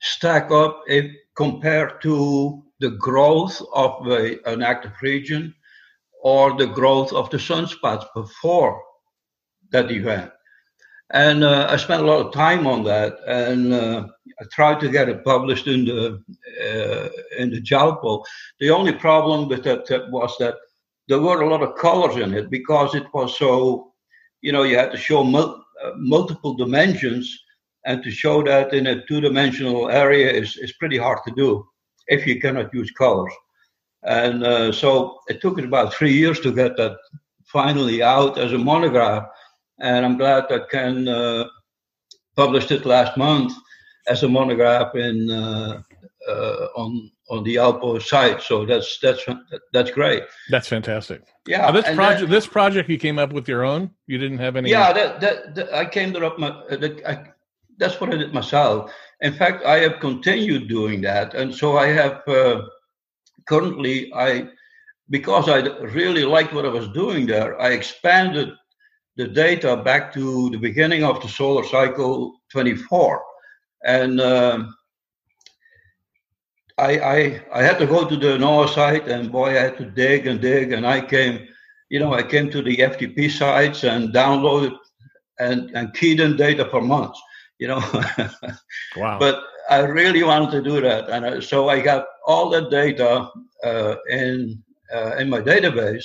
stack 0.00 0.50
up 0.50 0.82
if 0.86 1.10
compared 1.36 2.02
to 2.02 2.62
the 2.80 2.90
growth 2.90 3.62
of 3.72 4.06
a, 4.08 4.38
an 4.50 4.62
active 4.62 4.92
region 5.00 5.54
or 6.22 6.56
the 6.56 6.66
growth 6.66 7.12
of 7.12 7.30
the 7.30 7.36
sunspots 7.36 8.04
before 8.14 8.82
that 9.70 9.90
event. 9.90 10.30
And 11.12 11.44
uh, 11.44 11.66
I 11.70 11.76
spent 11.76 12.02
a 12.02 12.06
lot 12.06 12.26
of 12.26 12.32
time 12.32 12.66
on 12.66 12.82
that, 12.84 13.18
and 13.26 13.72
uh, 13.72 14.06
I 14.40 14.44
tried 14.52 14.80
to 14.80 14.88
get 14.88 15.08
it 15.08 15.24
published 15.24 15.66
in 15.66 15.84
the 15.84 16.22
uh, 16.64 17.08
in 17.38 17.50
the 17.50 17.60
JALPO. 17.60 18.24
The 18.58 18.70
only 18.70 18.92
problem 18.92 19.48
with 19.48 19.64
that, 19.64 19.86
was 20.10 20.34
that 20.38 20.56
there 21.08 21.20
were 21.20 21.42
a 21.42 21.48
lot 21.48 21.62
of 21.62 21.76
colors 21.76 22.16
in 22.16 22.32
it 22.34 22.50
because 22.50 22.94
it 22.94 23.06
was 23.12 23.36
so, 23.36 23.92
you 24.40 24.52
know, 24.52 24.62
you 24.62 24.78
had 24.78 24.92
to 24.92 24.96
show 24.96 25.22
mul- 25.22 25.62
uh, 25.84 25.90
multiple 25.96 26.54
dimensions 26.54 27.38
and 27.84 28.02
to 28.02 28.10
show 28.10 28.42
that 28.42 28.72
in 28.72 28.86
a 28.86 29.04
two-dimensional 29.06 29.90
area 29.90 30.30
is, 30.30 30.56
is 30.56 30.72
pretty 30.72 30.96
hard 30.96 31.18
to 31.26 31.34
do 31.34 31.66
if 32.06 32.26
you 32.26 32.40
cannot 32.40 32.72
use 32.72 32.90
colors. 32.92 33.32
And 34.04 34.44
uh, 34.44 34.72
so 34.72 35.18
it 35.28 35.40
took 35.40 35.58
about 35.58 35.92
three 35.92 36.12
years 36.12 36.40
to 36.40 36.52
get 36.52 36.76
that 36.76 36.96
finally 37.46 38.02
out 38.02 38.38
as 38.38 38.52
a 38.52 38.58
monograph. 38.58 39.24
And 39.80 40.04
I'm 40.04 40.16
glad 40.16 40.44
that 40.48 40.70
Ken 40.70 41.08
uh, 41.08 41.44
published 42.36 42.70
it 42.70 42.86
last 42.86 43.16
month 43.16 43.52
as 44.06 44.22
a 44.22 44.28
monograph 44.28 44.94
in 44.94 45.30
uh, 45.30 45.82
uh 46.28 46.66
on 46.76 47.10
on 47.30 47.42
the 47.44 47.56
Alpo 47.56 48.00
site. 48.00 48.42
So 48.42 48.64
that's 48.66 48.98
that's 49.00 49.24
that's 49.72 49.90
great. 49.90 50.24
That's 50.50 50.68
fantastic. 50.68 51.22
Yeah. 51.46 51.58
Now 51.58 51.72
this 51.72 51.94
project, 51.94 52.20
that, 52.20 52.30
this 52.30 52.46
project, 52.46 52.88
you 52.88 52.98
came 52.98 53.18
up 53.18 53.32
with 53.32 53.48
your 53.48 53.64
own. 53.64 53.90
You 54.06 54.18
didn't 54.18 54.38
have 54.38 54.56
any. 54.56 54.70
Yeah, 54.70 54.92
that, 54.92 55.20
that, 55.20 55.54
that 55.54 55.74
I 55.74 55.84
came 55.86 56.14
up 56.16 56.38
my. 56.38 56.62
I, 57.06 57.24
that's 57.78 58.00
what 58.00 58.12
I 58.12 58.16
did 58.16 58.32
myself. 58.32 58.92
In 59.20 59.32
fact, 59.32 59.64
I 59.64 59.78
have 59.78 60.00
continued 60.00 60.68
doing 60.68 61.00
that, 61.02 61.34
and 61.34 61.54
so 61.54 61.76
I 61.76 61.88
have 61.88 62.22
uh, 62.28 62.62
currently 63.46 64.12
I 64.14 64.48
because 65.10 65.48
I 65.48 65.58
really 65.58 66.24
liked 66.24 66.52
what 66.52 66.64
I 66.64 66.68
was 66.68 66.88
doing 66.88 67.26
there. 67.26 67.60
I 67.60 67.70
expanded 67.70 68.52
the 69.16 69.28
data 69.28 69.76
back 69.76 70.12
to 70.14 70.50
the 70.50 70.58
beginning 70.58 71.04
of 71.04 71.22
the 71.22 71.28
solar 71.28 71.64
cycle 71.64 72.40
24, 72.50 73.22
and. 73.84 74.20
Um, 74.20 74.74
I, 76.76 76.98
I 76.98 77.42
I 77.52 77.62
had 77.62 77.78
to 77.78 77.86
go 77.86 78.04
to 78.04 78.16
the 78.16 78.36
NOAA 78.36 78.68
site, 78.74 79.06
and 79.06 79.30
boy, 79.30 79.50
I 79.50 79.62
had 79.62 79.78
to 79.78 79.84
dig 79.84 80.26
and 80.26 80.40
dig, 80.40 80.72
and 80.72 80.84
I 80.84 81.00
came, 81.02 81.46
you 81.88 82.00
know, 82.00 82.12
I 82.12 82.24
came 82.24 82.50
to 82.50 82.62
the 82.62 82.78
FTP 82.78 83.30
sites 83.30 83.84
and 83.84 84.12
downloaded 84.12 84.76
and 85.38 85.70
and 85.76 85.94
keyed 85.94 86.18
in 86.18 86.36
data 86.36 86.64
for 86.64 86.80
months 86.80 87.22
you 87.58 87.68
know. 87.68 87.82
wow. 88.96 89.18
But 89.18 89.42
I 89.70 89.80
really 89.80 90.22
wanted 90.22 90.50
to 90.52 90.62
do 90.62 90.80
that, 90.80 91.08
and 91.08 91.24
I, 91.24 91.40
so 91.40 91.68
I 91.68 91.80
got 91.80 92.06
all 92.26 92.50
that 92.50 92.70
data 92.70 93.30
uh, 93.62 93.96
in 94.10 94.62
uh, 94.94 95.16
in 95.16 95.30
my 95.30 95.40
database, 95.40 96.04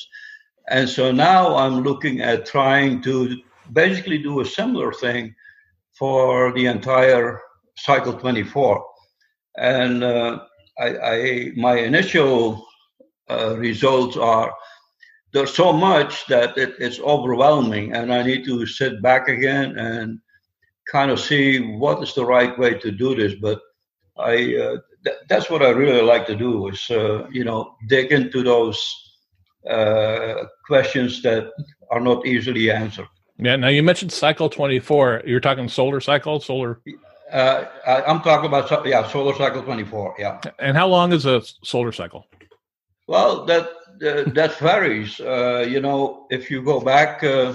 and 0.70 0.88
so 0.88 1.12
now 1.12 1.56
I'm 1.56 1.82
looking 1.82 2.22
at 2.22 2.46
trying 2.46 3.02
to 3.04 3.38
basically 3.74 4.20
do 4.20 4.42
a 4.42 4.46
similar 4.46 4.92
thing 4.92 5.36
for 5.98 6.54
the 6.54 6.66
entire 6.68 7.42
cycle 7.78 8.14
24, 8.14 8.86
and 9.58 10.04
uh, 10.04 10.40
I, 10.80 10.98
I, 10.98 11.52
my 11.56 11.78
initial 11.78 12.66
uh, 13.30 13.56
results 13.58 14.16
are 14.18 14.54
there's 15.32 15.54
so 15.54 15.72
much 15.72 16.26
that 16.28 16.58
it, 16.58 16.74
it's 16.80 17.00
overwhelming, 17.00 17.94
and 17.94 18.14
I 18.14 18.24
need 18.24 18.46
to 18.46 18.66
sit 18.66 19.02
back 19.02 19.28
again 19.28 19.78
and 19.78 20.20
kind 20.92 21.12
of 21.12 21.20
see 21.20 21.60
what 21.60 22.02
is 22.02 22.14
the 22.16 22.26
right 22.26 22.58
way 22.58 22.74
to 22.80 22.92
do 22.92 23.16
this. 23.16 23.36
But 23.40 23.60
I 24.18 24.56
uh, 24.56 24.78
th- 25.06 25.18
that's 25.28 25.50
what 25.50 25.62
I 25.62 25.70
really 25.70 26.02
like 26.02 26.26
to 26.28 26.36
do 26.36 26.68
is 26.70 26.90
uh, 26.90 27.28
you 27.32 27.44
know 27.44 27.76
dig 27.88 28.12
into 28.12 28.44
those 28.44 29.09
uh, 29.68 30.46
questions 30.66 31.22
that 31.24 31.52
are 31.90 32.00
not 32.00 32.26
easily 32.26 32.72
answered. 32.72 33.08
Yeah. 33.38 33.56
Now 33.56 33.70
you 33.70 33.84
mentioned 33.84 34.12
cycle 34.12 34.50
twenty 34.50 34.80
four. 34.80 35.22
You're 35.26 35.40
talking 35.40 35.70
solar 35.70 36.02
cycle, 36.02 36.40
solar. 36.40 36.82
Uh, 37.32 37.66
I, 37.86 38.12
am 38.12 38.22
talking 38.22 38.48
about 38.48 38.86
yeah, 38.86 39.08
solar 39.08 39.36
cycle 39.36 39.64
twenty 39.64 39.86
four. 39.86 40.16
Yeah. 40.20 40.42
And 40.60 40.76
how 40.76 40.88
long 40.88 41.14
is 41.14 41.26
a 41.26 41.42
solar 41.64 41.92
cycle? 41.92 42.28
Well, 43.08 43.46
that 43.46 43.70
that 44.00 44.58
varies. 44.60 45.20
Uh, 45.20 45.66
you 45.68 45.80
know, 45.80 46.28
if 46.30 46.52
you 46.52 46.62
go 46.62 46.80
back, 46.80 47.24
uh, 47.24 47.54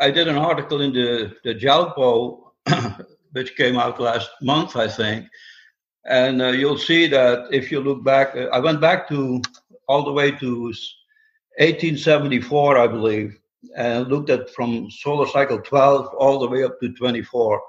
I 0.00 0.10
did 0.10 0.28
an 0.28 0.36
article 0.36 0.80
in 0.80 0.92
the 0.92 1.34
the 1.44 1.54
JALPO 1.54 2.44
which 3.32 3.56
came 3.56 3.76
out 3.76 4.00
last 4.00 4.30
month, 4.40 4.76
I 4.76 4.88
think. 4.88 5.26
And 6.06 6.40
uh, 6.42 6.48
you'll 6.48 6.78
see 6.78 7.06
that 7.08 7.48
if 7.50 7.70
you 7.70 7.80
look 7.80 8.04
back, 8.04 8.36
uh, 8.36 8.48
I 8.52 8.58
went 8.58 8.80
back 8.80 9.08
to 9.08 9.40
all 9.88 10.04
the 10.04 10.12
way 10.12 10.30
to 10.30 10.72
1874, 11.58 12.78
I 12.78 12.86
believe, 12.86 13.38
and 13.76 14.08
looked 14.08 14.30
at 14.30 14.50
from 14.50 14.90
solar 14.90 15.26
cycle 15.26 15.60
12 15.60 16.14
all 16.18 16.38
the 16.38 16.48
way 16.48 16.64
up 16.64 16.80
to 16.80 16.92
24. 16.92 17.62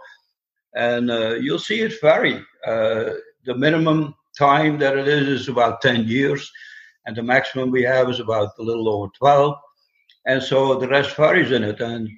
And 0.75 1.09
uh, 1.09 1.35
you'll 1.35 1.59
see 1.59 1.81
it 1.81 1.99
vary. 2.01 2.43
Uh, 2.65 3.11
the 3.45 3.55
minimum 3.55 4.15
time 4.37 4.77
that 4.79 4.97
it 4.97 5.07
is 5.07 5.27
is 5.27 5.47
about 5.47 5.81
10 5.81 6.07
years, 6.07 6.51
and 7.05 7.15
the 7.15 7.23
maximum 7.23 7.71
we 7.71 7.83
have 7.83 8.09
is 8.09 8.19
about 8.19 8.49
a 8.59 8.63
little 8.63 8.89
over 8.89 9.11
12. 9.17 9.55
And 10.25 10.41
so 10.41 10.75
the 10.75 10.87
rest 10.87 11.15
varies 11.15 11.51
in 11.51 11.63
it. 11.63 11.79
And 11.79 12.09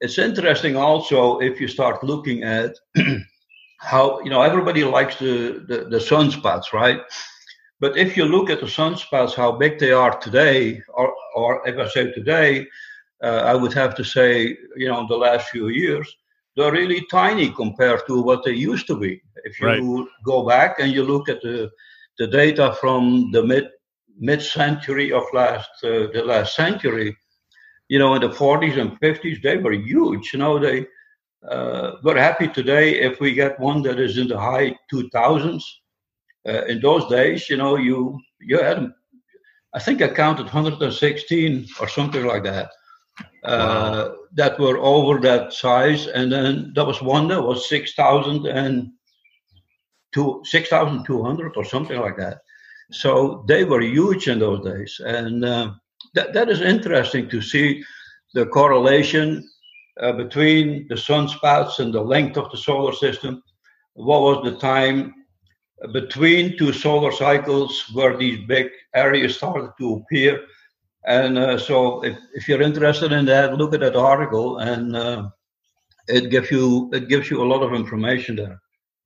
it's 0.00 0.18
interesting 0.18 0.76
also 0.76 1.38
if 1.38 1.60
you 1.60 1.68
start 1.68 2.02
looking 2.02 2.42
at 2.42 2.74
how 3.78 4.20
you 4.20 4.30
know 4.30 4.42
everybody 4.42 4.82
likes 4.84 5.16
the, 5.18 5.64
the, 5.68 5.86
the 5.88 5.98
sunspots, 5.98 6.72
right? 6.72 7.00
But 7.80 7.96
if 7.96 8.16
you 8.16 8.24
look 8.24 8.50
at 8.50 8.60
the 8.60 8.66
sunspots, 8.66 9.34
how 9.34 9.52
big 9.52 9.78
they 9.78 9.92
are 9.92 10.16
today, 10.18 10.80
or, 10.88 11.14
or 11.34 11.68
if 11.68 11.76
I 11.78 11.88
say 11.88 12.12
today, 12.12 12.66
uh, 13.22 13.42
I 13.44 13.54
would 13.54 13.72
have 13.72 13.94
to 13.96 14.04
say, 14.04 14.56
you 14.76 14.88
know, 14.88 15.00
in 15.00 15.06
the 15.06 15.16
last 15.16 15.48
few 15.48 15.68
years, 15.68 16.14
they're 16.56 16.72
really 16.72 17.04
tiny 17.10 17.50
compared 17.50 18.06
to 18.06 18.22
what 18.22 18.44
they 18.44 18.52
used 18.52 18.86
to 18.86 18.96
be. 18.96 19.20
If 19.44 19.60
you 19.60 19.66
right. 19.66 20.08
go 20.24 20.46
back 20.46 20.78
and 20.78 20.92
you 20.92 21.02
look 21.02 21.28
at 21.28 21.42
the 21.42 21.70
the 22.18 22.28
data 22.28 22.76
from 22.80 23.30
the 23.32 23.44
mid 23.44 23.68
mid 24.18 24.40
century 24.40 25.12
of 25.12 25.24
last 25.32 25.70
uh, 25.82 26.06
the 26.12 26.22
last 26.24 26.54
century, 26.54 27.16
you 27.88 27.98
know, 27.98 28.14
in 28.14 28.20
the 28.20 28.28
40s 28.28 28.78
and 28.78 28.98
50s, 29.00 29.42
they 29.42 29.56
were 29.56 29.72
huge. 29.72 30.32
You 30.32 30.38
know, 30.38 30.58
they 30.58 30.86
uh, 31.50 31.96
we're 32.02 32.18
happy 32.18 32.48
today 32.48 33.00
if 33.00 33.20
we 33.20 33.34
get 33.34 33.60
one 33.60 33.82
that 33.82 33.98
is 33.98 34.16
in 34.16 34.28
the 34.28 34.38
high 34.38 34.76
2000s. 34.92 35.62
Uh, 36.46 36.64
in 36.66 36.80
those 36.80 37.08
days, 37.08 37.48
you 37.48 37.56
know, 37.56 37.76
you 37.76 38.20
you 38.40 38.58
had 38.58 38.92
I 39.74 39.80
think 39.80 40.02
I 40.02 40.08
counted 40.08 40.44
116 40.44 41.66
or 41.80 41.88
something 41.88 42.24
like 42.24 42.44
that. 42.44 42.70
Uh, 43.44 44.12
that 44.34 44.58
were 44.58 44.78
over 44.78 45.20
that 45.20 45.52
size, 45.52 46.06
and 46.06 46.32
then 46.32 46.72
there 46.74 46.84
was 46.84 47.02
one 47.02 47.28
that 47.28 47.42
was 47.42 47.68
6,000 47.68 48.46
and 48.46 48.90
two, 50.12 50.40
6,200 50.44 51.52
or 51.56 51.64
something 51.64 52.00
like 52.00 52.16
that. 52.16 52.38
So 52.90 53.44
they 53.46 53.64
were 53.64 53.80
huge 53.80 54.28
in 54.28 54.38
those 54.38 54.64
days, 54.64 55.00
and 55.04 55.44
uh, 55.44 55.72
that 56.14 56.32
that 56.32 56.48
is 56.48 56.60
interesting 56.60 57.28
to 57.30 57.40
see 57.40 57.84
the 58.34 58.46
correlation 58.46 59.48
uh, 60.00 60.12
between 60.12 60.86
the 60.88 60.96
sunspots 60.96 61.78
and 61.78 61.92
the 61.92 62.02
length 62.02 62.36
of 62.36 62.50
the 62.50 62.58
solar 62.58 62.92
system. 62.92 63.42
What 63.94 64.22
was 64.22 64.44
the 64.44 64.58
time 64.58 65.14
between 65.92 66.56
two 66.58 66.72
solar 66.72 67.12
cycles 67.12 67.84
where 67.92 68.16
these 68.16 68.46
big 68.46 68.70
areas 68.94 69.36
started 69.36 69.70
to 69.78 69.94
appear? 69.94 70.44
And 71.06 71.36
uh, 71.36 71.58
so, 71.58 72.02
if, 72.02 72.16
if 72.34 72.48
you're 72.48 72.62
interested 72.62 73.12
in 73.12 73.26
that, 73.26 73.54
look 73.54 73.74
at 73.74 73.80
that 73.80 73.96
article, 73.96 74.58
and 74.58 74.96
uh, 74.96 75.28
it 76.08 76.30
gives 76.30 76.50
you 76.50 76.90
it 76.94 77.08
gives 77.08 77.30
you 77.30 77.42
a 77.42 77.44
lot 77.44 77.62
of 77.62 77.74
information 77.74 78.36
there. 78.36 78.60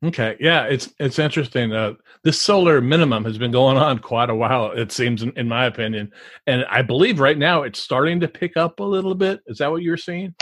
Okay, 0.05 0.37
yeah, 0.39 0.65
it's 0.65 0.95
it's 1.01 1.19
interesting. 1.19 1.73
Uh, 1.73 1.95
this 2.23 2.41
solar 2.41 2.81
minimum 2.81 3.25
has 3.25 3.37
been 3.37 3.51
going 3.51 3.77
on 3.77 3.99
quite 3.99 4.31
a 4.31 4.35
while. 4.35 4.71
It 4.71 4.93
seems, 4.93 5.25
in, 5.25 5.33
in 5.37 5.49
my 5.49 5.67
opinion, 5.67 6.13
and 6.47 6.65
I 6.71 6.83
believe 6.83 7.19
right 7.19 7.37
now 7.37 7.63
it's 7.63 7.81
starting 7.81 8.21
to 8.21 8.29
pick 8.29 8.57
up 8.57 8.79
a 8.79 8.85
little 8.85 9.17
bit. 9.17 9.41
Is 9.49 9.59
that 9.59 9.73
what 9.73 9.83
you're 9.83 9.97
seeing? 9.97 10.37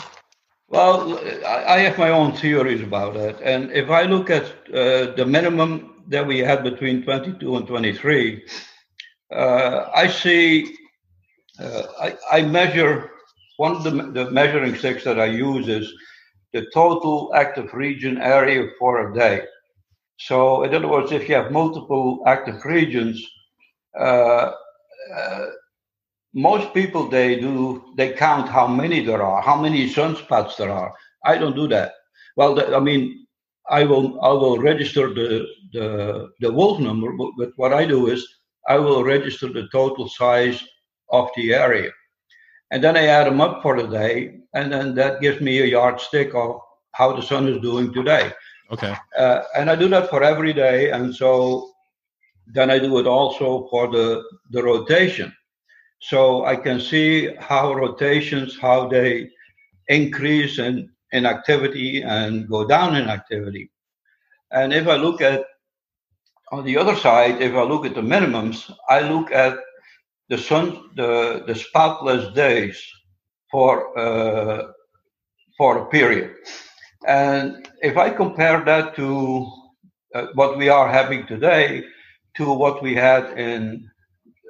Well, 0.69 1.19
I 1.47 1.79
have 1.79 1.97
my 1.97 2.11
own 2.11 2.33
theories 2.33 2.83
about 2.83 3.15
that, 3.15 3.41
and 3.41 3.71
if 3.73 3.89
I 3.89 4.03
look 4.03 4.29
at 4.29 4.45
uh, 4.75 5.15
the 5.15 5.25
minimum 5.27 5.96
that 6.09 6.27
we 6.27 6.39
had 6.39 6.63
between 6.63 7.03
22 7.03 7.57
and 7.57 7.67
23, 7.67 8.45
uh, 9.35 9.87
I 9.95 10.07
see. 10.07 10.75
Uh, 11.59 11.83
I, 12.01 12.17
I 12.31 12.43
measure 12.43 13.11
one 13.57 13.73
of 13.77 13.85
the, 13.85 13.91
the 13.91 14.31
measuring 14.31 14.75
sticks 14.77 15.05
that 15.05 15.19
I 15.19 15.27
use 15.27 15.69
is 15.69 15.93
the 16.53 16.67
total 16.73 17.33
active 17.35 17.73
region 17.73 18.19
area 18.19 18.69
for 18.79 19.11
a 19.11 19.15
day. 19.15 19.43
So, 20.19 20.63
in 20.65 20.75
other 20.75 20.89
words, 20.89 21.13
if 21.13 21.29
you 21.29 21.35
have 21.35 21.53
multiple 21.53 22.23
active 22.27 22.65
regions, 22.65 23.23
uh, 23.99 24.53
uh, 25.15 25.47
most 26.35 26.73
people 26.75 27.09
they 27.09 27.41
do 27.41 27.83
they 27.97 28.13
count 28.13 28.49
how 28.49 28.67
many 28.67 29.05
there 29.05 29.23
are, 29.23 29.41
how 29.43 29.61
many 29.61 29.89
sunspots 29.89 30.57
there 30.57 30.71
are. 30.71 30.95
I 31.25 31.39
don't 31.39 31.57
do 31.57 31.69
that. 31.69 31.95
Well, 32.37 32.75
I 32.75 32.81
mean, 32.81 33.26
I 33.71 33.85
will 33.85 34.21
I 34.23 34.33
will 34.33 34.59
register 34.59 35.13
the 35.13 35.47
the 35.73 36.31
the 36.41 36.53
wolf 36.53 36.81
number, 36.81 37.13
but, 37.13 37.31
but 37.39 37.51
what 37.57 37.73
I 37.73 37.85
do 37.87 38.09
is 38.09 38.27
I 38.69 38.79
will 38.79 39.05
register 39.05 39.49
the 39.49 39.69
total 39.73 40.09
size 40.09 40.63
of 41.11 41.29
the 41.37 41.55
area 41.55 41.91
and 42.71 42.83
then 42.83 42.97
I 42.97 43.07
add 43.07 43.27
them 43.27 43.41
up 43.41 43.63
for 43.63 43.81
the 43.81 43.87
day, 43.87 44.39
and 44.55 44.73
then 44.73 44.95
that 44.97 45.21
gives 45.21 45.41
me 45.41 45.61
a 45.61 45.67
yardstick 45.67 46.35
of 46.35 46.61
how 46.93 47.15
the 47.15 47.23
sun 47.23 47.49
is 47.49 47.61
doing 47.61 47.93
today. 47.93 48.33
Okay. 48.71 48.95
Uh, 49.17 49.43
and 49.57 49.71
I 49.71 49.77
do 49.77 49.89
that 49.89 50.11
for 50.11 50.23
every 50.23 50.53
day, 50.53 50.91
and 50.91 51.15
so 51.15 51.71
then 52.47 52.71
I 52.71 52.79
do 52.79 52.99
it 52.99 53.07
also 53.07 53.69
for 53.71 53.89
the 53.89 54.25
the 54.51 54.63
rotation, 54.63 55.33
so 56.01 56.45
I 56.45 56.57
can 56.57 56.81
see 56.81 57.35
how 57.39 57.75
rotations 57.75 58.59
how 58.59 58.89
they 58.89 59.31
increase 59.89 60.59
in 60.59 60.91
in 61.17 61.27
activity 61.27 62.03
and 62.03 62.49
go 62.49 62.67
down 62.67 62.97
in 62.97 63.09
activity. 63.09 63.71
And 64.51 64.73
if 64.73 64.87
I 64.87 64.97
look 64.97 65.21
at 65.21 65.45
on 66.53 66.65
the 66.65 66.77
other 66.77 66.97
side, 66.97 67.43
if 67.43 67.55
I 67.55 67.63
look 67.63 67.85
at 67.87 67.95
the 67.95 68.03
minimums, 68.15 68.59
I 68.89 69.01
look 69.01 69.33
at 69.33 69.59
the 70.29 70.39
sun, 70.39 70.91
the, 70.95 71.43
the 71.47 71.55
spotless 71.55 72.33
days 72.35 72.79
for 73.51 73.99
uh, 73.99 74.73
for 75.59 75.79
a 75.79 75.87
period. 75.87 76.35
And 77.07 77.69
if 77.81 77.97
I 77.97 78.11
compare 78.11 78.65
that 78.65 78.95
to 78.97 79.51
uh, 80.15 80.27
what 80.35 80.59
we 80.59 80.69
are 80.69 80.89
having 80.89 81.27
today 81.27 81.85
to 82.37 82.53
what 82.53 82.83
we 82.83 82.95
had 82.95 83.39
in 83.39 83.89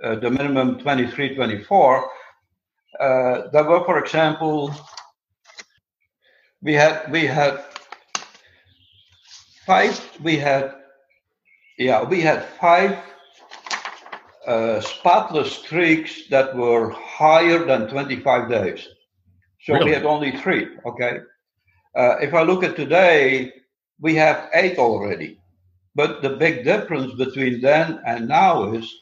uh, 0.03 0.17
the 0.17 0.31
minimum 0.31 0.79
23, 0.79 1.37
24, 1.37 2.11
uh, 2.99 3.43
there 3.53 3.65
were, 3.65 3.85
for 3.85 3.99
example, 3.99 4.75
we 6.63 6.75
had 6.75 7.11
we 7.11 7.27
had 7.27 7.65
five, 9.67 10.19
we 10.23 10.37
had 10.37 10.75
yeah, 11.79 12.03
we 12.03 12.21
had 12.21 12.45
five 12.61 12.99
uh, 14.47 14.81
spotless 14.81 15.53
streaks 15.53 16.29
that 16.29 16.57
were 16.57 16.91
higher 16.91 17.65
than 17.65 17.89
25 17.89 18.49
days. 18.49 18.89
So 19.63 19.75
really? 19.75 19.87
we 19.87 19.93
had 19.93 20.05
only 20.05 20.33
three. 20.39 20.69
Okay. 20.87 21.19
Uh, 21.95 22.17
if 22.21 22.33
I 22.33 22.43
look 22.43 22.63
at 22.63 22.77
today, 22.77 23.53
we 24.01 24.15
have 24.15 24.49
eight 24.55 24.79
already. 24.79 25.41
But 25.95 26.23
the 26.23 26.31
big 26.31 26.65
difference 26.65 27.15
between 27.15 27.61
then 27.61 28.01
and 28.07 28.29
now 28.29 28.73
is 28.73 28.95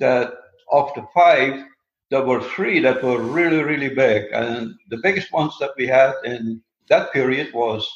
that 0.00 0.34
of 0.70 0.90
the 0.94 1.06
five, 1.14 1.64
there 2.10 2.24
were 2.24 2.42
three 2.42 2.80
that 2.80 3.02
were 3.02 3.22
really, 3.22 3.62
really 3.62 3.94
big. 3.94 4.32
And 4.32 4.74
the 4.90 4.98
biggest 4.98 5.32
ones 5.32 5.56
that 5.60 5.70
we 5.78 5.86
had 5.86 6.12
in 6.24 6.60
that 6.88 7.12
period 7.12 7.52
was 7.54 7.88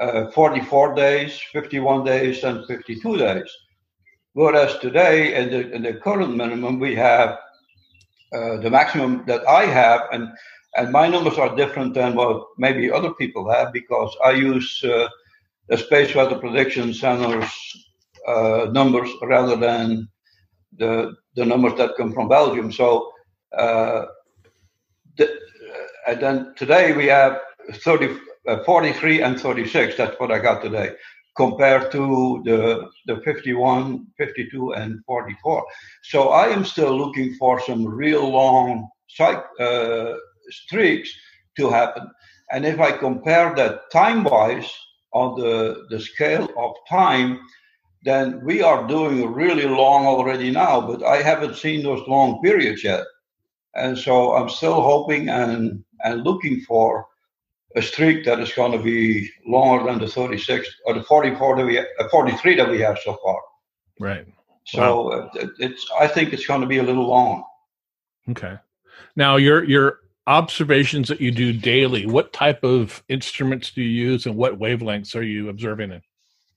uh, 0.00 0.30
44 0.30 0.94
days, 0.94 1.40
51 1.52 2.04
days, 2.04 2.44
and 2.44 2.66
52 2.66 3.16
days. 3.16 3.50
Whereas 4.34 4.78
today, 4.78 5.34
in 5.34 5.50
the, 5.50 5.72
in 5.72 5.82
the 5.82 5.94
current 5.94 6.36
minimum, 6.36 6.78
we 6.78 6.94
have 6.94 7.38
uh, 8.32 8.58
the 8.58 8.70
maximum 8.70 9.24
that 9.26 9.46
I 9.48 9.64
have, 9.64 10.02
and 10.12 10.28
and 10.76 10.92
my 10.92 11.08
numbers 11.08 11.38
are 11.38 11.56
different 11.56 11.94
than 11.94 12.14
what 12.14 12.48
maybe 12.58 12.90
other 12.90 13.14
people 13.14 13.50
have 13.50 13.72
because 13.72 14.14
I 14.22 14.32
use 14.32 14.84
uh, 14.84 15.08
the 15.68 15.78
Space 15.78 16.14
Weather 16.14 16.38
Prediction 16.38 16.92
Center's 16.92 17.50
uh, 18.28 18.66
numbers 18.72 19.08
rather 19.22 19.56
than 19.56 20.08
the 20.78 21.14
the 21.34 21.46
numbers 21.46 21.78
that 21.78 21.96
come 21.96 22.12
from 22.12 22.28
Belgium. 22.28 22.70
So, 22.72 23.10
uh, 23.56 24.06
the, 25.16 25.38
and 26.06 26.20
then 26.20 26.54
today 26.56 26.94
we 26.94 27.06
have 27.06 27.40
30, 27.72 28.16
uh, 28.48 28.62
43 28.64 29.22
and 29.22 29.40
36. 29.40 29.96
That's 29.96 30.18
what 30.20 30.30
I 30.30 30.38
got 30.38 30.62
today 30.62 30.92
compared 31.36 31.92
to 31.92 32.42
the, 32.44 32.88
the 33.06 33.20
51, 33.20 34.06
52, 34.16 34.72
and 34.72 35.04
44. 35.04 35.64
So 36.02 36.30
I 36.30 36.46
am 36.46 36.64
still 36.64 36.96
looking 36.96 37.34
for 37.34 37.60
some 37.60 37.86
real 37.86 38.28
long 38.28 38.88
uh, 39.20 40.14
streaks 40.48 41.10
to 41.58 41.68
happen. 41.68 42.10
And 42.50 42.64
if 42.64 42.80
I 42.80 42.92
compare 42.92 43.54
that 43.54 43.90
time 43.90 44.24
wise 44.24 44.72
on 45.12 45.38
the, 45.38 45.86
the 45.90 46.00
scale 46.00 46.48
of 46.56 46.74
time, 46.88 47.40
then 48.04 48.42
we 48.44 48.62
are 48.62 48.86
doing 48.86 49.32
really 49.32 49.66
long 49.66 50.06
already 50.06 50.50
now, 50.50 50.80
but 50.80 51.02
I 51.02 51.22
haven't 51.22 51.56
seen 51.56 51.82
those 51.82 52.06
long 52.06 52.40
periods 52.42 52.84
yet. 52.84 53.04
And 53.74 53.98
so 53.98 54.34
I'm 54.34 54.48
still 54.48 54.80
hoping 54.80 55.28
and, 55.28 55.84
and 56.04 56.22
looking 56.22 56.60
for 56.60 57.06
a 57.76 57.82
streak 57.82 58.24
that 58.24 58.40
is 58.40 58.52
going 58.52 58.72
to 58.72 58.78
be 58.78 59.30
longer 59.46 59.84
than 59.84 60.00
the 60.00 60.08
36 60.08 60.68
or 60.86 60.94
the 60.94 61.02
44 61.02 61.56
that 61.56 61.66
we 61.66 61.78
uh, 61.78 61.84
43 62.10 62.56
that 62.56 62.68
we 62.68 62.80
have 62.80 62.98
so 63.04 63.18
far. 63.22 63.38
Right. 64.00 64.26
So 64.64 65.08
wow. 65.08 65.28
Uh, 65.38 65.46
it's 65.58 65.86
I 66.00 66.08
think 66.08 66.32
it's 66.32 66.46
going 66.46 66.62
to 66.62 66.66
be 66.66 66.78
a 66.78 66.82
little 66.82 67.06
long. 67.06 67.44
Okay. 68.30 68.56
Now 69.14 69.36
your 69.36 69.62
your 69.64 70.00
observations 70.26 71.08
that 71.08 71.20
you 71.20 71.30
do 71.30 71.52
daily, 71.52 72.06
what 72.06 72.32
type 72.32 72.64
of 72.64 73.04
instruments 73.08 73.70
do 73.70 73.82
you 73.82 74.10
use 74.10 74.26
and 74.26 74.36
what 74.36 74.58
wavelengths 74.58 75.14
are 75.14 75.22
you 75.22 75.48
observing 75.48 75.92
in? 75.92 76.02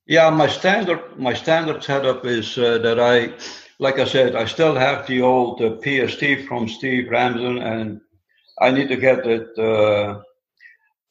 Yeah, 0.07 0.29
my 0.31 0.47
standard 0.47 1.01
my 1.19 1.33
standard 1.33 1.83
setup 1.83 2.25
is 2.25 2.57
uh, 2.57 2.79
that 2.79 2.99
I 2.99 3.33
like 3.77 3.99
I 3.99 4.05
said, 4.05 4.35
I 4.35 4.45
still 4.45 4.75
have 4.75 5.05
the 5.05 5.21
old 5.21 5.61
uh, 5.61 5.77
PST 5.81 6.47
from 6.47 6.67
Steve 6.67 7.09
Ramsden 7.09 7.59
and 7.59 8.01
I 8.61 8.71
need 8.71 8.89
to 8.89 8.97
get 8.97 9.25
it 9.25 9.57
uh, 9.57 10.21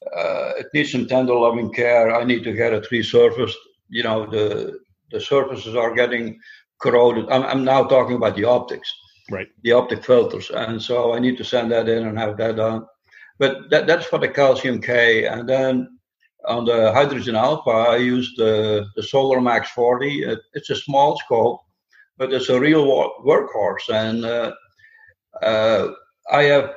uh, 0.05 0.53
it 0.57 0.67
needs 0.73 0.91
some 0.91 1.07
tender 1.07 1.33
loving 1.33 1.73
care. 1.73 2.15
I 2.15 2.23
need 2.23 2.43
to 2.43 2.53
get 2.53 2.73
it 2.73 2.87
resurfaced. 2.91 3.55
You 3.89 4.03
know, 4.03 4.25
the 4.25 4.79
the 5.11 5.19
surfaces 5.19 5.75
are 5.75 5.93
getting 5.93 6.39
corroded. 6.79 7.29
I'm, 7.29 7.43
I'm 7.43 7.63
now 7.63 7.83
talking 7.83 8.15
about 8.15 8.35
the 8.35 8.45
optics, 8.45 8.91
right? 9.29 9.47
The 9.63 9.73
optic 9.73 10.05
filters, 10.05 10.49
and 10.51 10.81
so 10.81 11.13
I 11.13 11.19
need 11.19 11.37
to 11.37 11.43
send 11.43 11.71
that 11.71 11.89
in 11.89 12.07
and 12.07 12.17
have 12.17 12.37
that 12.37 12.55
done. 12.55 12.85
But 13.39 13.69
that, 13.71 13.87
that's 13.87 14.05
for 14.05 14.19
the 14.19 14.27
calcium 14.29 14.81
K, 14.81 15.25
and 15.25 15.47
then 15.47 15.99
on 16.47 16.65
the 16.65 16.93
hydrogen 16.93 17.35
alpha, 17.35 17.71
I 17.71 17.97
used 17.97 18.37
the 18.37 18.85
the 18.95 19.03
Solar 19.03 19.41
Max 19.41 19.69
40. 19.71 20.23
It, 20.23 20.39
it's 20.53 20.69
a 20.69 20.75
small 20.75 21.17
scope, 21.19 21.61
but 22.17 22.31
it's 22.31 22.49
a 22.49 22.59
real 22.59 22.85
workhorse, 23.25 23.89
and 23.89 24.23
uh, 24.23 24.53
uh, 25.41 25.89
I 26.31 26.43
have 26.43 26.73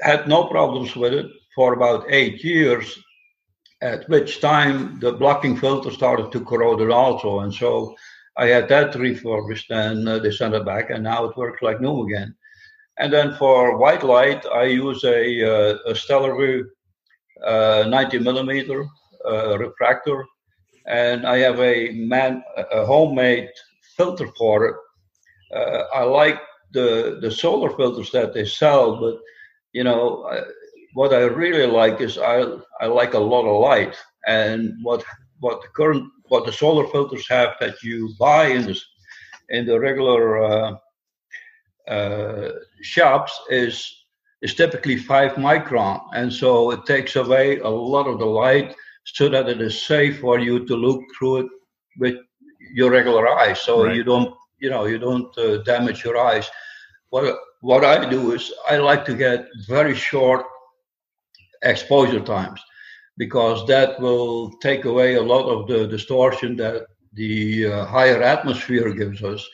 had 0.00 0.28
no 0.28 0.44
problems 0.44 0.96
with 0.96 1.12
it 1.12 1.26
for 1.58 1.72
about 1.72 2.06
eight 2.08 2.44
years, 2.44 2.86
at 3.82 4.08
which 4.08 4.40
time 4.40 5.00
the 5.00 5.10
blocking 5.10 5.56
filter 5.56 5.90
started 5.90 6.30
to 6.30 6.44
corrode 6.44 6.88
also. 6.92 7.40
And 7.40 7.52
so 7.52 7.96
I 8.36 8.46
had 8.46 8.68
that 8.68 8.94
refurbished 8.94 9.68
and 9.72 10.08
uh, 10.08 10.20
they 10.20 10.30
sent 10.30 10.54
it 10.54 10.64
back, 10.64 10.90
and 10.90 11.02
now 11.02 11.24
it 11.24 11.36
works 11.36 11.60
like 11.60 11.80
new 11.80 12.06
again. 12.06 12.32
And 13.00 13.12
then 13.12 13.34
for 13.34 13.76
white 13.76 14.04
light, 14.04 14.46
I 14.46 14.66
use 14.66 15.02
a, 15.02 15.20
uh, 15.52 15.78
a 15.86 15.94
Stellarvue 15.94 16.62
uh, 17.44 17.86
90 17.88 18.20
millimeter 18.20 18.86
uh, 19.28 19.58
refractor, 19.58 20.24
and 20.86 21.26
I 21.26 21.38
have 21.38 21.58
a 21.58 21.90
man 21.90 22.44
a 22.70 22.86
homemade 22.86 23.50
filter 23.96 24.28
for 24.38 24.64
it. 24.68 24.76
Uh, 25.52 25.82
I 25.92 26.04
like 26.04 26.40
the 26.72 27.18
the 27.20 27.32
solar 27.32 27.70
filters 27.76 28.12
that 28.12 28.32
they 28.32 28.44
sell, 28.44 29.00
but 29.00 29.16
you 29.72 29.82
know 29.82 30.30
what 30.94 31.12
I 31.12 31.20
really 31.22 31.66
like 31.66 32.00
is 32.00 32.18
I 32.18 32.44
I 32.80 32.86
like 32.86 33.14
a 33.14 33.18
lot 33.18 33.46
of 33.46 33.60
light, 33.60 33.96
and 34.26 34.74
what 34.82 35.04
what 35.40 35.60
the 35.62 35.68
current 35.68 36.04
what 36.28 36.46
the 36.46 36.52
solar 36.52 36.86
filters 36.88 37.26
have 37.28 37.54
that 37.60 37.82
you 37.82 38.14
buy 38.18 38.46
in 38.46 38.66
the 38.66 38.80
in 39.50 39.66
the 39.66 39.78
regular 39.78 40.42
uh, 40.42 40.76
uh, 41.88 42.50
shops 42.82 43.32
is 43.50 43.94
is 44.42 44.54
typically 44.54 44.96
five 44.96 45.32
micron, 45.32 46.00
and 46.14 46.32
so 46.32 46.70
it 46.70 46.86
takes 46.86 47.16
away 47.16 47.58
a 47.58 47.68
lot 47.68 48.06
of 48.06 48.18
the 48.18 48.26
light 48.26 48.74
so 49.04 49.28
that 49.28 49.48
it 49.48 49.60
is 49.60 49.82
safe 49.82 50.20
for 50.20 50.38
you 50.38 50.66
to 50.66 50.76
look 50.76 51.00
through 51.16 51.38
it 51.38 51.46
with 51.98 52.16
your 52.74 52.90
regular 52.90 53.28
eyes, 53.28 53.60
so 53.60 53.84
right. 53.84 53.96
you 53.96 54.04
don't 54.04 54.34
you 54.58 54.70
know 54.70 54.86
you 54.86 54.98
don't 54.98 55.36
uh, 55.38 55.58
damage 55.62 56.04
your 56.04 56.18
eyes. 56.18 56.48
What 57.10 57.36
what 57.60 57.84
I 57.84 58.08
do 58.08 58.32
is 58.32 58.52
I 58.68 58.76
like 58.76 59.04
to 59.06 59.14
get 59.14 59.48
very 59.66 59.94
short 59.94 60.44
exposure 61.62 62.20
times 62.20 62.60
because 63.18 63.66
that 63.66 64.00
will 64.00 64.50
take 64.58 64.84
away 64.84 65.14
a 65.14 65.22
lot 65.22 65.48
of 65.48 65.66
the 65.66 65.86
distortion 65.86 66.56
that 66.56 66.86
the 67.14 67.66
uh, 67.66 67.84
higher 67.84 68.22
atmosphere 68.22 68.92
gives 68.94 69.22
us. 69.22 69.46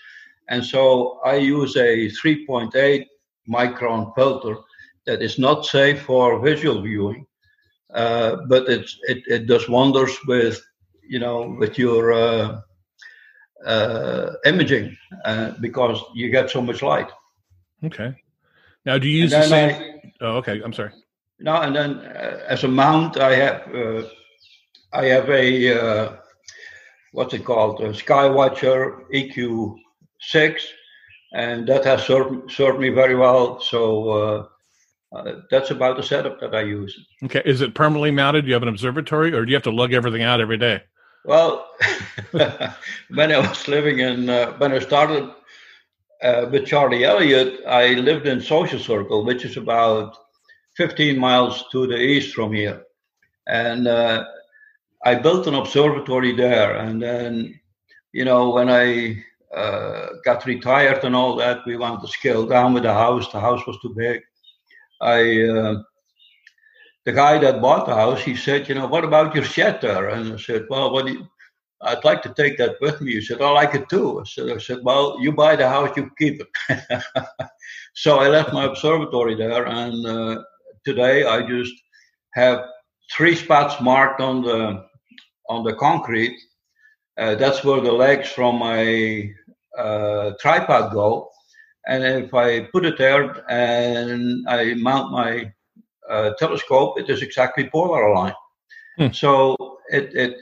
And 0.50 0.62
so 0.64 1.20
I 1.24 1.36
use 1.36 1.74
a 1.76 2.10
3.8 2.10 3.06
micron 3.48 4.14
filter 4.14 4.56
that 5.06 5.22
is 5.22 5.38
not 5.38 5.64
safe 5.64 6.02
for 6.02 6.40
visual 6.40 6.82
viewing, 6.82 7.26
uh, 7.94 8.36
but 8.48 8.68
it's, 8.68 8.98
it, 9.04 9.22
it 9.26 9.46
does 9.46 9.68
wonders 9.68 10.14
with, 10.26 10.60
you 11.08 11.18
know, 11.18 11.56
with 11.58 11.78
your 11.78 12.12
uh, 12.12 12.60
uh 13.66 14.32
imaging 14.44 14.94
uh, 15.24 15.52
because 15.60 15.98
you 16.14 16.28
get 16.28 16.50
so 16.50 16.60
much 16.60 16.82
light. 16.82 17.10
Okay. 17.82 18.14
Now, 18.84 18.98
do 18.98 19.08
you 19.08 19.22
use 19.22 19.30
the 19.30 19.42
same? 19.42 19.70
I, 19.70 20.12
oh, 20.20 20.36
okay. 20.36 20.60
I'm 20.62 20.74
sorry. 20.74 20.92
No, 21.40 21.60
and 21.60 21.74
then 21.74 21.98
uh, 21.98 22.44
as 22.48 22.64
a 22.64 22.68
mount, 22.68 23.16
I 23.16 23.34
have 23.34 23.74
uh, 23.74 24.02
I 24.92 25.06
have 25.06 25.28
a 25.28 25.80
uh, 25.80 26.16
what's 27.12 27.34
it 27.34 27.44
called, 27.44 27.80
a 27.80 27.90
Skywatcher 27.90 29.04
EQ 29.12 29.76
six, 30.20 30.66
and 31.34 31.66
that 31.68 31.84
has 31.84 32.04
served 32.04 32.50
served 32.50 32.80
me 32.80 32.90
very 32.90 33.16
well. 33.16 33.60
So. 33.60 34.08
Uh, 34.10 34.46
uh, 35.14 35.42
that's 35.48 35.70
about 35.70 35.96
the 35.96 36.02
setup 36.02 36.40
that 36.40 36.56
I 36.56 36.62
use. 36.62 37.06
Okay, 37.22 37.40
is 37.44 37.60
it 37.60 37.72
permanently 37.72 38.10
mounted? 38.10 38.42
Do 38.42 38.48
you 38.48 38.54
have 38.54 38.64
an 38.64 38.68
observatory, 38.68 39.32
or 39.32 39.44
do 39.44 39.50
you 39.50 39.54
have 39.54 39.62
to 39.62 39.70
lug 39.70 39.92
everything 39.92 40.22
out 40.22 40.40
every 40.40 40.58
day? 40.58 40.82
Well, 41.24 41.70
when 42.32 43.32
I 43.32 43.38
was 43.38 43.68
living 43.68 44.00
in, 44.00 44.28
uh, 44.28 44.52
when 44.54 44.72
I 44.72 44.80
started 44.80 45.30
uh, 46.22 46.46
with 46.50 46.66
Charlie 46.66 47.04
Elliott, 47.04 47.60
I 47.66 47.94
lived 47.94 48.26
in 48.26 48.40
Social 48.40 48.78
Circle, 48.78 49.24
which 49.24 49.44
is 49.44 49.56
about 49.56 50.16
15 50.76 51.18
miles 51.18 51.64
to 51.72 51.86
the 51.86 51.96
east 51.96 52.34
from 52.34 52.52
here. 52.52 52.82
And 53.46 53.86
uh, 53.86 54.24
I 55.04 55.14
built 55.16 55.46
an 55.46 55.54
observatory 55.54 56.34
there. 56.34 56.76
And 56.76 57.00
then, 57.00 57.60
you 58.12 58.24
know, 58.24 58.50
when 58.50 58.68
I 58.70 59.22
uh, 59.54 60.06
got 60.24 60.46
retired 60.46 61.04
and 61.04 61.14
all 61.14 61.36
that, 61.36 61.64
we 61.66 61.76
wanted 61.76 62.00
to 62.00 62.08
scale 62.12 62.46
down 62.46 62.74
with 62.74 62.82
the 62.84 62.92
house. 62.92 63.30
The 63.30 63.40
house 63.40 63.64
was 63.66 63.78
too 63.80 63.94
big. 63.96 64.22
I, 65.00 65.42
uh, 65.42 65.82
the 67.04 67.12
guy 67.12 67.38
that 67.38 67.60
bought 67.60 67.86
the 67.86 67.94
house, 67.94 68.22
he 68.22 68.34
said, 68.34 68.68
you 68.68 68.74
know, 68.74 68.86
what 68.86 69.04
about 69.04 69.34
your 69.34 69.44
shed 69.44 69.80
there? 69.80 70.08
And 70.08 70.32
I 70.32 70.36
said, 70.38 70.66
well, 70.70 70.92
what 70.92 71.06
do 71.06 71.12
you, 71.12 71.28
I'd 71.82 72.04
like 72.04 72.22
to 72.22 72.32
take 72.34 72.56
that 72.58 72.76
with 72.80 73.02
me. 73.02 73.12
He 73.12 73.20
said, 73.20 73.42
I 73.42 73.50
like 73.50 73.74
it 73.74 73.88
too. 73.90 74.20
I 74.20 74.24
said, 74.24 74.50
I 74.50 74.58
said, 74.58 74.78
well, 74.82 75.18
you 75.20 75.32
buy 75.32 75.54
the 75.54 75.68
house, 75.68 75.94
you 75.96 76.10
keep 76.16 76.40
it. 76.40 76.80
so 77.94 78.18
I 78.18 78.28
left 78.28 78.54
my 78.54 78.64
observatory 78.64 79.34
there 79.34 79.66
and 79.66 80.06
uh, 80.06 80.42
today 80.84 81.24
I 81.24 81.46
just 81.46 81.74
have 82.34 82.64
three 83.12 83.34
spots 83.34 83.80
marked 83.80 84.20
on 84.20 84.42
the 84.42 84.84
on 85.48 85.64
the 85.64 85.74
concrete. 85.74 86.36
Uh, 87.18 87.34
that's 87.34 87.62
where 87.62 87.80
the 87.80 87.92
legs 87.92 88.28
from 88.28 88.58
my 88.58 89.30
uh, 89.78 90.32
tripod 90.40 90.92
go. 90.92 91.30
And 91.86 92.02
if 92.02 92.32
I 92.32 92.60
put 92.72 92.86
it 92.86 92.96
there 92.96 93.44
and 93.50 94.48
I 94.48 94.74
mount 94.74 95.12
my 95.12 95.52
uh, 96.08 96.30
telescope, 96.38 96.98
it 96.98 97.10
is 97.10 97.22
exactly 97.22 97.68
polar 97.68 98.06
aligned. 98.06 98.34
Hmm. 98.96 99.12
So 99.12 99.56
it, 99.90 100.14
it 100.14 100.36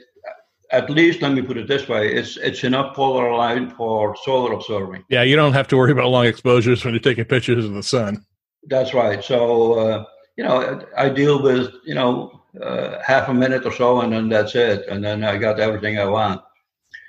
at 0.71 0.89
least 0.89 1.21
let 1.21 1.33
me 1.33 1.41
put 1.41 1.57
it 1.57 1.67
this 1.67 1.87
way: 1.87 2.13
it's 2.13 2.37
it's 2.37 2.63
enough 2.63 2.95
polar 2.95 3.27
aligned 3.27 3.73
for 3.73 4.15
solar 4.23 4.53
observing. 4.53 5.03
Yeah, 5.09 5.23
you 5.23 5.35
don't 5.35 5.53
have 5.53 5.67
to 5.69 5.77
worry 5.77 5.91
about 5.91 6.09
long 6.09 6.25
exposures 6.25 6.83
when 6.83 6.93
you're 6.93 7.01
taking 7.01 7.25
pictures 7.25 7.65
of 7.65 7.73
the 7.73 7.83
sun. 7.83 8.25
That's 8.67 8.93
right. 8.93 9.23
So 9.23 9.73
uh, 9.73 10.05
you 10.35 10.43
know, 10.43 10.85
I 10.97 11.09
deal 11.09 11.41
with, 11.41 11.73
you 11.85 11.95
know, 11.95 12.41
uh, 12.61 12.99
half 13.05 13.29
a 13.29 13.33
minute 13.33 13.65
or 13.65 13.71
so, 13.71 14.01
and 14.01 14.13
then 14.13 14.29
that's 14.29 14.55
it. 14.55 14.87
And 14.87 15.03
then 15.03 15.23
I 15.23 15.37
got 15.37 15.59
everything 15.59 15.99
I 15.99 16.05
want. 16.05 16.41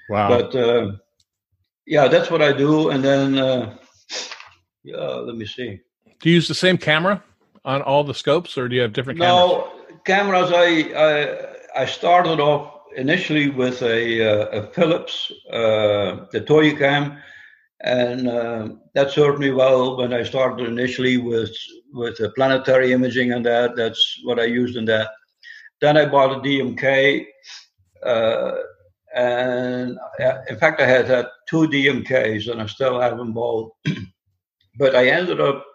Wow. 0.08 0.28
But 0.28 0.54
uh, 0.54 0.92
yeah, 1.86 2.08
that's 2.08 2.30
what 2.30 2.42
I 2.42 2.52
do. 2.52 2.90
And 2.90 3.02
then, 3.02 3.38
uh, 3.38 3.76
yeah, 4.82 4.96
let 4.96 5.36
me 5.36 5.46
see. 5.46 5.80
Do 6.20 6.28
you 6.28 6.36
use 6.36 6.48
the 6.48 6.54
same 6.54 6.78
camera 6.78 7.22
on 7.64 7.82
all 7.82 8.04
the 8.04 8.14
scopes, 8.14 8.56
or 8.58 8.68
do 8.68 8.76
you 8.76 8.82
have 8.82 8.92
different 8.92 9.18
cameras? 9.18 9.50
no, 9.50 9.72
cameras? 10.04 10.50
I, 10.52 10.92
I, 11.76 11.82
I 11.82 11.86
started 11.86 12.40
off 12.40 12.80
initially 12.96 13.50
with 13.50 13.82
a, 13.82 14.22
uh, 14.22 14.60
a 14.60 14.66
Philips, 14.68 15.32
uh, 15.50 16.26
the 16.32 16.40
ToUcam 16.40 17.20
and 17.84 18.28
uh, 18.28 18.68
that 18.94 19.10
served 19.10 19.38
me 19.38 19.50
well 19.50 19.98
when 19.98 20.14
I 20.14 20.22
started 20.22 20.66
initially 20.66 21.18
with 21.18 21.54
with 21.92 22.18
planetary 22.34 22.92
imaging 22.92 23.32
and 23.32 23.44
that. 23.44 23.76
That's 23.76 24.20
what 24.24 24.40
I 24.40 24.44
used 24.44 24.76
in 24.76 24.86
that. 24.86 25.10
Then 25.80 25.96
I 25.98 26.06
bought 26.06 26.32
a 26.32 26.40
DMK, 26.40 27.26
uh, 28.04 28.52
and 29.14 29.98
uh, 30.18 30.38
in 30.48 30.56
fact 30.56 30.80
I 30.80 30.86
had 30.86 31.06
had 31.06 31.26
two 31.48 31.68
DMKs, 31.68 32.50
and 32.50 32.62
I 32.62 32.66
still 32.66 32.98
have 33.00 33.18
them 33.18 33.32
both. 33.32 33.72
but 34.78 34.96
I 34.96 35.08
ended 35.08 35.40
up 35.42 35.66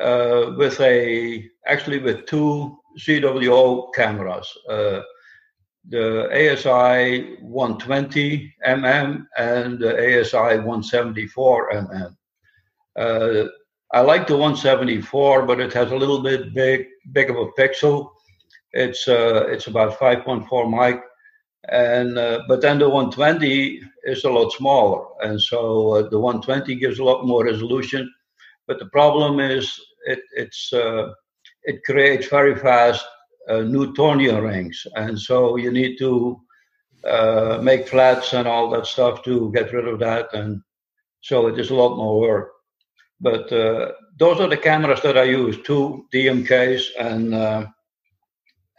uh, 0.00 0.52
with 0.56 0.80
a 0.80 1.44
actually 1.66 1.98
with 1.98 2.24
two 2.26 2.78
ZWO 3.00 3.92
cameras. 3.94 4.48
The 5.88 6.28
ASI 6.30 7.36
120 7.40 8.54
mm 8.66 9.26
and 9.36 9.78
the 9.78 10.20
ASI 10.20 10.58
174 10.58 11.70
mm. 11.72 12.16
Uh, 12.98 13.48
I 13.94 14.00
like 14.00 14.26
the 14.26 14.36
174, 14.36 15.42
but 15.44 15.60
it 15.60 15.72
has 15.74 15.90
a 15.92 15.96
little 15.96 16.22
bit 16.22 16.54
big, 16.54 16.86
big 17.12 17.30
of 17.30 17.36
a 17.36 17.46
pixel. 17.58 18.10
It's 18.72 19.06
uh, 19.06 19.46
it's 19.48 19.66
about 19.66 19.98
5.4 19.98 20.70
mic, 20.70 21.02
and 21.68 22.16
uh, 22.16 22.42
but 22.48 22.62
then 22.62 22.78
the 22.78 22.88
120 22.88 23.82
is 24.04 24.24
a 24.24 24.30
lot 24.30 24.50
smaller, 24.52 25.04
and 25.22 25.40
so 25.40 25.96
uh, 25.96 26.08
the 26.08 26.18
120 26.18 26.74
gives 26.76 26.98
a 26.98 27.04
lot 27.04 27.26
more 27.26 27.44
resolution. 27.44 28.10
But 28.66 28.78
the 28.78 28.86
problem 28.86 29.40
is 29.40 29.78
it 30.06 30.20
it's 30.34 30.72
uh, 30.72 31.12
it 31.64 31.84
creates 31.84 32.28
very 32.28 32.56
fast 32.56 33.04
Newtonian 33.48 34.42
rings, 34.42 34.86
and 34.94 35.18
so 35.18 35.56
you 35.56 35.70
need 35.70 35.96
to 35.98 36.40
uh, 37.04 37.58
make 37.62 37.88
flats 37.88 38.32
and 38.32 38.46
all 38.46 38.70
that 38.70 38.86
stuff 38.86 39.22
to 39.24 39.50
get 39.52 39.72
rid 39.72 39.88
of 39.88 39.98
that, 39.98 40.32
and 40.34 40.62
so 41.20 41.46
it 41.48 41.58
is 41.58 41.70
a 41.70 41.74
lot 41.74 41.96
more 41.96 42.20
work. 42.20 42.52
But 43.20 43.52
uh, 43.52 43.92
those 44.18 44.40
are 44.40 44.48
the 44.48 44.56
cameras 44.56 45.00
that 45.02 45.18
I 45.18 45.24
use: 45.24 45.58
two 45.62 46.06
DMKs 46.12 46.82
and 46.98 47.34
uh, 47.34 47.66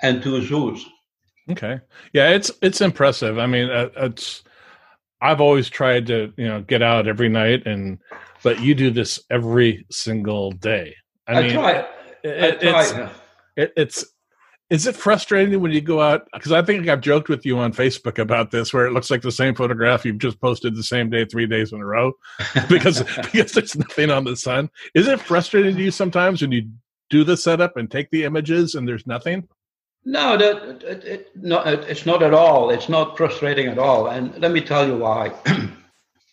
and 0.01 0.21
two 0.21 0.41
Zoos. 0.41 0.85
Okay, 1.49 1.79
yeah, 2.13 2.29
it's 2.29 2.51
it's 2.61 2.81
impressive. 2.81 3.37
I 3.37 3.47
mean, 3.47 3.69
uh, 3.69 3.89
it's 3.97 4.43
I've 5.21 5.41
always 5.41 5.69
tried 5.69 6.07
to 6.07 6.33
you 6.37 6.47
know 6.47 6.61
get 6.61 6.81
out 6.81 7.07
every 7.07 7.29
night, 7.29 7.65
and 7.65 7.99
but 8.43 8.59
you 8.59 8.75
do 8.75 8.91
this 8.91 9.19
every 9.29 9.85
single 9.91 10.51
day. 10.51 10.95
I, 11.27 11.33
I 11.33 11.41
mean, 11.41 11.51
try. 11.51 11.85
It, 12.23 12.55
I 12.55 12.71
try. 12.71 12.83
It's, 12.83 13.13
it, 13.55 13.73
it's 13.75 14.05
is 14.73 14.87
it 14.87 14.95
frustrating 14.95 15.61
when 15.61 15.71
you 15.71 15.81
go 15.81 16.01
out? 16.01 16.27
Because 16.33 16.51
I 16.51 16.63
think 16.63 16.89
I've 16.89 16.99
joked 16.99 17.29
with 17.29 17.45
you 17.45 17.59
on 17.59 17.73
Facebook 17.73 18.17
about 18.17 18.49
this, 18.49 18.73
where 18.73 18.87
it 18.87 18.91
looks 18.91 19.11
like 19.11 19.21
the 19.21 19.31
same 19.31 19.53
photograph 19.53 20.03
you've 20.03 20.17
just 20.17 20.41
posted 20.41 20.75
the 20.75 20.81
same 20.81 21.11
day 21.11 21.25
three 21.25 21.45
days 21.45 21.71
in 21.71 21.79
a 21.79 21.85
row, 21.85 22.13
because 22.67 23.03
because 23.31 23.51
there's 23.51 23.77
nothing 23.77 24.09
on 24.09 24.23
the 24.23 24.35
sun. 24.35 24.71
Is 24.95 25.07
it 25.07 25.19
frustrating 25.19 25.75
to 25.75 25.83
you 25.83 25.91
sometimes 25.91 26.41
when 26.41 26.51
you 26.51 26.67
do 27.11 27.23
the 27.23 27.37
setup 27.37 27.77
and 27.77 27.91
take 27.91 28.09
the 28.09 28.23
images 28.23 28.73
and 28.73 28.87
there's 28.87 29.05
nothing? 29.05 29.47
No, 30.05 30.37
that 30.37 30.83
it, 30.83 31.03
it, 31.03 31.31
no, 31.35 31.59
it's 31.59 32.07
not 32.07 32.23
at 32.23 32.33
all. 32.33 32.71
It's 32.71 32.89
not 32.89 33.15
frustrating 33.15 33.67
at 33.67 33.77
all. 33.77 34.07
And 34.07 34.35
let 34.41 34.51
me 34.51 34.59
tell 34.59 34.87
you 34.87 34.97
why. 34.97 35.33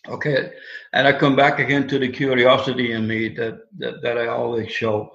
Okay, 0.09 0.51
and 0.93 1.07
I 1.07 1.13
come 1.13 1.35
back 1.35 1.59
again 1.59 1.87
to 1.87 1.99
the 1.99 2.09
curiosity 2.09 2.93
in 2.93 3.07
me 3.07 3.29
that 3.35 3.65
that, 3.77 4.01
that 4.01 4.17
I 4.17 4.29
always 4.29 4.71
show. 4.71 5.11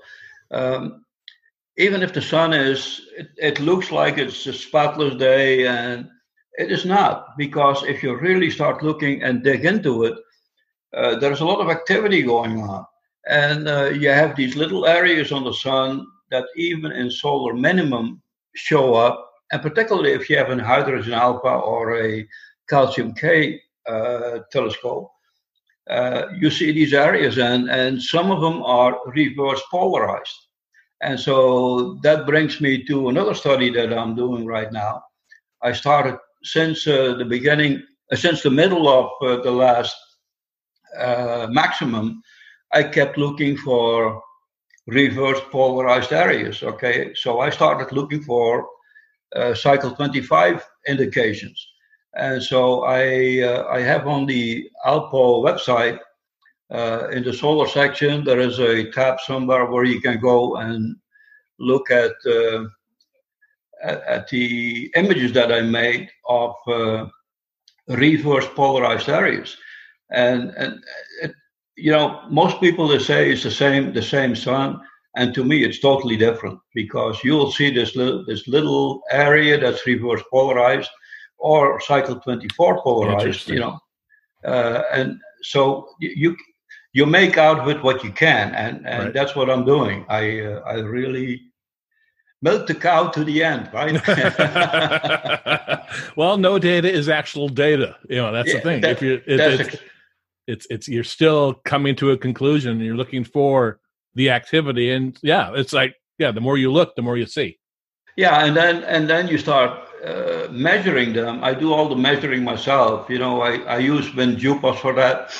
Um, 0.52 1.04
even 1.78 2.02
if 2.02 2.12
the 2.12 2.22
sun 2.22 2.52
is, 2.52 3.02
it, 3.16 3.28
it, 3.36 3.60
looks 3.60 3.90
like 3.90 4.18
it's 4.18 4.46
a 4.46 4.52
spotless 4.52 5.14
day, 5.16 5.66
and 5.66 6.08
it 6.58 6.72
is 6.72 6.84
not 6.84 7.36
because 7.36 7.84
if 7.84 8.02
you 8.02 8.16
really 8.16 8.50
start 8.50 8.82
looking 8.82 9.22
and 9.22 9.44
dig 9.44 9.64
into 9.64 10.04
it, 10.04 10.14
uh, 10.96 11.18
there's 11.18 11.40
a 11.40 11.44
lot 11.44 11.60
of 11.60 11.68
activity 11.68 12.22
going 12.22 12.60
on, 12.62 12.84
and 13.28 13.68
uh, 13.68 13.90
you 13.90 14.08
have 14.08 14.34
these 14.34 14.56
little 14.56 14.86
areas 14.86 15.32
on 15.32 15.44
the 15.44 15.52
sun 15.52 16.06
that 16.30 16.46
even 16.56 16.92
in 16.92 17.10
solar 17.10 17.54
minimum 17.54 18.22
show 18.54 18.94
up, 18.94 19.30
and 19.52 19.60
particularly 19.60 20.12
if 20.12 20.30
you 20.30 20.36
have 20.38 20.50
an 20.50 20.58
hydrogen 20.58 21.12
alpha 21.12 21.48
or 21.48 22.02
a 22.02 22.26
calcium 22.68 23.14
K 23.14 23.60
uh, 23.86 24.38
telescope, 24.50 25.10
uh, 25.90 26.22
you 26.38 26.50
see 26.50 26.72
these 26.72 26.94
areas, 26.94 27.38
and, 27.38 27.70
and 27.70 28.02
some 28.02 28.30
of 28.30 28.40
them 28.40 28.62
are 28.62 28.98
reverse 29.14 29.62
polarized. 29.70 30.45
And 31.02 31.18
so 31.18 31.98
that 32.02 32.26
brings 32.26 32.60
me 32.60 32.84
to 32.84 33.08
another 33.08 33.34
study 33.34 33.70
that 33.70 33.92
I'm 33.92 34.14
doing 34.14 34.46
right 34.46 34.72
now. 34.72 35.02
I 35.62 35.72
started 35.72 36.18
since 36.42 36.86
uh, 36.86 37.14
the 37.18 37.24
beginning, 37.24 37.82
uh, 38.12 38.16
since 38.16 38.42
the 38.42 38.50
middle 38.50 38.88
of 38.88 39.10
uh, 39.22 39.42
the 39.42 39.50
last 39.50 39.96
uh, 40.98 41.46
maximum, 41.50 42.22
I 42.72 42.82
kept 42.82 43.18
looking 43.18 43.56
for 43.56 44.22
reverse 44.86 45.40
polarized 45.50 46.12
areas. 46.12 46.62
Okay, 46.62 47.12
so 47.14 47.40
I 47.40 47.50
started 47.50 47.92
looking 47.92 48.22
for 48.22 48.66
cycle 49.54 49.90
25 49.90 50.64
indications. 50.88 51.66
And 52.16 52.42
so 52.42 52.84
I 52.84 53.42
uh, 53.42 53.66
I 53.68 53.80
have 53.80 54.06
on 54.06 54.24
the 54.24 54.70
ALPO 54.86 55.44
website 55.44 55.98
uh, 56.70 57.08
in 57.12 57.22
the 57.22 57.32
solar 57.32 57.68
section 57.68 58.24
there 58.24 58.40
is 58.40 58.58
a 58.58 58.90
tab 58.90 59.20
somewhere 59.20 59.66
where 59.66 59.84
you 59.84 60.00
can 60.00 60.18
go 60.20 60.56
and 60.56 60.96
look 61.58 61.90
at 61.90 62.12
uh, 62.26 62.64
at, 63.82 64.02
at, 64.02 64.28
the 64.28 64.90
images 64.96 65.32
that 65.32 65.52
I 65.52 65.60
made 65.60 66.10
of 66.28 66.54
uh, 66.66 67.06
reverse 67.88 68.48
polarized 68.54 69.08
areas, 69.08 69.56
and 70.10 70.50
and 70.56 70.82
it, 71.22 71.34
you 71.76 71.92
know 71.92 72.22
most 72.30 72.60
people 72.60 72.88
they 72.88 72.98
say 72.98 73.30
it's 73.30 73.42
the 73.42 73.50
same 73.50 73.92
the 73.92 74.02
same 74.02 74.34
sun. 74.34 74.80
And 75.18 75.32
to 75.34 75.42
me, 75.42 75.64
it's 75.64 75.80
totally 75.80 76.18
different 76.18 76.60
because 76.74 77.24
you'll 77.24 77.50
see 77.50 77.70
this 77.70 77.96
little, 77.96 78.22
this 78.26 78.46
little 78.46 79.00
area 79.10 79.58
that's 79.58 79.86
reverse 79.86 80.22
polarized, 80.30 80.90
or 81.38 81.80
cycle 81.80 82.20
24 82.20 82.82
polarized, 82.82 83.48
you 83.48 83.60
know. 83.60 83.78
Uh, 84.44 84.82
and 84.92 85.18
so 85.42 85.88
you 86.00 86.36
you 86.96 87.04
make 87.04 87.36
out 87.36 87.66
with 87.66 87.82
what 87.82 88.02
you 88.02 88.10
can, 88.10 88.54
and, 88.54 88.86
and 88.86 89.04
right. 89.04 89.12
that's 89.12 89.36
what 89.36 89.50
I'm 89.50 89.66
doing. 89.66 90.06
I 90.08 90.40
uh, 90.40 90.60
I 90.60 90.74
really 90.76 91.42
milk 92.40 92.66
the 92.66 92.74
cow 92.74 93.08
to 93.08 93.22
the 93.22 93.44
end, 93.44 93.68
right? 93.74 93.96
well, 96.16 96.38
no 96.38 96.58
data 96.58 96.90
is 96.90 97.10
actual 97.10 97.50
data. 97.50 97.96
You 98.08 98.16
know 98.16 98.32
that's 98.32 98.48
yeah, 98.48 98.54
the 98.54 98.60
thing. 98.62 98.80
That, 98.80 98.92
if 98.92 99.02
you 99.02 99.14
it, 99.26 99.40
it's, 99.40 99.76
it's 100.46 100.66
it's 100.70 100.88
you're 100.88 101.10
still 101.18 101.60
coming 101.66 101.94
to 101.96 102.12
a 102.12 102.16
conclusion. 102.16 102.70
and 102.76 102.80
You're 102.80 102.96
looking 102.96 103.24
for 103.24 103.78
the 104.14 104.30
activity, 104.30 104.90
and 104.90 105.18
yeah, 105.22 105.52
it's 105.54 105.74
like 105.74 105.96
yeah, 106.18 106.32
the 106.32 106.40
more 106.40 106.56
you 106.56 106.72
look, 106.72 106.96
the 106.96 107.02
more 107.02 107.18
you 107.18 107.26
see. 107.26 107.58
Yeah, 108.16 108.46
and 108.46 108.56
then 108.56 108.84
and 108.84 109.06
then 109.06 109.28
you 109.28 109.36
start 109.36 109.86
uh, 110.02 110.48
measuring 110.50 111.12
them. 111.12 111.44
I 111.44 111.52
do 111.52 111.74
all 111.74 111.90
the 111.90 112.00
measuring 112.08 112.42
myself. 112.42 113.10
You 113.10 113.18
know, 113.18 113.42
I, 113.42 113.58
I 113.76 113.78
use 113.80 114.08
WinJUPOS 114.12 114.78
for 114.78 114.94
that. 114.94 115.30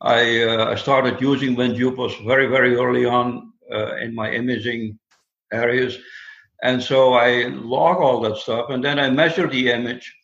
I, 0.00 0.42
uh, 0.42 0.70
I 0.72 0.74
started 0.76 1.20
using 1.20 1.56
WinJUPOS 1.56 2.24
very, 2.24 2.46
very 2.46 2.76
early 2.76 3.04
on 3.04 3.52
uh, 3.72 3.96
in 3.96 4.14
my 4.14 4.30
imaging 4.30 4.98
areas. 5.52 5.98
And 6.62 6.82
so 6.82 7.14
I 7.14 7.46
log 7.46 7.98
all 7.98 8.20
that 8.22 8.36
stuff 8.36 8.70
and 8.70 8.84
then 8.84 8.98
I 8.98 9.10
measure 9.10 9.46
the 9.46 9.70
image 9.70 10.14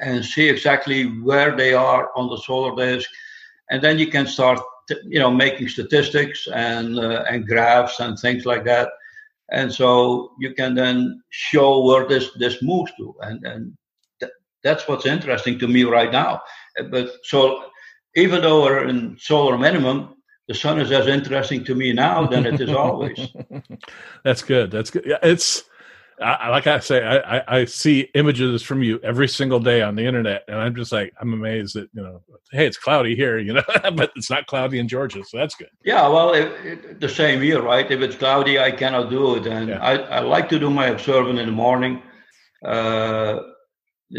and 0.00 0.24
see 0.24 0.48
exactly 0.48 1.04
where 1.04 1.56
they 1.56 1.74
are 1.74 2.10
on 2.16 2.28
the 2.28 2.38
solar 2.38 2.74
disk. 2.74 3.08
And 3.70 3.82
then 3.82 3.98
you 3.98 4.08
can 4.08 4.26
start, 4.26 4.60
you 5.04 5.18
know, 5.18 5.30
making 5.30 5.68
statistics 5.68 6.46
and, 6.52 6.98
uh, 6.98 7.24
and 7.28 7.46
graphs 7.46 8.00
and 8.00 8.18
things 8.18 8.44
like 8.44 8.64
that 8.64 8.90
and 9.50 9.72
so 9.72 10.32
you 10.38 10.54
can 10.54 10.74
then 10.74 11.22
show 11.30 11.84
where 11.84 12.06
this 12.06 12.30
this 12.38 12.62
moves 12.62 12.92
to 12.96 13.14
and 13.20 13.44
and 13.44 13.76
th- 14.20 14.32
that's 14.62 14.88
what's 14.88 15.06
interesting 15.06 15.58
to 15.58 15.68
me 15.68 15.84
right 15.84 16.12
now 16.12 16.40
but 16.90 17.10
so 17.24 17.64
even 18.16 18.42
though 18.42 18.62
we're 18.62 18.88
in 18.88 19.16
solar 19.18 19.58
minimum 19.58 20.14
the 20.48 20.54
sun 20.54 20.80
is 20.80 20.92
as 20.92 21.06
interesting 21.06 21.64
to 21.64 21.74
me 21.74 21.92
now 21.92 22.26
than 22.26 22.46
it 22.46 22.60
is 22.60 22.70
always 22.84 23.28
that's 24.24 24.42
good 24.42 24.70
that's 24.70 24.90
good 24.90 25.04
yeah 25.06 25.18
it's 25.22 25.64
I, 26.20 26.48
like 26.48 26.66
I 26.66 26.78
say, 26.78 27.02
I, 27.02 27.38
I, 27.38 27.60
I, 27.60 27.64
see 27.64 28.08
images 28.14 28.62
from 28.62 28.82
you 28.82 29.00
every 29.02 29.26
single 29.26 29.58
day 29.58 29.82
on 29.82 29.96
the 29.96 30.06
internet, 30.06 30.44
and 30.46 30.56
I'm 30.56 30.74
just 30.74 30.92
like, 30.92 31.12
I'm 31.20 31.32
amazed 31.32 31.74
that 31.74 31.88
you 31.92 32.02
know, 32.02 32.22
hey, 32.52 32.66
it's 32.66 32.76
cloudy 32.76 33.16
here, 33.16 33.38
you 33.38 33.54
know, 33.54 33.62
but 33.94 34.12
it's 34.14 34.30
not 34.30 34.46
cloudy 34.46 34.78
in 34.78 34.86
Georgia, 34.86 35.24
so 35.24 35.38
that's 35.38 35.56
good. 35.56 35.70
Yeah, 35.84 36.06
well, 36.08 36.32
it, 36.32 36.52
it, 36.64 37.00
the 37.00 37.08
same 37.08 37.42
here, 37.42 37.60
right? 37.62 37.90
If 37.90 38.00
it's 38.00 38.14
cloudy, 38.14 38.60
I 38.60 38.70
cannot 38.70 39.10
do 39.10 39.36
it, 39.36 39.46
and 39.46 39.70
yeah. 39.70 39.82
I, 39.82 39.94
I 39.96 40.20
like 40.20 40.48
to 40.50 40.58
do 40.58 40.70
my 40.70 40.86
observing 40.86 41.38
in 41.38 41.46
the 41.46 41.52
morning. 41.52 42.02
Uh, 42.64 43.40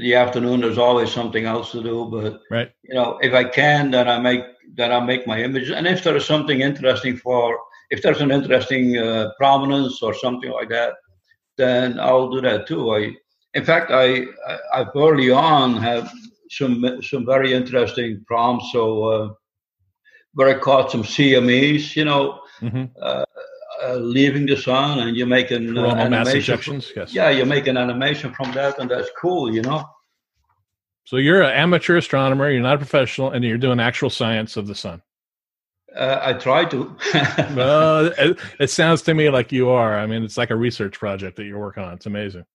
the 0.01 0.15
afternoon, 0.15 0.61
there's 0.61 0.77
always 0.77 1.11
something 1.11 1.45
else 1.45 1.71
to 1.71 1.81
do, 1.81 2.07
but 2.11 2.41
right, 2.51 2.71
you 2.83 2.93
know, 2.93 3.17
if 3.21 3.33
I 3.33 3.43
can, 3.43 3.91
then 3.91 4.07
I 4.07 4.19
make 4.19 4.43
then 4.75 4.91
I 4.91 4.99
make 4.99 5.25
my 5.25 5.41
images, 5.41 5.71
and 5.71 5.87
if 5.87 6.03
there 6.03 6.15
is 6.15 6.25
something 6.25 6.61
interesting 6.61 7.17
for, 7.17 7.57
if 7.89 8.01
there's 8.01 8.21
an 8.21 8.31
interesting 8.31 8.97
uh, 8.97 9.31
prominence 9.37 10.01
or 10.01 10.13
something 10.13 10.51
like 10.51 10.69
that 10.69 10.93
then 11.57 11.99
I'll 11.99 12.29
do 12.29 12.41
that 12.41 12.67
too. 12.67 12.93
I, 12.95 13.15
in 13.53 13.63
fact, 13.63 13.91
I, 13.91 14.25
I, 14.73 14.85
early 14.95 15.31
on 15.31 15.77
have 15.77 16.11
some 16.49 17.01
some 17.01 17.25
very 17.25 17.53
interesting 17.53 18.23
prompts. 18.27 18.71
So 18.71 19.03
uh, 19.03 19.33
where 20.33 20.49
I 20.49 20.59
caught 20.59 20.91
some 20.91 21.03
CMEs, 21.03 21.95
you 21.95 22.05
know, 22.05 22.41
mm-hmm. 22.61 22.85
uh, 23.01 23.23
uh, 23.83 23.95
leaving 23.95 24.45
the 24.45 24.57
sun, 24.57 24.99
and 24.99 25.15
you 25.15 25.25
make 25.25 25.51
an 25.51 25.77
uh, 25.77 25.95
animation. 25.95 26.57
From, 26.57 26.81
yes. 26.95 27.13
Yeah, 27.13 27.29
you 27.29 27.45
make 27.45 27.67
an 27.67 27.77
animation 27.77 28.33
from 28.33 28.51
that, 28.53 28.79
and 28.79 28.89
that's 28.89 29.09
cool, 29.19 29.53
you 29.53 29.61
know. 29.61 29.83
So 31.05 31.17
you're 31.17 31.41
an 31.41 31.51
amateur 31.51 31.97
astronomer. 31.97 32.49
You're 32.49 32.61
not 32.61 32.75
a 32.75 32.79
professional, 32.79 33.31
and 33.31 33.43
you're 33.43 33.57
doing 33.57 33.79
actual 33.79 34.09
science 34.09 34.57
of 34.57 34.67
the 34.67 34.75
sun. 34.75 35.01
Uh, 35.95 36.19
I 36.21 36.33
try 36.33 36.65
to. 36.65 36.95
well, 37.55 38.07
it, 38.17 38.39
it, 38.59 38.69
sounds 38.69 39.01
to 39.03 39.13
me 39.13 39.29
like 39.29 39.51
you 39.51 39.69
are. 39.69 39.97
I 39.97 40.05
mean, 40.07 40.23
it's 40.23 40.37
like 40.37 40.49
a 40.49 40.55
research 40.55 40.99
project 40.99 41.37
that 41.37 41.45
you're 41.45 41.59
working 41.59 41.83
on. 41.83 41.93
It's 41.93 42.05
amazing. 42.05 42.45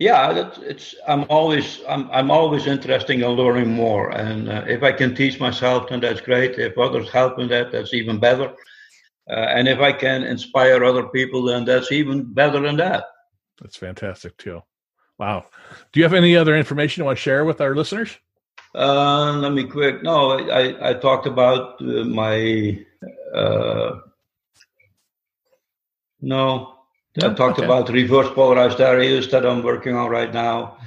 Yeah, 0.00 0.50
it's. 0.62 0.94
I'm 1.06 1.24
always. 1.28 1.82
I'm. 1.86 2.10
I'm 2.10 2.30
always 2.30 2.66
interested 2.66 3.20
in 3.20 3.28
learning 3.28 3.70
more, 3.70 4.10
and 4.10 4.48
uh, 4.48 4.64
if 4.66 4.82
I 4.82 4.92
can 4.92 5.14
teach 5.14 5.38
myself, 5.38 5.90
then 5.90 6.00
that's 6.00 6.22
great. 6.22 6.58
If 6.58 6.78
others 6.78 7.10
help 7.10 7.38
in 7.38 7.48
that, 7.48 7.70
that's 7.70 7.92
even 7.92 8.18
better. 8.18 8.54
Uh, 9.30 9.46
and 9.54 9.68
if 9.68 9.78
I 9.78 9.92
can 9.92 10.24
inspire 10.24 10.84
other 10.84 11.06
people, 11.08 11.44
then 11.44 11.64
that's 11.64 11.92
even 11.92 12.32
better 12.32 12.58
than 12.60 12.76
that. 12.78 13.04
That's 13.60 13.76
fantastic 13.76 14.36
too. 14.36 14.62
Wow. 15.18 15.44
Do 15.92 16.00
you 16.00 16.04
have 16.04 16.14
any 16.14 16.36
other 16.36 16.56
information 16.56 17.02
you 17.02 17.04
want 17.04 17.18
to 17.18 17.22
share 17.22 17.44
with 17.44 17.60
our 17.60 17.76
listeners? 17.76 18.18
Uh, 18.74 19.32
let 19.38 19.52
me 19.52 19.64
quick. 19.64 20.02
No, 20.02 20.38
I, 20.50 20.90
I 20.90 20.94
talked 20.94 21.26
about 21.26 21.80
uh, 21.80 22.04
my. 22.04 22.84
Uh, 23.34 24.00
no, 26.20 26.74
I 27.22 27.26
oh, 27.26 27.34
talked 27.34 27.58
okay. 27.58 27.64
about 27.64 27.88
reverse 27.88 28.30
polarized 28.34 28.80
areas 28.80 29.30
that 29.30 29.46
I'm 29.46 29.62
working 29.62 29.94
on 29.94 30.08
right 30.10 30.32
now. 30.32 30.78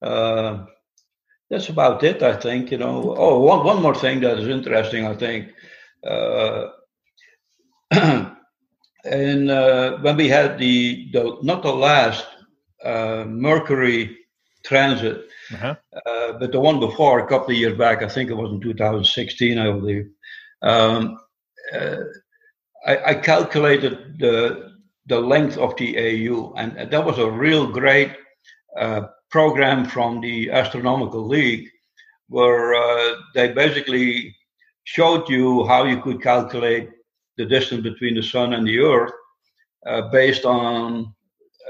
Uh, 0.00 0.64
that's 1.50 1.68
about 1.68 2.02
it, 2.02 2.22
I 2.22 2.36
think. 2.36 2.70
You 2.70 2.78
know. 2.78 3.14
Oh, 3.16 3.40
one 3.40 3.64
one 3.64 3.82
more 3.82 3.94
thing 3.94 4.20
that 4.20 4.38
is 4.38 4.48
interesting, 4.48 5.06
I 5.06 5.14
think. 5.14 5.52
Uh, 7.96 8.30
and 9.04 9.50
uh, 9.50 9.98
when 9.98 10.16
we 10.16 10.28
had 10.28 10.58
the, 10.58 11.08
the 11.12 11.38
not 11.42 11.62
the 11.62 11.72
last 11.72 12.26
uh, 12.84 13.24
Mercury 13.26 14.18
transit 14.64 15.28
uh-huh. 15.52 15.74
Uh, 16.06 16.32
but 16.38 16.52
the 16.52 16.60
one 16.60 16.80
before, 16.80 17.18
a 17.20 17.26
couple 17.26 17.50
of 17.50 17.58
years 17.58 17.76
back, 17.76 18.02
I 18.02 18.08
think 18.08 18.30
it 18.30 18.34
was 18.34 18.50
in 18.52 18.60
2016, 18.60 19.58
I 19.58 19.70
believe. 19.72 20.08
Um, 20.62 21.18
uh, 21.72 21.96
I, 22.86 23.10
I, 23.10 23.14
calculated 23.14 24.18
the 24.18 24.72
the 25.06 25.20
length 25.20 25.58
of 25.58 25.76
the 25.76 25.98
AU, 25.98 26.54
and 26.56 26.90
that 26.90 27.04
was 27.04 27.18
a 27.18 27.30
real 27.30 27.66
great 27.66 28.12
uh, 28.78 29.02
program 29.30 29.84
from 29.84 30.20
the 30.20 30.50
Astronomical 30.50 31.26
League, 31.26 31.68
where 32.28 32.74
uh, 32.74 33.16
they 33.34 33.52
basically 33.52 34.34
showed 34.84 35.28
you 35.28 35.66
how 35.66 35.84
you 35.84 36.00
could 36.00 36.22
calculate 36.22 36.88
the 37.38 37.44
distance 37.44 37.82
between 37.82 38.14
the 38.14 38.22
Sun 38.22 38.52
and 38.54 38.66
the 38.66 38.78
Earth 38.78 39.12
uh, 39.86 40.02
based 40.10 40.44
on 40.44 41.14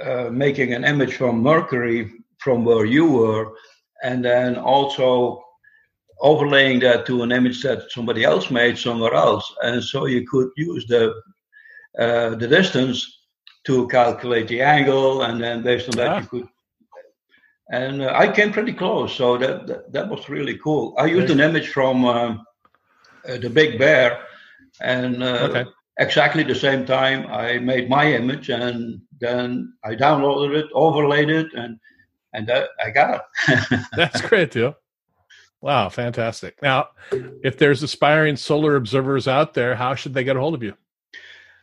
uh, 0.03 0.29
making 0.31 0.73
an 0.75 0.85
image 0.85 1.15
from 1.17 1.43
Mercury 1.43 2.11
from 2.39 2.65
where 2.65 2.85
you 2.85 3.11
were, 3.11 3.53
and 4.03 4.25
then 4.25 4.57
also 4.57 5.43
overlaying 6.21 6.81
that 6.81 7.07
to 7.07 7.23
an 7.23 7.33
image 7.33 7.63
that 7.63 7.91
somebody 7.91 8.25
else 8.25 8.51
made 8.51 8.77
somewhere 8.79 9.15
else, 9.15 9.53
and 9.63 9.83
so 9.83 10.07
you 10.07 10.27
could 10.27 10.49
use 10.57 10.87
the 10.87 11.15
uh, 11.99 12.31
the 12.37 12.49
distance 12.49 13.21
to 13.67 13.89
calculate 13.89 14.49
the 14.49 14.61
angle, 14.61 15.23
and 15.23 15.41
then 15.41 15.63
based 15.63 15.89
on 15.89 15.97
that 15.97 16.09
Ah. 16.09 16.21
you 16.21 16.27
could. 16.27 16.49
And 17.73 18.03
uh, 18.03 18.13
I 18.15 18.31
came 18.31 18.53
pretty 18.53 18.75
close, 18.75 19.15
so 19.17 19.39
that 19.39 19.67
that, 19.67 19.93
that 19.93 20.09
was 20.09 20.29
really 20.29 20.59
cool. 20.59 20.95
I 20.99 21.07
used 21.07 21.31
an 21.31 21.41
image 21.41 21.69
from 21.69 22.05
um, 22.05 22.45
uh, 23.29 23.39
the 23.39 23.49
Big 23.49 23.79
Bear, 23.79 24.09
and 24.81 25.23
uh, 25.23 25.49
Okay. 25.51 25.65
exactly 25.99 26.43
the 26.43 26.55
same 26.55 26.85
time 26.87 27.27
I 27.29 27.59
made 27.59 27.89
my 27.89 28.13
image, 28.13 28.49
and 28.51 29.01
then 29.21 29.73
I 29.85 29.95
downloaded 29.95 30.57
it, 30.57 30.67
overlaid 30.75 31.31
it, 31.31 31.53
and 31.55 31.79
and 32.33 32.47
that, 32.49 32.71
I 32.85 32.91
got 32.91 33.23
it. 33.49 33.81
That's 33.97 34.21
great, 34.21 34.51
too. 34.51 34.75
Wow, 35.61 35.89
fantastic. 35.89 36.61
Now, 36.63 36.89
if 37.45 37.57
there's 37.59 37.83
aspiring 37.85 38.37
solar 38.37 38.75
observers 38.77 39.29
out 39.29 39.55
there, 39.55 39.77
how 39.77 39.95
should 39.95 40.15
they 40.15 40.25
get 40.25 40.37
a 40.37 40.41
hold 40.41 40.55
of 40.55 40.63
you? 40.63 40.75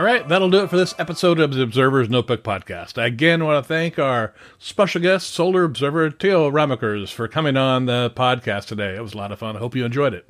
All 0.00 0.06
right, 0.06 0.26
that'll 0.26 0.48
do 0.48 0.62
it 0.62 0.70
for 0.70 0.78
this 0.78 0.94
episode 0.98 1.38
of 1.38 1.52
the 1.52 1.60
Observer's 1.60 2.08
Notebook 2.08 2.42
Podcast. 2.42 2.96
I 2.96 3.04
again 3.04 3.44
want 3.44 3.62
to 3.62 3.68
thank 3.68 3.98
our 3.98 4.32
special 4.58 5.02
guest, 5.02 5.28
Solar 5.28 5.62
Observer 5.62 6.10
Theo 6.10 6.50
Ramakers, 6.50 7.12
for 7.12 7.28
coming 7.28 7.58
on 7.58 7.84
the 7.84 8.10
podcast 8.16 8.64
today. 8.64 8.96
It 8.96 9.02
was 9.02 9.12
a 9.12 9.18
lot 9.18 9.30
of 9.30 9.40
fun. 9.40 9.56
I 9.56 9.58
hope 9.58 9.76
you 9.76 9.84
enjoyed 9.84 10.14
it. 10.14 10.26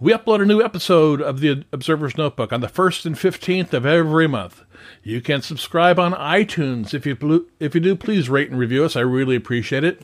We 0.00 0.12
upload 0.12 0.42
a 0.42 0.46
new 0.46 0.60
episode 0.60 1.22
of 1.22 1.38
the 1.38 1.64
Observer's 1.70 2.18
Notebook 2.18 2.52
on 2.52 2.60
the 2.60 2.66
1st 2.66 3.06
and 3.06 3.14
15th 3.14 3.72
of 3.72 3.86
every 3.86 4.26
month. 4.26 4.64
You 5.04 5.20
can 5.20 5.42
subscribe 5.42 6.00
on 6.00 6.12
iTunes. 6.14 6.92
If 6.92 7.06
you 7.06 7.46
if 7.60 7.76
you 7.76 7.80
do, 7.80 7.94
please 7.94 8.28
rate 8.28 8.50
and 8.50 8.58
review 8.58 8.84
us. 8.84 8.96
I 8.96 9.02
really 9.02 9.36
appreciate 9.36 9.84
it. 9.84 10.02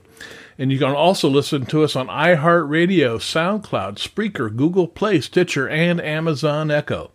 And 0.56 0.70
you 0.70 0.78
can 0.78 0.94
also 0.94 1.28
listen 1.28 1.66
to 1.66 1.82
us 1.82 1.96
on 1.96 2.06
iHeartRadio, 2.06 3.16
SoundCloud, 3.16 3.96
Spreaker, 3.96 4.54
Google 4.54 4.86
Play, 4.86 5.20
Stitcher, 5.20 5.68
and 5.68 6.00
Amazon 6.00 6.70
Echo. 6.70 7.10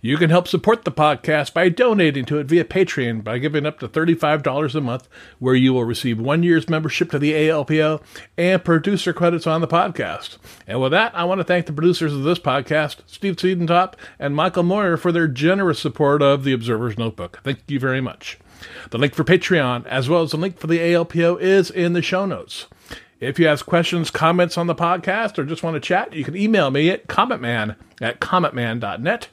You 0.00 0.16
can 0.16 0.30
help 0.30 0.48
support 0.48 0.84
the 0.84 0.92
podcast 0.92 1.52
by 1.52 1.68
donating 1.68 2.24
to 2.26 2.38
it 2.38 2.46
via 2.46 2.64
Patreon 2.64 3.24
by 3.24 3.38
giving 3.38 3.66
up 3.66 3.78
to 3.80 3.88
$35 3.88 4.74
a 4.74 4.80
month, 4.80 5.08
where 5.38 5.54
you 5.54 5.72
will 5.72 5.84
receive 5.84 6.20
one 6.20 6.42
year's 6.42 6.68
membership 6.68 7.10
to 7.10 7.18
the 7.18 7.32
ALPO 7.32 8.02
and 8.36 8.64
producer 8.64 9.12
credits 9.12 9.46
on 9.46 9.60
the 9.60 9.68
podcast. 9.68 10.38
And 10.66 10.80
with 10.80 10.92
that, 10.92 11.14
I 11.14 11.24
want 11.24 11.40
to 11.40 11.44
thank 11.44 11.66
the 11.66 11.72
producers 11.72 12.12
of 12.12 12.22
this 12.22 12.38
podcast, 12.38 12.96
Steve 13.06 13.36
Siedentop 13.36 13.94
and 14.18 14.34
Michael 14.34 14.62
Moyer, 14.62 14.96
for 14.96 15.12
their 15.12 15.28
generous 15.28 15.78
support 15.78 16.22
of 16.22 16.44
the 16.44 16.52
Observer's 16.52 16.98
Notebook. 16.98 17.40
Thank 17.44 17.60
you 17.68 17.78
very 17.78 18.00
much. 18.00 18.38
The 18.90 18.98
link 18.98 19.14
for 19.14 19.24
Patreon, 19.24 19.86
as 19.86 20.08
well 20.08 20.22
as 20.22 20.30
the 20.30 20.36
link 20.36 20.58
for 20.58 20.66
the 20.66 20.78
ALPO, 20.78 21.40
is 21.40 21.70
in 21.70 21.92
the 21.94 22.02
show 22.02 22.26
notes. 22.26 22.66
If 23.22 23.38
you 23.38 23.46
have 23.46 23.64
questions, 23.64 24.10
comments 24.10 24.58
on 24.58 24.66
the 24.66 24.74
podcast, 24.74 25.38
or 25.38 25.44
just 25.44 25.62
want 25.62 25.74
to 25.74 25.80
chat, 25.80 26.12
you 26.12 26.24
can 26.24 26.36
email 26.36 26.72
me 26.72 26.90
at 26.90 27.06
commentman 27.06 27.76
at 28.00 28.20
commentman.net 28.20 29.28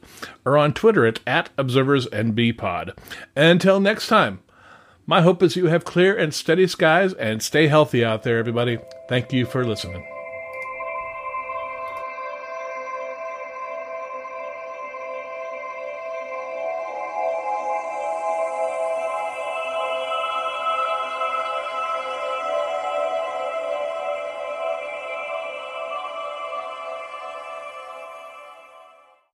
or 0.45 0.59
on 0.59 0.73
Twitter 0.73 1.07
at, 1.07 1.19
at 1.25 1.49
observersnbpod. 1.57 2.95
Until 3.35 3.79
next 3.79 4.05
time, 4.05 4.41
my 5.07 5.21
hope 5.21 5.41
is 5.41 5.55
you 5.55 5.65
have 5.65 5.85
clear 5.85 6.15
and 6.15 6.35
steady 6.35 6.67
skies 6.67 7.13
and 7.13 7.41
stay 7.41 7.65
healthy 7.65 8.05
out 8.05 8.21
there, 8.21 8.37
everybody. 8.37 8.77
Thank 9.07 9.33
you 9.33 9.47
for 9.47 9.65
listening. 9.65 10.05